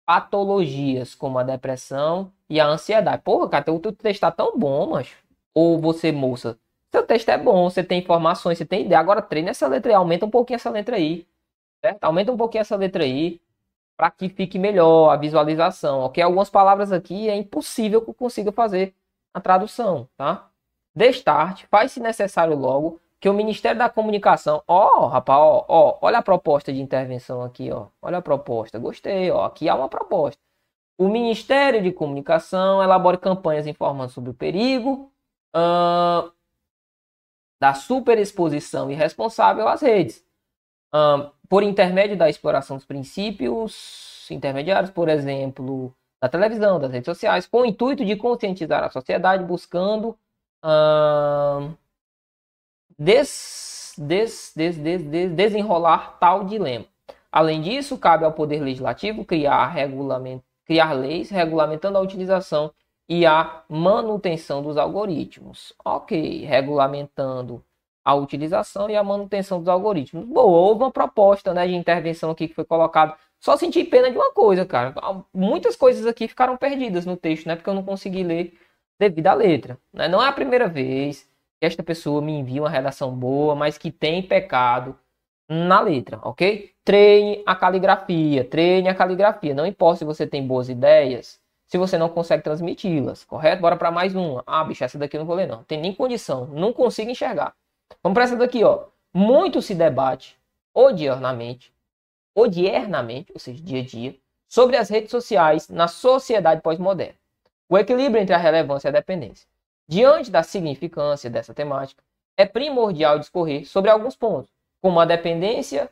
patologias 0.05 1.15
como 1.15 1.39
a 1.39 1.43
depressão 1.43 2.33
e 2.49 2.59
a 2.59 2.67
ansiedade. 2.67 3.21
Porra, 3.23 3.47
cara, 3.47 3.71
o 3.71 3.79
teu 3.79 3.93
texto 3.93 4.19
tá 4.19 4.31
tão 4.31 4.59
bom, 4.59 4.89
mas 4.89 5.09
ou 5.53 5.79
você, 5.79 6.11
moça, 6.11 6.57
seu 6.91 7.05
texto 7.05 7.29
é 7.29 7.37
bom, 7.37 7.69
você 7.69 7.83
tem 7.83 7.99
informações, 7.99 8.57
você 8.57 8.65
tem 8.65 8.85
ideia. 8.85 8.99
Agora 8.99 9.21
treine 9.21 9.49
essa 9.49 9.67
letra 9.67 9.91
aí, 9.91 9.95
aumenta 9.95 10.25
um 10.25 10.29
pouquinho 10.29 10.55
essa 10.55 10.69
letra 10.69 10.97
aí. 10.97 11.27
Certo? 11.83 12.03
Aumenta 12.03 12.31
um 12.31 12.37
pouquinho 12.37 12.61
essa 12.61 12.75
letra 12.75 13.03
aí 13.03 13.41
para 13.97 14.11
que 14.11 14.29
fique 14.29 14.59
melhor 14.59 15.09
a 15.11 15.15
visualização. 15.15 16.01
Ok? 16.01 16.21
Algumas 16.23 16.49
palavras 16.49 16.91
aqui 16.91 17.29
é 17.29 17.35
impossível 17.35 18.01
que 18.01 18.09
eu 18.09 18.13
consiga 18.13 18.51
fazer 18.51 18.93
a 19.33 19.39
tradução, 19.39 20.09
tá? 20.17 20.49
Destarte, 20.93 21.67
faz 21.67 21.93
se 21.93 21.99
necessário 21.99 22.55
logo 22.55 22.99
que 23.19 23.29
o 23.29 23.33
Ministério 23.33 23.77
da 23.77 23.87
Comunicação, 23.89 24.63
ó, 24.67 25.05
oh, 25.05 25.07
rapaz, 25.07 25.39
ó, 25.39 25.65
ó, 25.67 25.97
olha 26.01 26.17
a 26.17 26.23
proposta 26.23 26.73
de 26.73 26.81
intervenção 26.81 27.43
aqui, 27.43 27.71
ó. 27.71 27.87
Olha 28.01 28.17
a 28.17 28.21
proposta. 28.21 28.79
Gostei, 28.79 29.29
ó. 29.31 29.45
Aqui 29.45 29.69
há 29.69 29.75
uma 29.75 29.87
proposta. 29.87 30.39
O 30.97 31.07
Ministério 31.07 31.81
de 31.83 31.91
Comunicação 31.91 32.81
elabora 32.83 33.17
campanhas 33.17 33.67
informando 33.67 34.11
sobre 34.11 34.31
o 34.31 34.33
perigo 34.33 35.11
uh, 35.55 36.31
da 37.61 37.75
superexposição 37.75 38.89
irresponsável 38.89 39.67
às 39.67 39.83
redes, 39.83 40.25
uh, 40.95 41.29
por 41.47 41.61
intermédio 41.61 42.17
da 42.17 42.27
exploração 42.27 42.75
dos 42.75 42.87
princípios 42.87 44.27
intermediários, 44.31 44.89
por 44.89 45.07
exemplo, 45.07 45.93
da 46.19 46.27
televisão, 46.27 46.79
das 46.79 46.91
redes 46.91 47.05
sociais, 47.05 47.45
com 47.45 47.61
o 47.61 47.65
intuito 47.65 48.03
de 48.03 48.15
conscientizar 48.15 48.83
a 48.83 48.89
sociedade, 48.89 49.43
buscando 49.43 50.17
uh, 50.65 51.71
des, 52.97 53.93
des, 53.95 54.53
des, 54.55 54.77
des, 54.77 55.31
desenrolar 55.31 56.17
tal 56.19 56.45
dilema. 56.45 56.85
Além 57.31 57.61
disso, 57.61 57.95
cabe 57.95 58.25
ao 58.25 58.33
Poder 58.33 58.59
Legislativo 58.59 59.23
criar, 59.23 59.67
regulamento, 59.67 60.43
criar 60.65 60.93
leis 60.93 61.29
regulamentando 61.29 61.99
a 61.99 62.01
utilização 62.01 62.73
e 63.09 63.25
a 63.25 63.63
manutenção 63.69 64.61
dos 64.61 64.77
algoritmos. 64.77 65.73
Ok, 65.83 66.45
regulamentando 66.45 67.63
a 68.03 68.15
utilização 68.15 68.89
e 68.89 68.95
a 68.95 69.03
manutenção 69.03 69.59
dos 69.59 69.67
algoritmos. 69.67 70.25
Boa, 70.25 70.47
houve 70.47 70.83
uma 70.83 70.91
proposta 70.91 71.53
né, 71.53 71.67
de 71.67 71.75
intervenção 71.75 72.31
aqui 72.31 72.47
que 72.47 72.55
foi 72.55 72.65
colocada. 72.65 73.15
Só 73.39 73.57
senti 73.57 73.83
pena 73.83 74.09
de 74.09 74.17
uma 74.17 74.31
coisa, 74.31 74.65
cara. 74.65 74.93
Muitas 75.33 75.75
coisas 75.75 76.05
aqui 76.05 76.27
ficaram 76.27 76.57
perdidas 76.57 77.05
no 77.05 77.17
texto, 77.17 77.47
né? 77.47 77.55
Porque 77.55 77.69
eu 77.69 77.73
não 77.73 77.83
consegui 77.83 78.23
ler 78.23 78.53
devido 78.99 79.27
à 79.27 79.33
letra. 79.33 79.79
Né? 79.91 80.07
Não 80.07 80.21
é 80.23 80.27
a 80.27 80.31
primeira 80.31 80.67
vez 80.67 81.27
que 81.59 81.65
esta 81.65 81.83
pessoa 81.83 82.21
me 82.21 82.33
envia 82.33 82.61
uma 82.61 82.69
redação 82.69 83.15
boa, 83.15 83.55
mas 83.55 83.77
que 83.77 83.91
tem 83.91 84.21
pecado 84.21 84.97
na 85.49 85.81
letra, 85.81 86.19
ok? 86.23 86.71
Treine 86.83 87.43
a 87.45 87.55
caligrafia, 87.55 88.45
treine 88.45 88.87
a 88.87 88.95
caligrafia. 88.95 89.53
Não 89.53 89.65
importa 89.65 89.99
se 89.99 90.05
você 90.05 90.25
tem 90.25 90.45
boas 90.45 90.69
ideias, 90.69 91.40
se 91.71 91.77
você 91.77 91.97
não 91.97 92.09
consegue 92.09 92.43
transmiti-las, 92.43 93.23
correto? 93.23 93.61
Bora 93.61 93.77
para 93.77 93.89
mais 93.89 94.13
uma. 94.13 94.43
Ah, 94.45 94.61
bicho, 94.61 94.83
essa 94.83 94.97
daqui 94.97 95.15
eu 95.15 95.19
não 95.19 95.25
vou 95.25 95.37
ler 95.37 95.47
não. 95.47 95.63
Tem 95.63 95.79
nem 95.79 95.95
condição, 95.95 96.45
não 96.47 96.73
consigo 96.73 97.09
enxergar. 97.09 97.55
Vamos 98.03 98.13
para 98.13 98.25
essa 98.25 98.35
daqui, 98.35 98.61
ó. 98.61 98.87
Muito 99.13 99.61
se 99.61 99.73
debate 99.73 100.37
odiernamente, 100.73 101.73
odiernamente, 102.35 103.31
ou 103.33 103.39
seja, 103.39 103.63
dia 103.63 103.79
a 103.79 103.85
dia, 103.85 104.17
sobre 104.49 104.75
as 104.75 104.89
redes 104.89 105.11
sociais 105.11 105.69
na 105.69 105.87
sociedade 105.87 106.61
pós-moderna. 106.61 107.15
o 107.69 107.77
equilíbrio 107.77 108.21
entre 108.21 108.35
a 108.35 108.37
relevância 108.37 108.89
e 108.89 108.89
a 108.89 108.91
dependência. 108.91 109.47
Diante 109.87 110.29
da 110.29 110.43
significância 110.43 111.29
dessa 111.29 111.53
temática, 111.53 112.03
é 112.35 112.45
primordial 112.45 113.17
discorrer 113.17 113.65
sobre 113.65 113.89
alguns 113.89 114.17
pontos, 114.17 114.51
como 114.81 114.99
a 114.99 115.05
dependência 115.05 115.89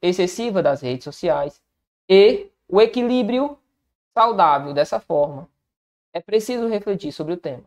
excessiva 0.00 0.62
das 0.62 0.80
redes 0.80 1.04
sociais 1.04 1.60
e 2.08 2.46
o 2.66 2.80
equilíbrio 2.80 3.57
saudável 4.18 4.74
dessa 4.74 4.98
forma. 4.98 5.48
É 6.12 6.20
preciso 6.20 6.66
refletir 6.66 7.12
sobre 7.12 7.34
o 7.34 7.36
tema. 7.36 7.62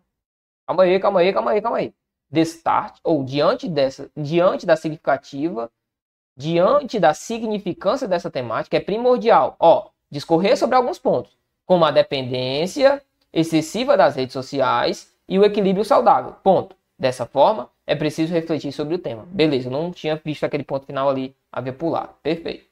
Calma 0.67 0.83
aí, 0.83 0.99
calma 0.99 1.19
aí, 1.21 1.31
calma 1.31 1.51
aí, 1.51 1.61
calma 1.61 1.77
aí. 1.77 1.93
Destart, 2.29 2.99
ou 3.05 3.23
diante 3.23 3.69
dessa, 3.69 4.11
diante 4.17 4.65
da 4.65 4.75
significativa, 4.75 5.71
diante 6.35 6.99
da 6.99 7.13
significância 7.13 8.05
dessa 8.05 8.29
temática, 8.29 8.75
é 8.75 8.81
primordial, 8.81 9.55
ó, 9.57 9.91
discorrer 10.09 10.57
sobre 10.57 10.75
alguns 10.75 10.99
pontos, 10.99 11.37
como 11.65 11.85
a 11.85 11.91
dependência 11.91 13.01
excessiva 13.31 13.95
das 13.95 14.17
redes 14.17 14.33
sociais 14.33 15.15
e 15.29 15.39
o 15.39 15.45
equilíbrio 15.45 15.85
saudável. 15.85 16.35
Ponto. 16.43 16.75
Dessa 16.99 17.25
forma, 17.25 17.69
é 17.87 17.95
preciso 17.95 18.33
refletir 18.33 18.73
sobre 18.73 18.93
o 18.93 18.99
tema. 18.99 19.25
Beleza, 19.27 19.69
não 19.69 19.89
tinha 19.89 20.21
visto 20.21 20.43
aquele 20.43 20.65
ponto 20.65 20.85
final 20.85 21.09
ali, 21.09 21.33
havia 21.49 21.71
pulado. 21.71 22.13
Perfeito. 22.21 22.65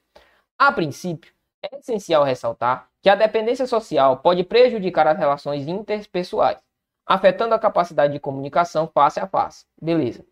A 0.57 0.69
princípio, 0.71 1.31
é 1.61 1.77
essencial 1.77 2.23
ressaltar 2.23 2.89
que 3.01 3.09
a 3.09 3.15
dependência 3.15 3.67
social 3.67 4.17
pode 4.17 4.43
prejudicar 4.43 5.07
as 5.07 5.17
relações 5.17 5.67
interpessoais, 5.67 6.59
afetando 7.05 7.53
a 7.55 7.59
capacidade 7.59 8.13
de 8.13 8.19
comunicação 8.19 8.87
face 8.93 9.19
a 9.19 9.27
face. 9.27 9.65
Beleza. 9.81 10.25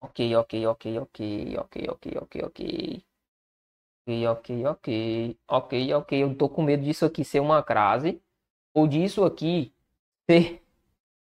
Ok, 0.00 0.34
ok, 0.36 0.66
ok, 0.66 0.98
ok, 0.98 1.56
ok, 1.58 1.88
ok, 1.88 2.18
ok, 2.22 2.42
ok. 2.44 3.04
Ok, 4.06 4.26
ok, 4.26 4.66
ok. 4.66 5.38
Ok, 5.48 5.94
ok. 5.94 6.22
Eu 6.22 6.34
tô 6.36 6.48
com 6.48 6.62
medo 6.62 6.82
disso 6.82 7.04
aqui 7.04 7.24
ser 7.24 7.40
uma 7.40 7.62
crase. 7.62 8.22
Ou 8.74 8.86
disso 8.88 9.24
aqui 9.24 9.74
ser. 10.30 10.62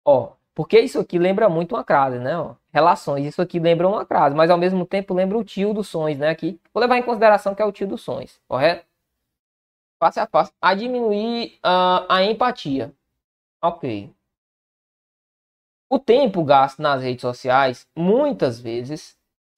Ó, 0.05 0.33
porque 0.55 0.81
isso 0.81 1.01
aqui 1.01 1.19
lembra 1.19 1.49
muito 1.49 1.75
uma 1.77 1.85
crase, 1.85 2.19
né? 2.21 2.39
Ó, 2.39 2.57
relações. 2.73 3.27
Isso 3.27 3.43
aqui 3.43 3.61
lembra 3.61 3.89
uma 3.89 4.07
crase, 4.07 4.37
mas 4.37 4.51
ao 4.51 4.59
mesmo 4.59 4.87
tempo 4.87 5.15
lembra 5.15 5.39
o 5.39 5.45
tio 5.45 5.75
dos 5.75 5.89
sonhos, 5.89 6.19
né? 6.19 6.31
Aqui. 6.31 6.61
Vou 6.75 6.81
levar 6.83 6.99
em 6.99 7.05
consideração 7.05 7.55
que 7.55 7.63
é 7.63 7.67
o 7.67 7.73
tio 7.73 7.89
dos 7.89 8.03
sonhos, 8.03 8.41
correto? 8.49 8.88
Face 9.99 10.21
a 10.21 10.27
face. 10.27 10.53
A 10.61 10.75
diminuir 10.75 11.59
uh, 11.65 12.07
a 12.09 12.23
empatia. 12.23 12.95
Ok. 13.63 14.13
O 15.91 15.99
tempo 15.99 16.45
gasto 16.45 16.81
nas 16.81 17.03
redes 17.03 17.23
sociais, 17.23 17.89
muitas 17.97 18.61
vezes, 18.61 19.17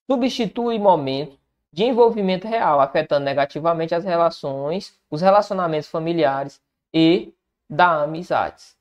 substitui 0.08 0.78
momentos 0.78 1.38
de 1.72 1.84
envolvimento 1.84 2.48
real, 2.48 2.80
afetando 2.80 3.24
negativamente 3.24 3.94
as 3.94 4.04
relações, 4.04 4.98
os 5.10 5.20
relacionamentos 5.20 5.88
familiares 5.88 6.60
e 6.92 7.32
da 7.68 8.02
amizades. 8.02 8.76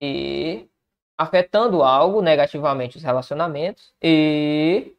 E 0.00 0.68
afetando 1.16 1.82
algo 1.82 2.22
negativamente 2.22 2.96
os 2.96 3.02
relacionamentos 3.02 3.92
e 4.02 4.94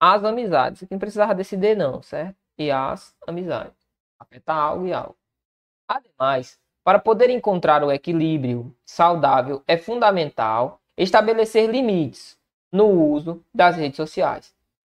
as 0.00 0.24
amizades. 0.24 0.84
Quem 0.88 0.98
precisava 0.98 1.34
decidir 1.34 1.76
não, 1.76 2.02
certo? 2.02 2.36
E 2.58 2.70
as 2.70 3.16
amizades. 3.26 3.76
Afetar 4.18 4.56
algo 4.56 4.86
e 4.86 4.92
algo. 4.92 5.16
Ademais, 5.92 6.58
para 6.82 6.98
poder 6.98 7.28
encontrar 7.28 7.84
o 7.84 7.92
equilíbrio 7.92 8.74
saudável, 8.82 9.62
é 9.68 9.76
fundamental 9.76 10.80
estabelecer 10.96 11.68
limites 11.68 12.38
no 12.72 12.86
uso 12.86 13.44
das 13.52 13.76
redes 13.76 13.96
sociais. 13.96 14.54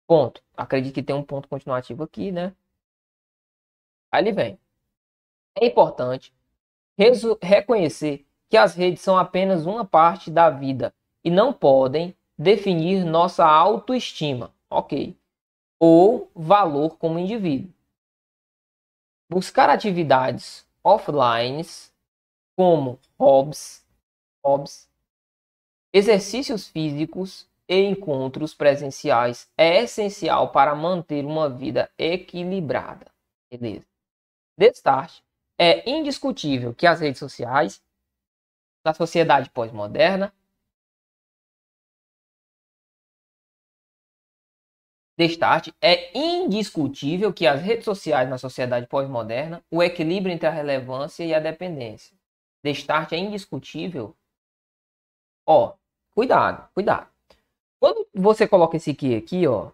Ponto. 0.07 0.43
Acredito 0.55 0.93
que 0.93 1.03
tem 1.03 1.16
um 1.16 1.22
ponto 1.22 1.49
continuativo 1.49 2.03
aqui, 2.03 2.30
né? 2.30 2.55
Aí 4.11 4.22
ele 4.22 4.32
vem. 4.32 4.59
É 5.59 5.64
importante 5.64 6.30
reconhecer 7.40 8.26
que 8.51 8.59
as 8.59 8.74
redes 8.74 9.01
são 9.01 9.16
apenas 9.16 9.64
uma 9.64 9.86
parte 9.86 10.30
da 10.30 10.51
vida 10.51 10.93
e 11.24 11.30
não 11.30 11.55
podem 11.55 12.14
definir 12.36 13.03
nossa 13.03 13.47
autoestima, 13.47 14.55
ok? 14.68 15.16
Ou 15.80 16.30
valor 16.34 16.99
como 16.99 17.18
indivíduo. 17.18 17.72
Buscar 19.30 19.70
atividades 19.70 20.70
offline, 20.85 21.62
como 22.57 22.99
hobbies, 23.18 23.87
hobbies, 24.45 24.89
exercícios 25.93 26.68
físicos 26.68 27.49
e 27.68 27.76
encontros 27.76 28.55
presenciais 28.55 29.51
é 29.57 29.83
essencial 29.83 30.51
para 30.51 30.74
manter 30.74 31.24
uma 31.24 31.49
vida 31.49 31.91
equilibrada. 31.97 33.07
Beleza? 33.51 33.87
Destarte, 34.59 35.24
é 35.59 35.89
indiscutível 35.89 36.74
que 36.74 36.87
as 36.87 37.01
redes 37.01 37.18
sociais 37.18 37.83
da 38.85 38.93
sociedade 38.93 39.51
pós-moderna. 39.51 40.33
Destarte, 45.23 45.73
é 45.81 46.11
indiscutível 46.18 47.33
que 47.33 47.47
as 47.47 47.62
redes 47.62 47.85
sociais 47.85 48.29
na 48.29 48.39
sociedade 48.39 48.89
pós-moderna, 48.89 49.62
o 49.70 49.81
equilíbrio 49.81 50.35
entre 50.35 50.49
a 50.49 50.51
relevância 50.51 51.23
e 51.23 51.33
a 51.33 51.39
dependência. 51.39 52.16
Destarte 52.61 53.14
é 53.14 53.18
indiscutível. 53.18 54.16
Ó, 55.47 55.75
cuidado, 56.12 56.68
cuidado. 56.75 57.07
Quando 57.79 58.05
você 58.12 58.49
coloca 58.49 58.77
esse 58.77 58.95
que 58.95 59.14
aqui, 59.14 59.47
ó, 59.47 59.70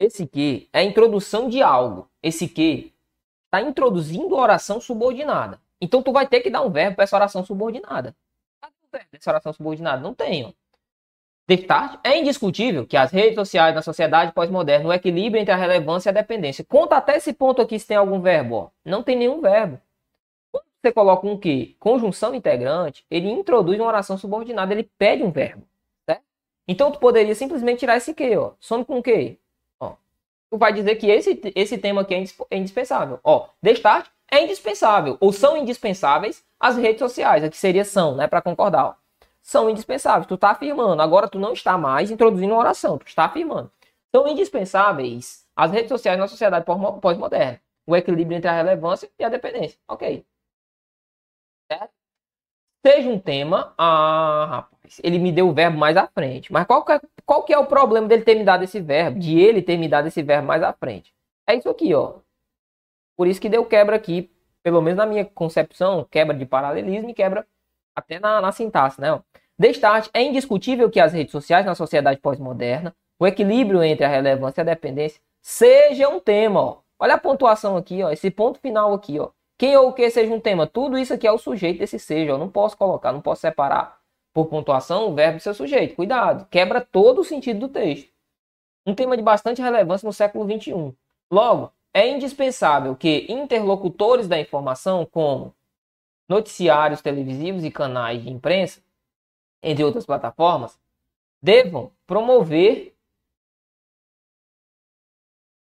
esse 0.00 0.26
que 0.26 0.70
é 0.72 0.78
a 0.78 0.84
introdução 0.84 1.50
de 1.50 1.60
algo. 1.60 2.08
Esse 2.22 2.48
que 2.48 2.94
está 3.44 3.60
introduzindo 3.60 4.36
oração 4.36 4.80
subordinada. 4.80 5.60
Então 5.78 6.02
tu 6.02 6.12
vai 6.12 6.26
ter 6.26 6.40
que 6.40 6.48
dar 6.48 6.62
um 6.62 6.70
verbo 6.70 6.96
para 6.96 7.04
essa 7.04 7.16
oração 7.16 7.44
subordinada. 7.44 8.16
Cadê 8.58 8.74
o 8.82 8.88
verbo 8.90 9.08
oração 9.26 9.52
subordinada? 9.52 10.02
Não 10.02 10.14
tenho. 10.14 10.54
Descartes 11.48 12.00
é 12.02 12.18
indiscutível 12.18 12.84
que 12.84 12.96
as 12.96 13.12
redes 13.12 13.36
sociais 13.36 13.72
na 13.72 13.80
sociedade 13.80 14.32
pós-moderna, 14.32 14.88
o 14.88 14.92
equilíbrio 14.92 15.40
entre 15.40 15.52
a 15.52 15.56
relevância 15.56 16.08
e 16.08 16.10
a 16.10 16.14
dependência. 16.14 16.64
Conta 16.64 16.96
até 16.96 17.16
esse 17.16 17.32
ponto 17.32 17.62
aqui 17.62 17.78
se 17.78 17.86
tem 17.86 17.96
algum 17.96 18.20
verbo. 18.20 18.54
Ó. 18.56 18.68
Não 18.84 19.00
tem 19.02 19.16
nenhum 19.16 19.40
verbo. 19.40 19.80
Quando 20.50 20.64
você 20.82 20.90
coloca 20.90 21.24
um 21.24 21.38
que? 21.38 21.76
Conjunção 21.78 22.34
integrante, 22.34 23.06
ele 23.08 23.30
introduz 23.30 23.78
uma 23.78 23.86
oração 23.86 24.18
subordinada, 24.18 24.74
ele 24.74 24.90
pede 24.98 25.22
um 25.22 25.30
verbo. 25.30 25.62
Certo? 26.04 26.22
Então 26.66 26.90
tu 26.90 26.98
poderia 26.98 27.34
simplesmente 27.34 27.78
tirar 27.78 27.96
esse 27.96 28.12
que, 28.12 28.36
ó. 28.36 28.52
Some 28.58 28.84
com 28.84 28.98
o 28.98 29.02
que? 29.02 29.38
Ó. 29.78 29.92
Tu 30.50 30.58
vai 30.58 30.72
dizer 30.72 30.96
que 30.96 31.08
esse, 31.08 31.40
esse 31.54 31.78
tema 31.78 32.00
aqui 32.00 32.14
é, 32.16 32.24
é 32.50 32.58
indispensável. 32.58 33.20
Ó, 33.22 33.46
Destarte 33.62 34.10
é 34.28 34.42
indispensável, 34.42 35.16
ou 35.20 35.32
são 35.32 35.56
indispensáveis 35.56 36.44
as 36.58 36.76
redes 36.76 36.98
sociais, 36.98 37.44
aqui 37.44 37.56
seria 37.56 37.84
são, 37.84 38.16
né, 38.16 38.26
para 38.26 38.42
concordar. 38.42 38.86
Ó. 38.86 38.94
São 39.46 39.70
indispensáveis, 39.70 40.26
tu 40.26 40.34
está 40.34 40.50
afirmando, 40.50 41.00
agora 41.00 41.28
tu 41.28 41.38
não 41.38 41.52
está 41.52 41.78
mais 41.78 42.10
introduzindo 42.10 42.52
uma 42.52 42.58
oração, 42.58 42.98
tu 42.98 43.06
está 43.06 43.26
afirmando. 43.26 43.70
São 44.12 44.26
indispensáveis 44.26 45.46
as 45.54 45.70
redes 45.70 45.88
sociais 45.88 46.18
na 46.18 46.26
sociedade 46.26 46.64
pós-moderna, 46.64 47.60
o 47.86 47.94
equilíbrio 47.94 48.36
entre 48.36 48.50
a 48.50 48.52
relevância 48.52 49.08
e 49.16 49.22
a 49.22 49.28
dependência. 49.28 49.78
Ok. 49.86 50.26
Certo? 51.70 51.92
Seja 52.84 53.08
um 53.08 53.20
tema, 53.20 53.72
ah, 53.78 54.46
rapaz, 54.50 55.00
ele 55.02 55.18
me 55.18 55.30
deu 55.30 55.48
o 55.48 55.54
verbo 55.54 55.78
mais 55.78 55.96
à 55.96 56.08
frente. 56.08 56.52
Mas 56.52 56.66
qual 56.66 56.84
que, 56.84 56.92
é, 56.92 57.00
qual 57.24 57.44
que 57.44 57.52
é 57.52 57.58
o 57.58 57.66
problema 57.66 58.08
dele 58.08 58.24
ter 58.24 58.34
me 58.34 58.44
dado 58.44 58.64
esse 58.64 58.80
verbo? 58.80 59.20
De 59.20 59.38
ele 59.38 59.62
ter 59.62 59.76
me 59.76 59.88
dado 59.88 60.08
esse 60.08 60.22
verbo 60.24 60.48
mais 60.48 60.62
à 60.62 60.72
frente? 60.72 61.14
É 61.48 61.54
isso 61.54 61.68
aqui, 61.68 61.94
ó. 61.94 62.18
Por 63.16 63.28
isso 63.28 63.40
que 63.40 63.48
deu 63.48 63.64
quebra 63.64 63.94
aqui, 63.94 64.28
pelo 64.62 64.82
menos 64.82 64.98
na 64.98 65.06
minha 65.06 65.24
concepção, 65.24 66.04
quebra 66.10 66.36
de 66.36 66.44
paralelismo 66.44 67.10
e 67.10 67.14
quebra 67.14 67.46
até 67.96 68.20
na, 68.20 68.40
na 68.40 68.52
sintaxe, 68.52 69.00
né? 69.00 69.20
Destarte, 69.58 70.10
é 70.12 70.22
indiscutível 70.22 70.90
que 70.90 71.00
as 71.00 71.14
redes 71.14 71.32
sociais 71.32 71.64
na 71.64 71.74
sociedade 71.74 72.20
pós-moderna, 72.20 72.94
o 73.18 73.26
equilíbrio 73.26 73.82
entre 73.82 74.04
a 74.04 74.08
relevância 74.08 74.60
e 74.60 74.62
a 74.62 74.64
dependência, 74.64 75.20
seja 75.40 76.08
um 76.08 76.20
tema, 76.20 76.60
ó. 76.60 76.78
Olha 76.98 77.14
a 77.14 77.18
pontuação 77.18 77.76
aqui, 77.76 78.02
ó, 78.02 78.10
esse 78.10 78.30
ponto 78.30 78.60
final 78.60 78.92
aqui, 78.92 79.18
ó. 79.18 79.30
Quem 79.58 79.74
ou 79.76 79.88
o 79.88 79.92
que 79.94 80.10
seja 80.10 80.32
um 80.32 80.40
tema, 80.40 80.66
tudo 80.66 80.98
isso 80.98 81.14
aqui 81.14 81.26
é 81.26 81.32
o 81.32 81.38
sujeito 81.38 81.78
desse 81.78 81.98
seja, 81.98 82.32
eu 82.32 82.38
não 82.38 82.48
posso 82.48 82.76
colocar, 82.76 83.10
não 83.10 83.22
posso 83.22 83.40
separar 83.40 83.98
por 84.34 84.46
pontuação 84.48 85.08
o 85.08 85.14
verbo 85.14 85.40
ser 85.40 85.54
sujeito. 85.54 85.96
Cuidado, 85.96 86.46
quebra 86.50 86.82
todo 86.82 87.22
o 87.22 87.24
sentido 87.24 87.60
do 87.60 87.68
texto. 87.70 88.10
Um 88.84 88.94
tema 88.94 89.16
de 89.16 89.22
bastante 89.22 89.62
relevância 89.62 90.06
no 90.06 90.12
século 90.12 90.44
21. 90.44 90.94
Logo, 91.32 91.72
é 91.94 92.06
indispensável 92.06 92.94
que 92.94 93.24
interlocutores 93.30 94.28
da 94.28 94.38
informação, 94.38 95.06
como 95.06 95.54
noticiários 96.28 97.00
televisivos 97.02 97.64
e 97.64 97.70
canais 97.70 98.22
de 98.22 98.30
imprensa, 98.30 98.82
entre 99.62 99.84
outras 99.84 100.06
plataformas, 100.06 100.78
devam 101.42 101.92
promover. 102.06 102.94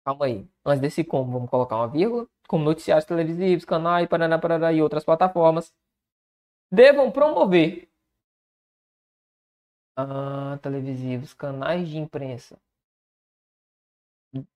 Calma 0.04 0.26
aí. 0.26 0.48
Antes 0.64 0.80
desse 0.80 1.04
como, 1.04 1.32
vamos 1.32 1.50
colocar 1.50 1.76
uma 1.76 1.88
vírgula. 1.88 2.26
Como 2.48 2.64
noticiários 2.64 3.04
televisivos, 3.04 3.64
canais, 3.64 4.08
paraná, 4.08 4.38
paraná, 4.38 4.72
e 4.72 4.82
outras 4.82 5.04
plataformas, 5.04 5.74
devam 6.70 7.10
promover 7.10 7.88
ah, 9.96 10.58
televisivos, 10.62 11.34
canais 11.34 11.88
de 11.88 11.98
imprensa, 11.98 12.58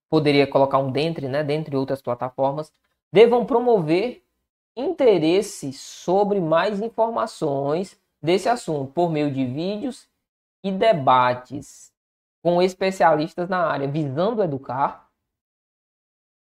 poderia 0.09 0.47
colocar 0.47 0.79
um 0.79 0.93
dentre, 0.93 1.29
né, 1.29 1.43
dentre 1.43 1.77
outras 1.77 2.03
plataformas, 2.03 2.73
devam 3.13 3.45
promover 3.47 4.22
interesse 4.77 5.73
sobre 5.73 6.41
mais 6.41 6.81
informações 6.81 8.01
desse 8.23 8.49
assunto 8.49 8.93
por 8.93 9.11
meio 9.11 9.33
de 9.33 9.45
vídeos 9.45 10.09
e 10.65 10.71
debates 10.71 11.93
com 12.43 12.63
especialistas 12.63 13.49
na 13.49 13.59
área, 13.59 13.87
visando 13.87 14.43
educar 14.43 15.09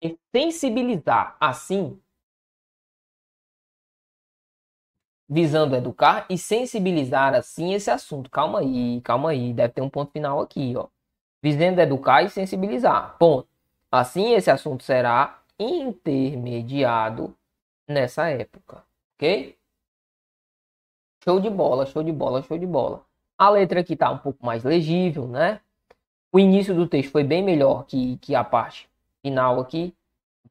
e 0.01 0.17
sensibilizar, 0.33 1.35
assim, 1.39 1.99
visando 5.27 5.75
educar 5.75 6.25
e 6.29 6.37
sensibilizar 6.37 7.33
assim 7.33 7.73
esse 7.73 7.89
assunto. 7.89 8.29
Calma 8.29 8.59
aí, 8.59 9.01
calma 9.01 9.31
aí, 9.31 9.53
deve 9.53 9.73
ter 9.73 9.81
um 9.81 9.89
ponto 9.89 10.11
final 10.11 10.39
aqui, 10.39 10.73
ó. 10.77 10.87
Visando 11.41 11.81
educar 11.81 12.23
e 12.23 12.29
sensibilizar. 12.29 13.17
Ponto. 13.17 13.47
Assim 13.91 14.33
esse 14.33 14.51
assunto 14.51 14.83
será 14.83 15.41
intermediado 15.59 17.35
nessa 17.87 18.29
época, 18.29 18.83
OK? 19.15 19.57
Show 21.23 21.39
de 21.39 21.49
bola, 21.49 21.85
show 21.85 22.03
de 22.03 22.11
bola, 22.11 22.43
show 22.43 22.57
de 22.57 22.65
bola. 22.67 23.03
A 23.37 23.49
letra 23.49 23.79
aqui 23.81 23.95
tá 23.95 24.09
um 24.11 24.17
pouco 24.17 24.45
mais 24.45 24.63
legível, 24.63 25.27
né? 25.27 25.59
O 26.31 26.39
início 26.39 26.75
do 26.75 26.87
texto 26.87 27.11
foi 27.11 27.23
bem 27.23 27.41
melhor 27.41 27.85
que, 27.85 28.17
que 28.17 28.35
a 28.35 28.43
parte 28.43 28.89
final 29.21 29.59
aqui. 29.59 29.95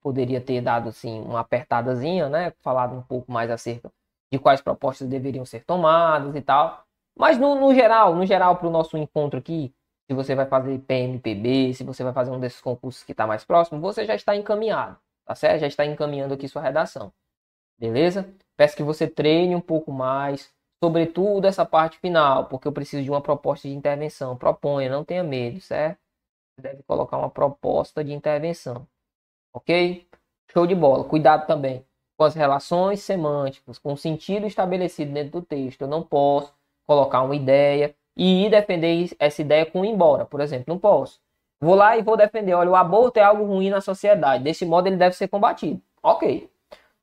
Poderia 0.00 0.40
ter 0.40 0.60
dado 0.60 0.88
assim 0.88 1.20
uma 1.22 1.40
apertadazinha, 1.40 2.28
né? 2.28 2.52
Falado 2.60 2.94
um 2.94 3.02
pouco 3.02 3.30
mais 3.30 3.50
acerca 3.50 3.90
de 4.30 4.38
quais 4.38 4.60
propostas 4.60 5.08
deveriam 5.08 5.44
ser 5.46 5.64
tomadas 5.64 6.34
e 6.34 6.40
tal. 6.40 6.84
Mas 7.16 7.38
no, 7.38 7.54
no 7.54 7.72
geral, 7.74 8.14
no 8.14 8.26
geral, 8.26 8.56
para 8.56 8.66
o 8.66 8.70
nosso 8.70 8.98
encontro 8.98 9.38
aqui, 9.38 9.72
se 10.06 10.14
você 10.14 10.34
vai 10.34 10.46
fazer 10.46 10.78
PMPB, 10.80 11.72
se 11.74 11.84
você 11.84 12.02
vai 12.02 12.12
fazer 12.12 12.30
um 12.30 12.40
desses 12.40 12.60
concursos 12.60 13.02
que 13.02 13.12
está 13.12 13.26
mais 13.26 13.44
próximo, 13.44 13.80
você 13.80 14.04
já 14.04 14.14
está 14.14 14.36
encaminhado, 14.36 14.98
tá 15.24 15.34
certo? 15.34 15.60
Já 15.60 15.66
está 15.66 15.86
encaminhando 15.86 16.34
aqui 16.34 16.48
sua 16.48 16.62
redação, 16.62 17.12
beleza? 17.78 18.28
Peço 18.56 18.76
que 18.76 18.82
você 18.82 19.06
treine 19.08 19.54
um 19.54 19.60
pouco 19.60 19.92
mais, 19.92 20.52
sobretudo 20.82 21.46
essa 21.46 21.64
parte 21.64 21.98
final, 21.98 22.46
porque 22.46 22.68
eu 22.68 22.72
preciso 22.72 23.02
de 23.02 23.10
uma 23.10 23.20
proposta 23.20 23.68
de 23.68 23.74
intervenção. 23.74 24.36
Proponha, 24.36 24.90
não 24.90 25.04
tenha 25.04 25.24
medo, 25.24 25.60
certo? 25.60 25.98
Você 26.56 26.62
deve 26.62 26.82
colocar 26.84 27.18
uma 27.18 27.30
proposta 27.30 28.04
de 28.04 28.12
intervenção, 28.12 28.86
ok? 29.52 30.06
Show 30.52 30.66
de 30.66 30.74
bola. 30.74 31.04
Cuidado 31.04 31.46
também 31.46 31.84
com 32.16 32.24
as 32.24 32.34
relações 32.34 33.00
semânticas, 33.00 33.78
com 33.78 33.92
o 33.92 33.96
sentido 33.96 34.46
estabelecido 34.46 35.12
dentro 35.12 35.40
do 35.40 35.42
texto. 35.42 35.82
Eu 35.82 35.88
não 35.88 36.02
posso 36.02 36.52
colocar 36.86 37.22
uma 37.22 37.34
ideia 37.34 37.94
e 38.16 38.46
ir 38.46 38.50
defender 38.50 39.10
essa 39.18 39.42
ideia 39.42 39.66
com 39.66 39.84
embora, 39.84 40.24
por 40.24 40.40
exemplo. 40.40 40.66
Não 40.68 40.78
posso. 40.78 41.20
Vou 41.60 41.74
lá 41.74 41.96
e 41.96 42.02
vou 42.02 42.16
defender, 42.16 42.54
olha, 42.54 42.70
o 42.70 42.76
aborto 42.76 43.18
é 43.18 43.22
algo 43.22 43.44
ruim 43.44 43.70
na 43.70 43.80
sociedade. 43.80 44.44
Desse 44.44 44.64
modo 44.64 44.86
ele 44.86 44.96
deve 44.96 45.16
ser 45.16 45.28
combatido. 45.28 45.80
Ok. 46.02 46.48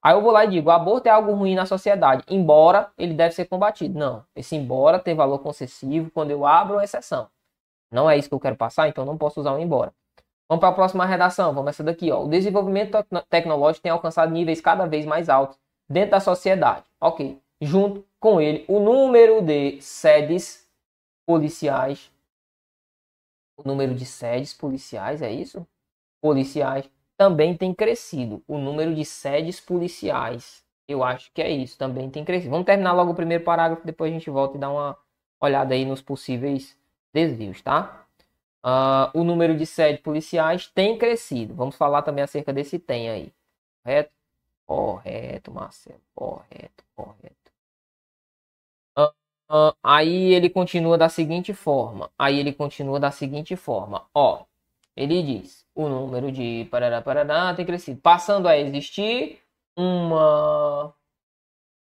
Aí 0.03 0.15
eu 0.15 0.21
vou 0.21 0.31
lá 0.31 0.45
e 0.45 0.49
digo, 0.49 0.69
aborto 0.71 1.07
é 1.07 1.11
algo 1.11 1.33
ruim 1.33 1.53
na 1.53 1.65
sociedade, 1.65 2.23
embora 2.27 2.91
ele 2.97 3.13
deve 3.13 3.35
ser 3.35 3.45
combatido. 3.45 3.99
Não, 3.99 4.25
esse 4.35 4.55
embora 4.55 4.97
tem 4.99 5.15
valor 5.15 5.39
concessivo 5.39 6.09
quando 6.09 6.31
eu 6.31 6.45
abro 6.45 6.75
uma 6.75 6.83
exceção. 6.83 7.29
Não 7.91 8.09
é 8.09 8.17
isso 8.17 8.29
que 8.29 8.33
eu 8.33 8.39
quero 8.39 8.55
passar, 8.55 8.87
então 8.87 9.05
não 9.05 9.17
posso 9.17 9.39
usar 9.39 9.53
um 9.53 9.59
embora. 9.59 9.93
Vamos 10.51 10.59
para 10.59 10.69
a 10.69 10.73
próxima 10.73 11.05
redação. 11.05 11.53
Vamos 11.53 11.69
essa 11.69 11.81
daqui. 11.81 12.11
Ó. 12.11 12.25
O 12.25 12.27
desenvolvimento 12.27 12.97
tecnológico 13.29 13.83
tem 13.83 13.91
alcançado 13.91 14.33
níveis 14.33 14.59
cada 14.59 14.85
vez 14.85 15.05
mais 15.05 15.29
altos 15.29 15.57
dentro 15.89 16.11
da 16.11 16.19
sociedade. 16.19 16.83
Ok. 16.99 17.39
Junto 17.61 18.05
com 18.19 18.41
ele, 18.41 18.65
o 18.67 18.79
número 18.79 19.41
de 19.41 19.79
sedes 19.81 20.67
policiais. 21.25 22.11
O 23.55 23.65
número 23.65 23.95
de 23.95 24.05
sedes 24.05 24.53
policiais, 24.53 25.21
é 25.21 25.31
isso? 25.31 25.65
Policiais 26.21 26.89
também 27.21 27.55
tem 27.55 27.71
crescido. 27.71 28.43
O 28.47 28.57
número 28.57 28.95
de 28.95 29.05
sedes 29.05 29.59
policiais. 29.59 30.65
Eu 30.87 31.03
acho 31.03 31.31
que 31.31 31.39
é 31.39 31.51
isso. 31.51 31.77
Também 31.77 32.09
tem 32.09 32.25
crescido. 32.25 32.49
Vamos 32.49 32.65
terminar 32.65 32.93
logo 32.93 33.11
o 33.11 33.15
primeiro 33.15 33.43
parágrafo. 33.43 33.85
Depois 33.85 34.09
a 34.11 34.13
gente 34.15 34.27
volta 34.31 34.57
e 34.57 34.59
dá 34.59 34.71
uma 34.71 34.97
olhada 35.39 35.75
aí 35.75 35.85
nos 35.85 36.01
possíveis 36.01 36.75
desvios, 37.13 37.61
tá? 37.61 38.07
Uh, 38.65 39.19
o 39.19 39.23
número 39.23 39.55
de 39.55 39.67
sedes 39.67 40.01
policiais 40.01 40.65
tem 40.65 40.97
crescido. 40.97 41.53
Vamos 41.53 41.75
falar 41.75 42.01
também 42.01 42.23
acerca 42.23 42.51
desse 42.51 42.79
tem 42.79 43.07
aí. 43.07 43.31
Correto? 43.83 44.11
Correto, 44.65 45.51
Marcelo. 45.51 46.01
Correto, 46.15 46.83
correto. 46.95 47.51
Uh, 48.97 49.75
aí 49.83 50.33
ele 50.33 50.49
continua 50.49 50.97
da 50.97 51.07
seguinte 51.07 51.53
forma. 51.53 52.09
Aí 52.17 52.39
ele 52.39 52.51
continua 52.51 52.99
da 52.99 53.11
seguinte 53.11 53.55
forma. 53.55 54.07
Ó, 54.11 54.45
ele 54.95 55.23
diz: 55.23 55.65
o 55.75 55.87
número 55.89 56.31
de 56.31 56.67
parará, 56.71 57.01
parará 57.01 57.53
tem 57.55 57.65
crescido, 57.65 58.01
passando 58.01 58.47
a 58.47 58.57
existir 58.57 59.39
uma 59.75 60.93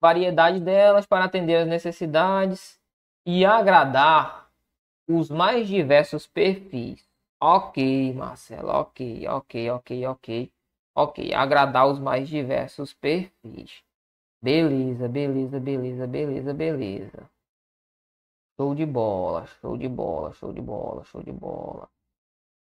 variedade 0.01 0.61
delas 0.61 1.07
para 1.07 1.25
atender 1.25 1.57
as 1.57 1.69
necessidades 1.69 2.79
e 3.27 3.45
agradar 3.45 4.51
os 5.09 5.31
mais 5.31 5.69
diversos 5.69 6.27
perfis. 6.27 7.07
Ok, 7.41 8.13
Marcelo, 8.15 8.69
ok, 8.71 9.27
ok, 9.29 9.71
ok, 9.71 10.07
ok, 10.07 10.53
ok. 10.95 11.35
Agradar 11.35 11.87
os 11.87 11.99
mais 11.99 12.29
diversos 12.29 12.93
perfis. 12.93 13.83
Beleza, 14.43 15.09
beleza, 15.09 15.61
beleza, 15.61 16.07
beleza, 16.07 16.55
beleza. 16.55 17.31
Show 18.57 18.75
de 18.75 18.85
bola, 18.85 19.47
show 19.47 19.77
de 19.77 19.89
bola, 19.89 20.33
show 20.33 20.53
de 20.53 20.61
bola, 20.61 21.05
show 21.05 21.23
de 21.23 21.33
bola. 21.33 21.89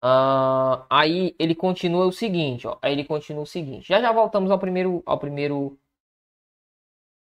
Uh, 0.04 0.86
aí 0.90 1.34
ele 1.40 1.56
continua 1.56 2.06
o 2.06 2.12
seguinte, 2.12 2.68
ó. 2.68 2.78
Aí 2.82 2.92
ele 2.92 3.06
continua 3.06 3.44
o 3.44 3.48
seguinte. 3.48 3.88
Já 3.88 4.02
já 4.02 4.12
voltamos 4.12 4.52
ao 4.52 4.60
primeiro, 4.60 5.02
ao 5.06 5.18
primeiro, 5.18 5.80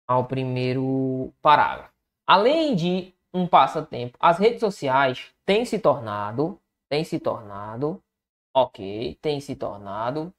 ao 0.08 0.26
primeiro 0.26 1.32
parágrafo. 1.40 1.92
Além 2.26 2.74
de 2.74 3.14
um 3.32 3.46
passatempo. 3.46 4.16
As 4.18 4.38
redes 4.38 4.60
sociais 4.60 5.32
têm 5.44 5.64
se 5.64 5.78
tornado, 5.78 6.60
têm 6.88 7.04
se 7.04 7.20
tornado, 7.20 8.02
ok, 8.54 9.16
têm 9.20 9.40
se 9.40 9.54
tornado, 9.54 10.34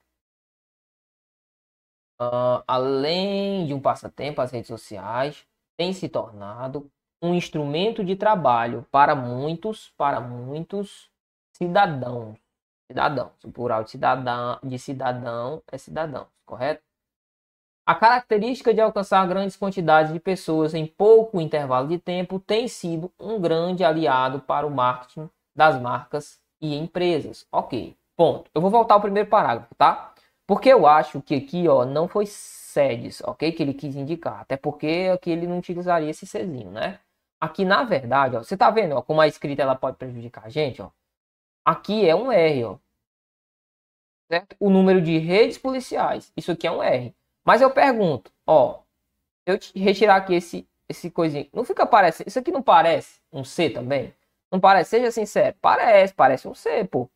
uh, 2.19 2.63
além 2.67 3.67
de 3.67 3.73
um 3.73 3.79
passatempo, 3.79 4.41
as 4.41 4.51
redes 4.51 4.67
sociais 4.67 5.45
têm 5.77 5.93
se 5.93 6.09
tornado 6.09 6.91
um 7.21 7.33
instrumento 7.33 8.03
de 8.03 8.15
trabalho 8.15 8.85
para 8.91 9.15
muitos, 9.15 9.91
para 9.91 10.19
muitos 10.19 11.09
cidadãos. 11.57 12.37
Cidadãos, 12.89 13.31
o 13.43 13.51
plural 13.51 13.83
de 13.83 13.91
cidadão, 13.91 14.59
de 14.63 14.79
cidadão 14.79 15.61
é 15.71 15.77
cidadãos, 15.77 16.27
correto? 16.45 16.81
A 17.85 17.95
característica 17.95 18.73
de 18.73 18.81
alcançar 18.81 19.27
grandes 19.27 19.55
quantidades 19.55 20.11
de 20.13 20.19
pessoas 20.19 20.73
em 20.73 20.85
pouco 20.85 21.41
intervalo 21.41 21.87
de 21.87 21.97
tempo 21.97 22.39
tem 22.39 22.67
sido 22.67 23.11
um 23.19 23.39
grande 23.39 23.83
aliado 23.83 24.39
para 24.41 24.67
o 24.67 24.71
marketing 24.71 25.29
das 25.55 25.81
marcas 25.81 26.39
e 26.61 26.75
empresas. 26.75 27.47
Ok, 27.51 27.95
ponto. 28.15 28.51
Eu 28.53 28.61
vou 28.61 28.69
voltar 28.69 28.95
ao 28.95 29.01
primeiro 29.01 29.29
parágrafo, 29.29 29.73
tá? 29.75 30.13
Porque 30.45 30.69
eu 30.69 30.85
acho 30.85 31.21
que 31.21 31.35
aqui, 31.35 31.67
ó, 31.67 31.85
não 31.85 32.07
foi 32.07 32.25
sedes, 32.25 33.21
ok? 33.21 33.51
Que 33.51 33.63
ele 33.63 33.73
quis 33.73 33.95
indicar. 33.95 34.41
Até 34.41 34.55
porque 34.57 35.09
aqui 35.13 35.29
ele 35.29 35.47
não 35.47 35.57
utilizaria 35.57 36.09
esse 36.09 36.25
Czinho, 36.25 36.71
né? 36.71 36.99
Aqui, 37.41 37.65
na 37.65 37.83
verdade, 37.83 38.35
ó, 38.35 38.43
você 38.43 38.55
tá 38.57 38.69
vendo 38.69 38.95
ó, 38.95 39.01
como 39.01 39.21
a 39.21 39.27
escrita 39.27 39.61
ela 39.61 39.75
pode 39.75 39.97
prejudicar 39.97 40.45
a 40.45 40.49
gente, 40.49 40.81
ó? 40.81 40.89
Aqui 41.67 42.07
é 42.07 42.15
um 42.15 42.31
R, 42.31 42.63
ó. 42.63 42.77
Certo? 44.31 44.55
O 44.57 44.69
número 44.69 45.01
de 45.01 45.17
redes 45.17 45.57
policiais. 45.57 46.31
Isso 46.37 46.49
aqui 46.49 46.65
é 46.65 46.71
um 46.71 46.81
R. 46.81 47.13
Mas 47.45 47.61
eu 47.61 47.69
pergunto, 47.69 48.31
ó, 48.45 48.83
eu 49.45 49.59
retirar 49.75 50.15
aqui 50.15 50.35
esse, 50.35 50.65
esse 50.87 51.11
coisinho, 51.11 51.45
não 51.51 51.65
fica 51.65 51.85
parecendo, 51.85 52.29
isso 52.29 52.39
aqui 52.39 52.51
não 52.51 52.61
parece 52.61 53.19
um 53.33 53.43
C 53.43 53.69
também? 53.69 54.13
Não 54.49 54.61
parece, 54.61 54.91
seja 54.91 55.11
sincero, 55.11 55.57
parece, 55.61 56.13
parece 56.13 56.47
um 56.47 56.53
C, 56.53 56.85
pô. 56.85 57.09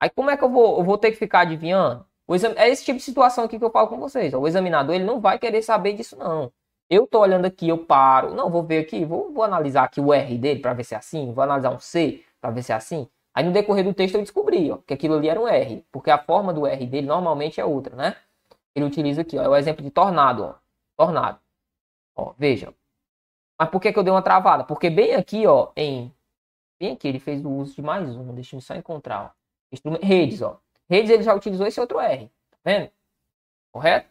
Aí 0.00 0.10
como 0.10 0.30
é 0.30 0.36
que 0.36 0.42
eu 0.42 0.50
vou, 0.50 0.78
eu 0.78 0.84
vou 0.84 0.98
ter 0.98 1.12
que 1.12 1.16
ficar 1.16 1.42
adivinhando? 1.42 2.04
Exam... 2.28 2.54
É 2.56 2.68
esse 2.68 2.84
tipo 2.84 2.98
de 2.98 3.04
situação 3.04 3.44
aqui 3.44 3.56
que 3.56 3.64
eu 3.64 3.70
falo 3.70 3.86
com 3.86 4.00
vocês. 4.00 4.34
Ó. 4.34 4.40
O 4.40 4.48
examinador 4.48 4.96
ele 4.96 5.04
não 5.04 5.20
vai 5.20 5.38
querer 5.38 5.62
saber 5.62 5.92
disso 5.92 6.16
não. 6.16 6.52
Eu 6.90 7.06
tô 7.06 7.20
olhando 7.20 7.44
aqui, 7.44 7.68
eu 7.68 7.78
paro, 7.78 8.34
não 8.34 8.50
vou 8.50 8.64
ver 8.64 8.78
aqui, 8.78 9.04
vou, 9.04 9.32
vou 9.32 9.44
analisar 9.44 9.84
aqui 9.84 10.00
o 10.00 10.12
R 10.12 10.36
dele 10.38 10.58
para 10.58 10.72
ver 10.72 10.82
se 10.82 10.94
é 10.94 10.98
assim, 10.98 11.32
vou 11.32 11.44
analisar 11.44 11.70
um 11.70 11.78
C 11.78 12.24
para 12.40 12.50
ver 12.50 12.64
se 12.64 12.72
é 12.72 12.74
assim. 12.74 13.08
Aí 13.34 13.44
no 13.44 13.52
decorrer 13.52 13.84
do 13.84 13.94
texto 13.94 14.16
eu 14.16 14.20
descobri 14.20 14.70
ó, 14.70 14.78
que 14.86 14.94
aquilo 14.94 15.14
ali 15.14 15.28
era 15.28 15.40
um 15.40 15.48
R, 15.48 15.84
porque 15.90 16.10
a 16.10 16.18
forma 16.18 16.52
do 16.52 16.66
R 16.66 16.86
dele 16.86 17.06
normalmente 17.06 17.60
é 17.60 17.64
outra, 17.64 17.96
né? 17.96 18.16
ele 18.74 18.84
utiliza 18.84 19.22
aqui, 19.22 19.38
ó, 19.38 19.42
é 19.42 19.48
o 19.48 19.56
exemplo 19.56 19.82
de 19.82 19.90
tornado, 19.90 20.44
ó, 20.44 20.54
tornado. 20.96 21.38
Ó, 22.14 22.34
veja. 22.38 22.72
Mas 23.58 23.68
por 23.70 23.80
que, 23.80 23.92
que 23.92 23.98
eu 23.98 24.02
dei 24.02 24.12
uma 24.12 24.22
travada? 24.22 24.64
Porque 24.64 24.90
bem 24.90 25.14
aqui, 25.14 25.46
ó, 25.46 25.70
em 25.76 26.12
bem 26.80 26.92
aqui 26.92 27.06
ele 27.08 27.20
fez 27.20 27.44
o 27.44 27.50
uso 27.50 27.74
de 27.74 27.82
mais 27.82 28.16
um, 28.16 28.34
deixa 28.34 28.56
eu 28.56 28.60
só 28.60 28.74
encontrar, 28.74 29.34
ó. 29.34 29.90
Redes, 30.02 30.42
ó. 30.42 30.58
Redes 30.88 31.10
ele 31.10 31.22
já 31.22 31.34
utilizou 31.34 31.66
esse 31.66 31.80
outro 31.80 32.00
R, 32.00 32.30
tá 32.50 32.58
vendo? 32.64 32.90
Correto? 33.70 34.08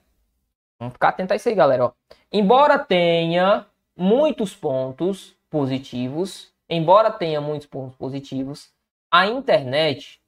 Vamos 0.80 0.94
ficar 0.94 1.10
atento 1.10 1.34
a 1.34 1.36
isso 1.36 1.50
aí, 1.50 1.56
galera, 1.56 1.86
ó. 1.86 1.92
Embora 2.32 2.80
tenha 2.80 3.68
muitos 3.96 4.56
pontos 4.56 5.36
positivos, 5.50 6.52
embora 6.70 7.12
tenha 7.12 7.42
muitos 7.42 7.68
pontos 7.68 7.96
positivos, 7.96 8.74
a 9.12 9.28
internet, 9.28 10.22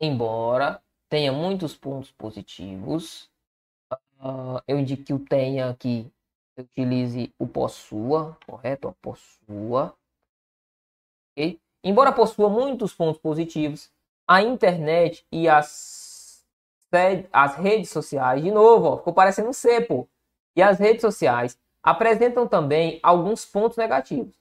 embora 0.00 0.82
tenha 1.08 1.32
muitos 1.32 1.76
pontos 1.76 2.10
positivos, 2.10 3.30
Uh, 4.18 4.60
eu 4.66 4.78
indico 4.78 5.04
que 5.04 5.12
o 5.12 5.18
tenha 5.18 5.68
aqui. 5.70 6.10
Utilize 6.58 7.32
o 7.38 7.46
possua, 7.46 8.36
correto? 8.46 8.96
possua. 9.02 9.94
Okay? 11.32 11.60
Embora 11.84 12.12
possua 12.12 12.48
muitos 12.48 12.94
pontos 12.94 13.20
positivos, 13.20 13.90
a 14.26 14.42
internet 14.42 15.24
e 15.30 15.48
as, 15.48 16.44
as 17.30 17.56
redes 17.56 17.90
sociais, 17.90 18.42
de 18.42 18.50
novo, 18.50 18.86
ó, 18.86 18.96
ficou 18.96 19.12
parecendo 19.12 19.50
um 19.50 19.52
C, 19.52 19.82
pô. 19.82 20.08
E 20.56 20.62
as 20.62 20.78
redes 20.78 21.02
sociais 21.02 21.58
apresentam 21.82 22.48
também 22.48 22.98
alguns 23.02 23.44
pontos 23.44 23.76
negativos. 23.76 24.34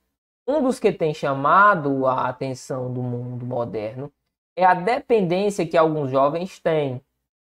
Um 0.48 0.62
dos 0.62 0.80
que 0.80 0.92
tem 0.92 1.14
chamado 1.14 2.06
a 2.06 2.30
atenção 2.30 2.94
do 2.94 3.02
mundo 3.02 3.46
moderno 3.46 4.12
é 4.56 4.64
a 4.64 4.74
dependência 4.74 5.68
que 5.68 5.78
alguns 5.78 6.12
jovens 6.12 6.60
têm. 6.60 7.02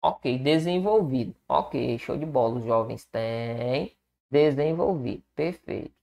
Ok, 0.02 0.38
desenvolvido. 0.40 1.36
Ok, 1.48 1.98
show 2.00 2.18
de 2.18 2.26
bola. 2.26 2.56
Os 2.56 2.66
jovens 2.66 3.06
têm 3.06 3.92
desenvolvido. 4.30 5.24
Perfeito. 5.36 5.94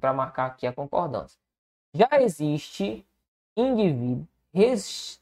Para 0.00 0.12
marcar 0.12 0.46
aqui 0.46 0.66
a 0.66 0.72
concordância. 0.72 1.38
Já 1.92 2.08
existe 2.20 3.04
indivíduo, 3.56 4.26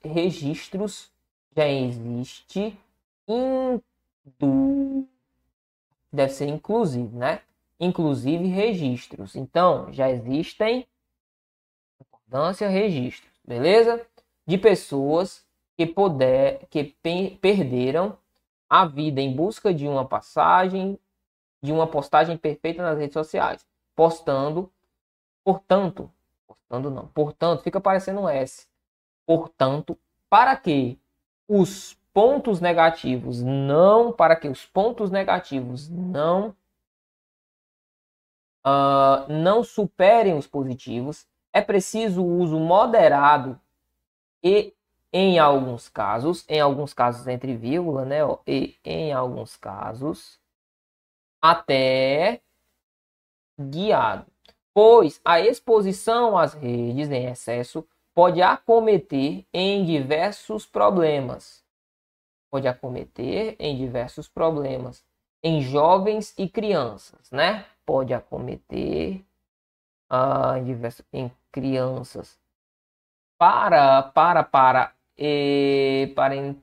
registros, 0.05 1.11
já 1.57 1.67
existe 1.67 2.79
indu, 3.27 5.09
deve 6.13 6.33
ser 6.33 6.49
inclusive, 6.49 7.17
né? 7.17 7.41
Inclusive 7.79 8.47
registros. 8.47 9.37
Então, 9.37 9.93
já 9.93 10.11
existem 10.11 10.87
concordância, 11.99 12.69
registros, 12.69 13.33
beleza? 13.45 14.05
De 14.47 14.59
pessoas 14.59 15.45
que 15.77 15.87
puder, 15.87 16.67
que 16.71 16.85
perderam 17.41 18.19
a 18.69 18.85
vida 18.87 19.21
em 19.21 19.35
busca 19.35 19.73
de 19.73 19.87
uma 19.87 20.07
passagem, 20.07 20.99
de 21.63 21.73
uma 21.73 21.87
postagem 21.87 22.37
perfeita 22.37 22.83
nas 22.83 22.99
redes 22.99 23.15
sociais, 23.15 23.67
postando, 23.95 24.73
portanto, 25.45 26.11
postando 26.47 26.91
não, 26.91 27.07
portanto, 27.09 27.63
fica 27.63 27.81
parecendo 27.81 28.23
um 28.23 28.29
S. 28.29 28.67
Portanto, 29.27 29.99
para 30.29 30.57
que 30.57 30.99
os 31.49 31.97
pontos 32.13 32.61
negativos 32.61 33.43
não, 33.43 34.13
para 34.13 34.35
que 34.35 34.49
os 34.49 34.65
pontos 34.65 35.11
negativos 35.11 35.89
não 35.89 36.55
uh, 38.67 39.33
não 39.33 39.63
superem 39.63 40.37
os 40.37 40.47
positivos, 40.47 41.27
é 41.53 41.63
preciso 41.63 42.23
o 42.23 42.39
uso 42.39 42.59
moderado 42.59 43.59
e 44.43 44.75
em 45.13 45.39
alguns 45.39 45.89
casos, 45.89 46.45
em 46.49 46.61
alguns 46.61 46.93
casos 46.93 47.27
entre 47.27 47.57
vírgula, 47.57 48.05
né? 48.05 48.25
Ó, 48.25 48.39
e 48.47 48.77
em 48.85 49.13
alguns 49.13 49.57
casos, 49.57 50.39
até 51.41 52.43
guiado. 53.59 54.27
Pois 54.75 55.21
a 55.25 55.41
exposição 55.41 56.37
às 56.37 56.53
redes 56.53 57.11
em 57.11 57.27
excesso 57.27 57.87
pode 58.13 58.43
acometer 58.43 59.47
em 59.53 59.85
diversos 59.85 60.67
problemas. 60.67 61.65
Pode 62.51 62.69
acometer 62.69 63.57
em 63.59 63.77
diversos 63.77 64.29
problemas 64.29 65.05
em 65.43 65.63
jovens 65.63 66.35
e 66.37 66.49
crianças, 66.49 67.31
né? 67.31 67.65
Pode 67.87 68.13
acometer 68.13 69.25
uh, 70.11 70.57
em, 70.59 70.65
diversos, 70.65 71.07
em 71.13 71.31
crianças. 71.51 72.39
Para, 73.39 74.03
para, 74.03 74.43
para 74.43 74.97
e 75.17 76.13
para 76.15 76.37
em... 76.37 76.63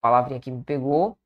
palavrinha 0.00 0.40
que 0.40 0.50
me 0.50 0.62
pegou 0.62 1.16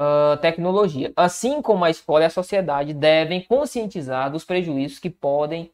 uh, 0.00 0.36
tecnologia 0.40 1.12
assim 1.16 1.60
como 1.60 1.84
a 1.84 1.90
escola 1.90 2.22
e 2.22 2.26
a 2.26 2.30
sociedade 2.30 2.94
devem 2.94 3.44
conscientizar 3.44 4.30
dos 4.30 4.44
prejuízos 4.44 4.98
que 4.98 5.10
podem 5.10 5.72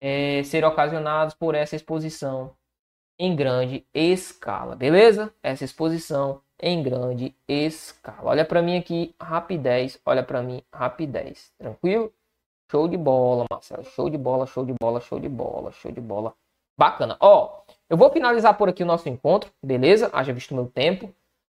é, 0.00 0.42
ser 0.44 0.64
ocasionados 0.64 1.34
por 1.34 1.54
essa 1.54 1.76
exposição 1.76 2.54
em 3.18 3.34
grande 3.34 3.86
escala 3.94 4.76
beleza 4.76 5.34
essa 5.42 5.64
exposição 5.64 6.42
em 6.60 6.82
grande 6.82 7.34
escala 7.48 8.30
olha 8.30 8.44
para 8.44 8.62
mim 8.62 8.76
aqui 8.76 9.14
rapidez 9.20 10.00
olha 10.04 10.22
para 10.22 10.42
mim 10.42 10.62
rapidez 10.72 11.52
tranquilo 11.58 12.12
show 12.70 12.88
de 12.88 12.96
bola 12.96 13.44
Marcelo 13.50 13.84
show 13.84 14.08
de 14.10 14.18
bola 14.18 14.46
show 14.46 14.64
de 14.64 14.74
bola 14.80 15.00
show 15.00 15.20
de 15.20 15.28
bola 15.28 15.72
show 15.72 15.92
de 15.92 16.00
bola 16.00 16.34
bacana 16.78 17.16
ó 17.20 17.64
eu 17.88 17.96
vou 17.96 18.10
finalizar 18.10 18.56
por 18.56 18.68
aqui 18.68 18.82
o 18.82 18.86
nosso 18.86 19.08
encontro, 19.08 19.50
beleza? 19.62 20.10
Haja 20.12 20.32
visto 20.32 20.52
o 20.52 20.54
meu 20.54 20.66
tempo. 20.66 21.14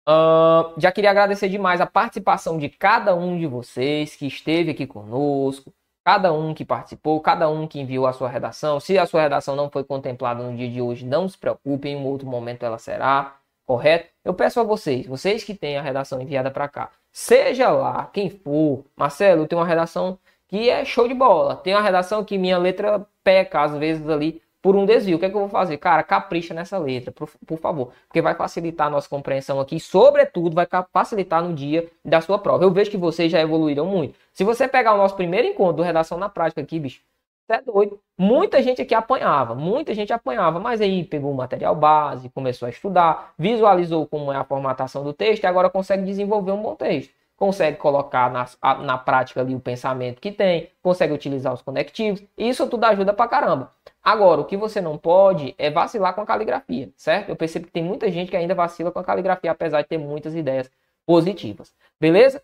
Uh, 0.09 0.79
já 0.79 0.93
queria 0.93 1.11
agradecer 1.11 1.49
demais 1.49 1.81
a 1.81 1.87
participação 1.87 2.59
de 2.59 2.69
cada 2.69 3.15
um 3.15 3.39
de 3.39 3.47
vocês 3.47 4.15
que 4.15 4.27
esteve 4.27 4.73
aqui 4.73 4.87
conosco, 4.87 5.73
cada 6.05 6.33
um 6.33 6.53
que 6.53 6.65
participou, 6.65 7.21
cada 7.21 7.49
um 7.49 7.67
que 7.67 7.81
enviou 7.81 8.07
a 8.07 8.13
sua 8.13 8.29
redação. 8.29 8.79
Se 8.81 8.99
a 8.99 9.07
sua 9.07 9.23
redação 9.23 9.57
não 9.57 9.71
foi 9.71 9.83
contemplada 9.83 10.43
no 10.43 10.57
dia 10.57 10.69
de 10.71 10.81
hoje, 10.83 11.07
não 11.07 11.29
se 11.29 11.39
preocupe, 11.39 11.89
em 11.89 11.97
um 11.97 12.07
outro 12.07 12.29
momento 12.29 12.65
ela 12.65 12.79
será, 12.79 13.37
correto? 13.65 14.11
Eu 14.27 14.35
peço 14.35 14.59
a 14.59 14.65
vocês, 14.65 15.07
vocês 15.07 15.45
que 15.45 15.55
têm 15.55 15.77
a 15.77 15.83
redação 15.83 16.21
enviada 16.21 16.51
para 16.51 16.67
cá, 16.67 16.91
seja 17.13 17.71
lá 17.71 18.11
quem 18.13 18.29
for, 18.29 18.85
Marcelo, 18.97 19.47
tenho 19.47 19.61
uma 19.61 19.67
redação 19.67 20.19
que 20.49 20.69
é 20.69 20.85
show 20.85 21.07
de 21.07 21.15
bola, 21.15 21.55
tem 21.55 21.73
uma 21.73 21.81
redação 21.81 22.25
que 22.25 22.37
minha 22.37 22.59
letra 22.59 23.07
peca 23.23 23.61
às 23.63 23.77
vezes 23.77 24.09
ali 24.09 24.43
por 24.61 24.75
um 24.75 24.85
desvio. 24.85 25.17
O 25.17 25.21
que, 25.21 25.27
é 25.27 25.31
que 25.31 25.37
eu 25.37 25.41
vou 25.41 25.49
fazer? 25.49 25.77
Cara, 25.77 26.03
capricha 26.03 26.53
nessa 26.53 26.77
letra, 26.77 27.13
por, 27.13 27.31
por 27.47 27.57
favor. 27.61 27.93
Porque 28.09 28.21
vai 28.21 28.35
facilitar 28.35 28.89
a 28.89 28.91
nossa 28.91 29.09
compreensão 29.09 29.61
aqui. 29.61 29.79
Sobretudo, 29.79 30.57
vai 30.57 30.67
facilitar 30.93 31.41
no 31.41 31.55
dia 31.55 31.89
da 32.05 32.21
sua 32.21 32.37
prova. 32.37 32.65
Eu 32.65 32.73
vejo 32.73 32.91
que 32.91 32.97
vocês 32.97 33.31
já 33.31 33.41
evoluíram 33.41 33.87
muito. 33.87 34.19
Se 34.33 34.43
você 34.43 34.67
pegar 34.67 34.95
o 34.95 34.99
nosso 34.99 35.15
primeiro 35.15 35.47
encontro 35.47 35.77
do 35.77 35.83
Redação 35.85 36.19
na 36.19 36.29
Prática 36.29 36.61
aqui, 36.63 36.81
bicho, 36.81 37.01
você 37.47 37.55
é 37.55 37.63
doido. 37.63 38.01
Muita 38.19 38.63
gente 38.63 38.83
aqui 38.83 38.95
apanhava, 38.95 39.55
muita 39.55 39.95
gente 39.95 40.13
apanhava, 40.13 40.59
mas 40.59 40.81
aí 40.81 41.05
pegou 41.05 41.31
o 41.31 41.35
material 41.35 41.75
base, 41.75 42.29
começou 42.31 42.67
a 42.67 42.71
estudar, 42.71 43.35
visualizou 43.39 44.07
como 44.07 44.33
é 44.33 44.37
a 44.37 44.45
formatação 44.45 45.05
do 45.05 45.13
texto 45.13 45.45
e 45.45 45.47
agora 45.47 45.71
consegue 45.71 46.05
desenvolver 46.05 46.53
um 46.53 46.63
bom 46.63 46.75
texto 46.75 47.15
consegue 47.37 47.77
colocar 47.77 48.31
na, 48.31 48.47
na 48.83 48.99
prática 48.99 49.41
ali 49.41 49.55
o 49.55 49.61
pensamento 49.61 50.21
que 50.21 50.33
tem, 50.33 50.71
consegue 50.83 51.13
utilizar 51.13 51.53
os 51.53 51.63
conectivos, 51.63 52.23
isso 52.37 52.67
tudo 52.67 52.85
ajuda 52.85 53.13
pra 53.13 53.29
caramba. 53.29 53.73
Agora, 54.03 54.41
o 54.41 54.45
que 54.45 54.57
você 54.57 54.81
não 54.81 54.97
pode 54.97 55.55
é 55.59 55.71
vacilar 55.71 56.15
com 56.15 56.23
a 56.23 56.27
caligrafia, 56.27 56.91
certo? 56.97 57.29
Eu 57.29 57.37
percebo 57.37 57.67
que 57.67 57.73
tem 57.73 57.83
muita 57.83 58.11
gente 58.11 58.31
que 58.31 58.37
ainda 58.37 58.55
vacila 58.55 58.91
com 58.91 58.99
a 58.99 59.05
caligrafia, 59.05 59.51
apesar 59.51 59.83
de 59.83 59.89
ter 59.89 59.99
muitas 59.99 60.35
ideias 60.35 60.71
positivas. 61.05 61.75
Beleza? 62.01 62.43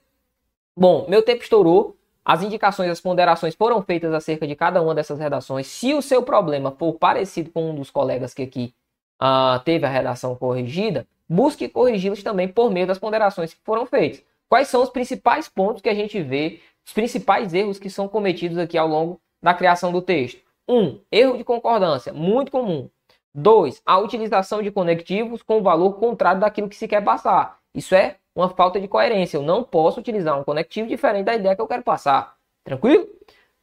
Bom, 0.76 1.06
meu 1.08 1.22
tempo 1.22 1.42
estourou. 1.42 1.96
As 2.24 2.42
indicações, 2.42 2.90
as 2.90 3.00
ponderações 3.00 3.54
foram 3.54 3.82
feitas 3.82 4.12
acerca 4.14 4.46
de 4.46 4.54
cada 4.54 4.80
uma 4.80 4.94
dessas 4.94 5.18
redações. 5.18 5.66
Se 5.66 5.92
o 5.92 6.00
seu 6.00 6.22
problema 6.22 6.70
for 6.70 6.94
parecido 6.94 7.50
com 7.50 7.70
um 7.70 7.74
dos 7.74 7.90
colegas 7.90 8.32
que 8.32 8.42
aqui 8.42 8.74
uh, 9.20 9.58
teve 9.64 9.84
a 9.84 9.88
redação 9.88 10.36
corrigida, 10.36 11.06
busque 11.28 11.68
corrigi-los 11.68 12.22
também 12.22 12.46
por 12.46 12.70
meio 12.70 12.86
das 12.86 12.98
ponderações 12.98 13.52
que 13.52 13.60
foram 13.64 13.86
feitas. 13.86 14.22
Quais 14.48 14.68
são 14.68 14.82
os 14.82 14.90
principais 14.90 15.48
pontos 15.48 15.82
que 15.82 15.88
a 15.88 15.94
gente 15.94 16.22
vê, 16.22 16.60
os 16.86 16.92
principais 16.92 17.54
erros 17.54 17.78
que 17.78 17.90
são 17.90 18.06
cometidos 18.06 18.58
aqui 18.58 18.78
ao 18.78 18.86
longo 18.86 19.20
da 19.42 19.54
criação 19.54 19.90
do 19.90 20.00
texto? 20.00 20.40
1. 20.68 20.78
Um, 20.78 21.00
erro 21.10 21.36
de 21.36 21.42
concordância, 21.42 22.12
muito 22.12 22.52
comum. 22.52 22.88
2. 23.34 23.82
A 23.84 23.98
utilização 23.98 24.62
de 24.62 24.70
conectivos 24.70 25.42
com 25.42 25.58
o 25.58 25.62
valor 25.62 25.94
contrário 25.94 26.40
daquilo 26.40 26.68
que 26.68 26.76
se 26.76 26.86
quer 26.86 27.02
passar. 27.02 27.58
Isso 27.74 27.94
é 27.94 28.18
uma 28.34 28.48
falta 28.48 28.80
de 28.80 28.88
coerência. 28.88 29.36
Eu 29.36 29.42
não 29.42 29.62
posso 29.62 30.00
utilizar 30.00 30.38
um 30.38 30.44
conectivo 30.44 30.88
diferente 30.88 31.24
da 31.24 31.34
ideia 31.34 31.54
que 31.54 31.62
eu 31.62 31.66
quero 31.66 31.82
passar. 31.82 32.36
Tranquilo? 32.64 33.06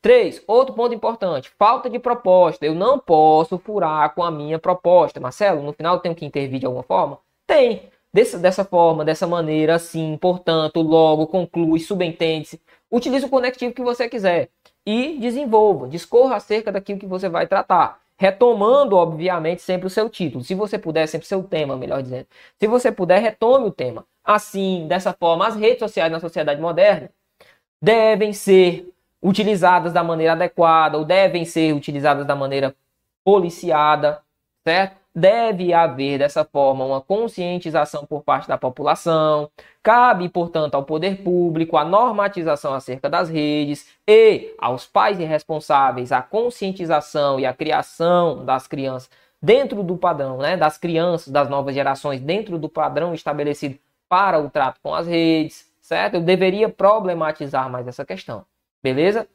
3. 0.02 0.44
Outro 0.48 0.74
ponto 0.76 0.94
importante: 0.94 1.52
falta 1.58 1.90
de 1.90 2.00
proposta. 2.00 2.66
Eu 2.66 2.76
não 2.76 3.00
posso 3.00 3.58
furar 3.58 4.14
com 4.14 4.24
a 4.24 4.32
minha 4.32 4.60
proposta. 4.60 5.20
Marcelo, 5.20 5.62
no 5.62 5.74
final 5.74 5.96
eu 5.96 6.02
tenho 6.02 6.16
que 6.16 6.26
intervir 6.26 6.60
de 6.60 6.66
alguma 6.66 6.84
forma? 6.84 7.20
Tem. 7.46 7.90
Dessa, 8.12 8.40
dessa 8.40 8.66
forma, 8.66 9.06
dessa 9.06 9.28
maneira, 9.28 9.76
assim, 9.76 10.18
portanto, 10.18 10.82
logo, 10.82 11.28
conclui, 11.28 11.80
subentende-se. 11.80 12.60
Utilize 12.90 13.24
o 13.24 13.30
conectivo 13.30 13.72
que 13.72 13.84
você 13.84 14.10
quiser 14.10 14.50
e 14.84 15.20
desenvolva, 15.20 15.88
discorra 15.88 16.38
acerca 16.38 16.72
daquilo 16.72 17.00
que 17.00 17.06
você 17.06 17.30
vai 17.30 17.46
tratar. 17.46 18.02
Retomando, 18.20 18.98
obviamente, 18.98 19.62
sempre 19.62 19.88
o 19.88 19.90
seu 19.90 20.10
título. 20.10 20.44
Se 20.44 20.54
você 20.54 20.78
puder, 20.78 21.08
sempre 21.08 21.26
o 21.26 21.28
seu 21.28 21.42
tema, 21.42 21.78
melhor 21.78 22.04
dizendo. 22.04 22.28
Se 22.60 22.68
você 22.68 22.92
puder, 22.92 23.20
retome 23.22 23.68
o 23.68 23.72
tema. 23.72 24.06
Assim, 24.24 24.88
dessa 24.90 25.14
forma, 25.14 25.48
as 25.48 25.56
redes 25.56 25.80
sociais 25.80 26.12
na 26.12 26.20
sociedade 26.20 26.60
moderna 26.62 27.10
devem 27.82 28.34
ser 28.34 28.94
utilizadas 29.22 29.94
da 29.94 30.04
maneira 30.04 30.34
adequada 30.34 30.98
ou 30.98 31.06
devem 31.06 31.46
ser 31.46 31.74
utilizadas 31.74 32.26
da 32.26 32.36
maneira 32.36 32.76
policiada, 33.24 34.22
certo? 34.68 34.98
Deve 35.20 35.74
haver 35.74 36.20
dessa 36.20 36.46
forma 36.46 36.86
uma 36.86 37.02
conscientização 37.02 38.06
por 38.06 38.24
parte 38.24 38.48
da 38.48 38.58
população. 38.58 39.50
Cabe, 39.84 40.30
portanto, 40.30 40.76
ao 40.76 40.84
poder 40.84 41.24
público 41.24 41.78
a 41.78 41.86
normatização 41.86 42.74
acerca 42.74 43.10
das 43.10 43.30
redes 43.30 43.88
e 44.08 44.54
aos 44.58 44.86
pais 44.86 45.20
e 45.20 45.24
responsáveis 45.24 46.12
a 46.12 46.22
conscientização 46.22 47.40
e 47.40 47.46
a 47.46 47.54
criação 47.54 48.46
das 48.46 48.68
crianças 48.68 49.10
dentro 49.42 49.84
do 49.84 49.98
padrão, 49.98 50.38
né, 50.38 50.58
das 50.58 50.78
crianças 50.78 51.32
das 51.32 51.50
novas 51.50 51.74
gerações 51.74 52.22
dentro 52.22 52.58
do 52.58 52.70
padrão 52.70 53.14
estabelecido 53.14 53.78
para 54.08 54.40
o 54.40 54.50
trato 54.50 54.80
com 54.82 54.94
as 54.94 55.08
redes, 55.08 55.72
certo? 55.82 56.16
Eu 56.16 56.22
deveria 56.22 56.68
problematizar 56.70 57.70
mais 57.70 57.88
essa 57.88 58.06
questão, 58.06 58.46
beleza? 58.84 59.28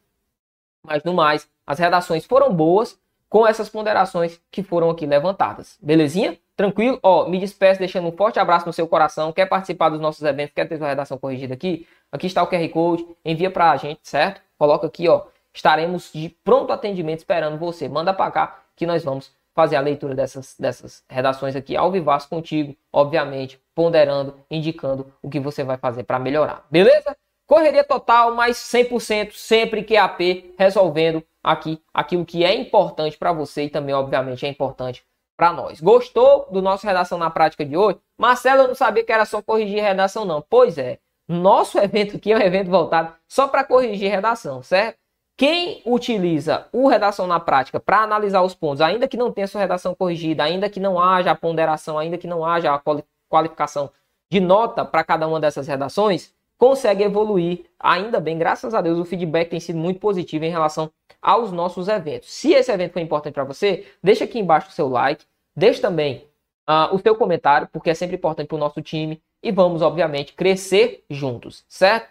Mas 0.82 1.02
no 1.04 1.14
mais, 1.14 1.48
as 1.66 1.78
redações 1.78 2.26
foram 2.26 2.52
boas 2.52 2.98
com 3.34 3.44
essas 3.44 3.68
ponderações 3.68 4.40
que 4.48 4.62
foram 4.62 4.88
aqui 4.88 5.04
levantadas, 5.04 5.76
belezinha? 5.82 6.38
Tranquilo? 6.56 7.00
Ó, 7.02 7.28
me 7.28 7.40
despeço 7.40 7.80
deixando 7.80 8.06
um 8.06 8.12
forte 8.12 8.38
abraço 8.38 8.64
no 8.64 8.72
seu 8.72 8.86
coração. 8.86 9.32
Quer 9.32 9.46
participar 9.46 9.88
dos 9.88 9.98
nossos 9.98 10.22
eventos? 10.22 10.54
Quer 10.54 10.68
ter 10.68 10.78
sua 10.78 10.86
redação 10.86 11.18
corrigida 11.18 11.52
aqui? 11.52 11.84
Aqui 12.12 12.28
está 12.28 12.44
o 12.44 12.46
QR 12.46 12.68
Code. 12.68 13.04
Envia 13.24 13.50
para 13.50 13.72
a 13.72 13.76
gente, 13.76 13.98
certo? 14.04 14.40
Coloca 14.56 14.86
aqui, 14.86 15.08
ó. 15.08 15.22
Estaremos 15.52 16.12
de 16.14 16.28
pronto 16.44 16.72
atendimento 16.72 17.18
esperando 17.18 17.58
você. 17.58 17.88
Manda 17.88 18.14
para 18.14 18.30
cá 18.30 18.62
que 18.76 18.86
nós 18.86 19.02
vamos 19.02 19.32
fazer 19.52 19.74
a 19.74 19.80
leitura 19.80 20.14
dessas, 20.14 20.54
dessas 20.56 21.02
redações 21.08 21.56
aqui 21.56 21.76
ao 21.76 21.90
vivasso 21.90 22.28
contigo, 22.28 22.76
obviamente, 22.92 23.60
ponderando, 23.74 24.36
indicando 24.48 25.12
o 25.20 25.28
que 25.28 25.40
você 25.40 25.64
vai 25.64 25.76
fazer 25.76 26.04
para 26.04 26.20
melhorar. 26.20 26.64
Beleza? 26.70 27.16
Correria 27.48 27.82
total, 27.82 28.32
mas 28.32 28.58
100% 28.58 29.32
sempre 29.32 29.82
QAP 29.82 30.54
resolvendo 30.56 31.20
aqui 31.44 31.80
aquilo 31.92 32.24
que 32.24 32.42
é 32.42 32.54
importante 32.54 33.18
para 33.18 33.32
você 33.32 33.64
e 33.64 33.70
também, 33.70 33.94
obviamente, 33.94 34.46
é 34.46 34.48
importante 34.48 35.04
para 35.36 35.52
nós. 35.52 35.80
Gostou 35.80 36.48
do 36.50 36.62
nosso 36.62 36.86
redação 36.86 37.18
na 37.18 37.28
prática 37.28 37.64
de 37.64 37.76
hoje? 37.76 37.98
Marcelo, 38.18 38.62
eu 38.62 38.68
não 38.68 38.74
sabia 38.74 39.04
que 39.04 39.12
era 39.12 39.26
só 39.26 39.42
corrigir 39.42 39.82
redação, 39.82 40.24
não. 40.24 40.42
Pois 40.48 40.78
é, 40.78 40.98
nosso 41.28 41.78
evento 41.82 42.16
aqui 42.16 42.32
é 42.32 42.36
um 42.36 42.40
evento 42.40 42.70
voltado 42.70 43.14
só 43.28 43.46
para 43.46 43.62
corrigir 43.62 44.10
redação, 44.10 44.62
certo? 44.62 44.98
Quem 45.36 45.82
utiliza 45.84 46.68
o 46.72 46.86
redação 46.86 47.26
na 47.26 47.40
prática 47.40 47.80
para 47.80 48.02
analisar 48.02 48.42
os 48.42 48.54
pontos, 48.54 48.80
ainda 48.80 49.08
que 49.08 49.16
não 49.16 49.32
tenha 49.32 49.48
sua 49.48 49.60
redação 49.60 49.92
corrigida, 49.92 50.44
ainda 50.44 50.70
que 50.70 50.78
não 50.78 50.98
haja 50.98 51.32
a 51.32 51.34
ponderação, 51.34 51.98
ainda 51.98 52.16
que 52.16 52.28
não 52.28 52.44
haja 52.44 52.72
a 52.72 52.80
qualificação 53.28 53.90
de 54.30 54.38
nota 54.38 54.84
para 54.84 55.02
cada 55.02 55.26
uma 55.26 55.40
dessas 55.40 55.66
redações, 55.66 56.32
consegue 56.58 57.02
evoluir. 57.02 57.64
Ainda 57.78 58.20
bem, 58.20 58.38
graças 58.38 58.74
a 58.74 58.80
Deus, 58.80 58.98
o 58.98 59.04
feedback 59.04 59.50
tem 59.50 59.60
sido 59.60 59.78
muito 59.78 60.00
positivo 60.00 60.44
em 60.44 60.50
relação 60.50 60.90
aos 61.20 61.52
nossos 61.52 61.88
eventos. 61.88 62.32
Se 62.32 62.52
esse 62.52 62.70
evento 62.70 62.92
foi 62.92 63.02
importante 63.02 63.34
para 63.34 63.44
você, 63.44 63.86
deixa 64.02 64.24
aqui 64.24 64.38
embaixo 64.38 64.68
o 64.68 64.72
seu 64.72 64.88
like, 64.88 65.24
deixa 65.56 65.80
também 65.80 66.26
uh, 66.68 66.94
o 66.94 66.98
seu 66.98 67.14
comentário, 67.16 67.68
porque 67.72 67.90
é 67.90 67.94
sempre 67.94 68.16
importante 68.16 68.48
para 68.48 68.56
o 68.56 68.60
nosso 68.60 68.80
time 68.82 69.20
e 69.42 69.52
vamos, 69.52 69.82
obviamente, 69.82 70.32
crescer 70.32 71.04
juntos, 71.08 71.64
certo? 71.68 72.08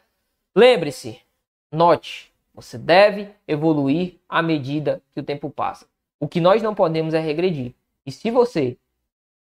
Lembre-se, 0.56 1.20
note, 1.72 2.32
você 2.54 2.78
deve 2.78 3.30
evoluir 3.48 4.20
à 4.30 4.42
medida 4.42 5.02
que 5.14 5.20
o 5.20 5.24
tempo 5.24 5.50
passa. 5.50 5.88
O 6.20 6.28
que 6.28 6.40
nós 6.40 6.62
não 6.62 6.76
podemos 6.76 7.14
é 7.14 7.20
regredir. 7.20 7.74
E 8.06 8.12
se 8.12 8.30
você 8.30 8.78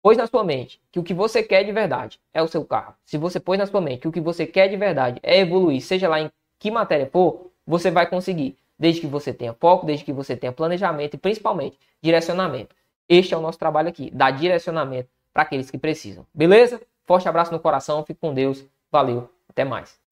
pôs 0.02 0.18
na 0.18 0.26
sua 0.26 0.42
mente 0.44 0.80
que 0.90 0.98
o 0.98 1.02
que 1.02 1.14
você 1.14 1.42
quer 1.42 1.62
de 1.62 1.72
verdade 1.72 2.20
é 2.34 2.42
o 2.42 2.48
seu 2.48 2.64
carro, 2.64 2.94
se 3.04 3.16
você 3.16 3.38
pôs 3.38 3.58
na 3.58 3.66
sua 3.66 3.80
mente 3.80 4.00
que 4.00 4.08
o 4.08 4.12
que 4.12 4.20
você 4.20 4.44
quer 4.46 4.68
de 4.68 4.76
verdade 4.76 5.20
é 5.22 5.38
evoluir, 5.38 5.80
seja 5.80 6.08
lá 6.08 6.20
em 6.20 6.30
que 6.58 6.70
matéria 6.70 7.06
for, 7.06 7.50
você 7.66 7.90
vai 7.90 8.06
conseguir. 8.06 8.56
Desde 8.78 9.00
que 9.00 9.06
você 9.06 9.32
tenha 9.32 9.54
foco, 9.54 9.86
desde 9.86 10.04
que 10.04 10.12
você 10.12 10.36
tenha 10.36 10.52
planejamento 10.52 11.14
e 11.14 11.18
principalmente 11.18 11.78
direcionamento. 12.02 12.74
Este 13.08 13.32
é 13.32 13.36
o 13.36 13.40
nosso 13.40 13.58
trabalho 13.58 13.88
aqui, 13.88 14.10
dar 14.10 14.32
direcionamento 14.32 15.08
para 15.32 15.44
aqueles 15.44 15.70
que 15.70 15.78
precisam. 15.78 16.26
Beleza? 16.34 16.80
Forte 17.04 17.28
abraço 17.28 17.52
no 17.52 17.60
coração, 17.60 18.04
fique 18.04 18.20
com 18.20 18.34
Deus. 18.34 18.64
Valeu, 18.90 19.28
até 19.48 19.64
mais. 19.64 20.02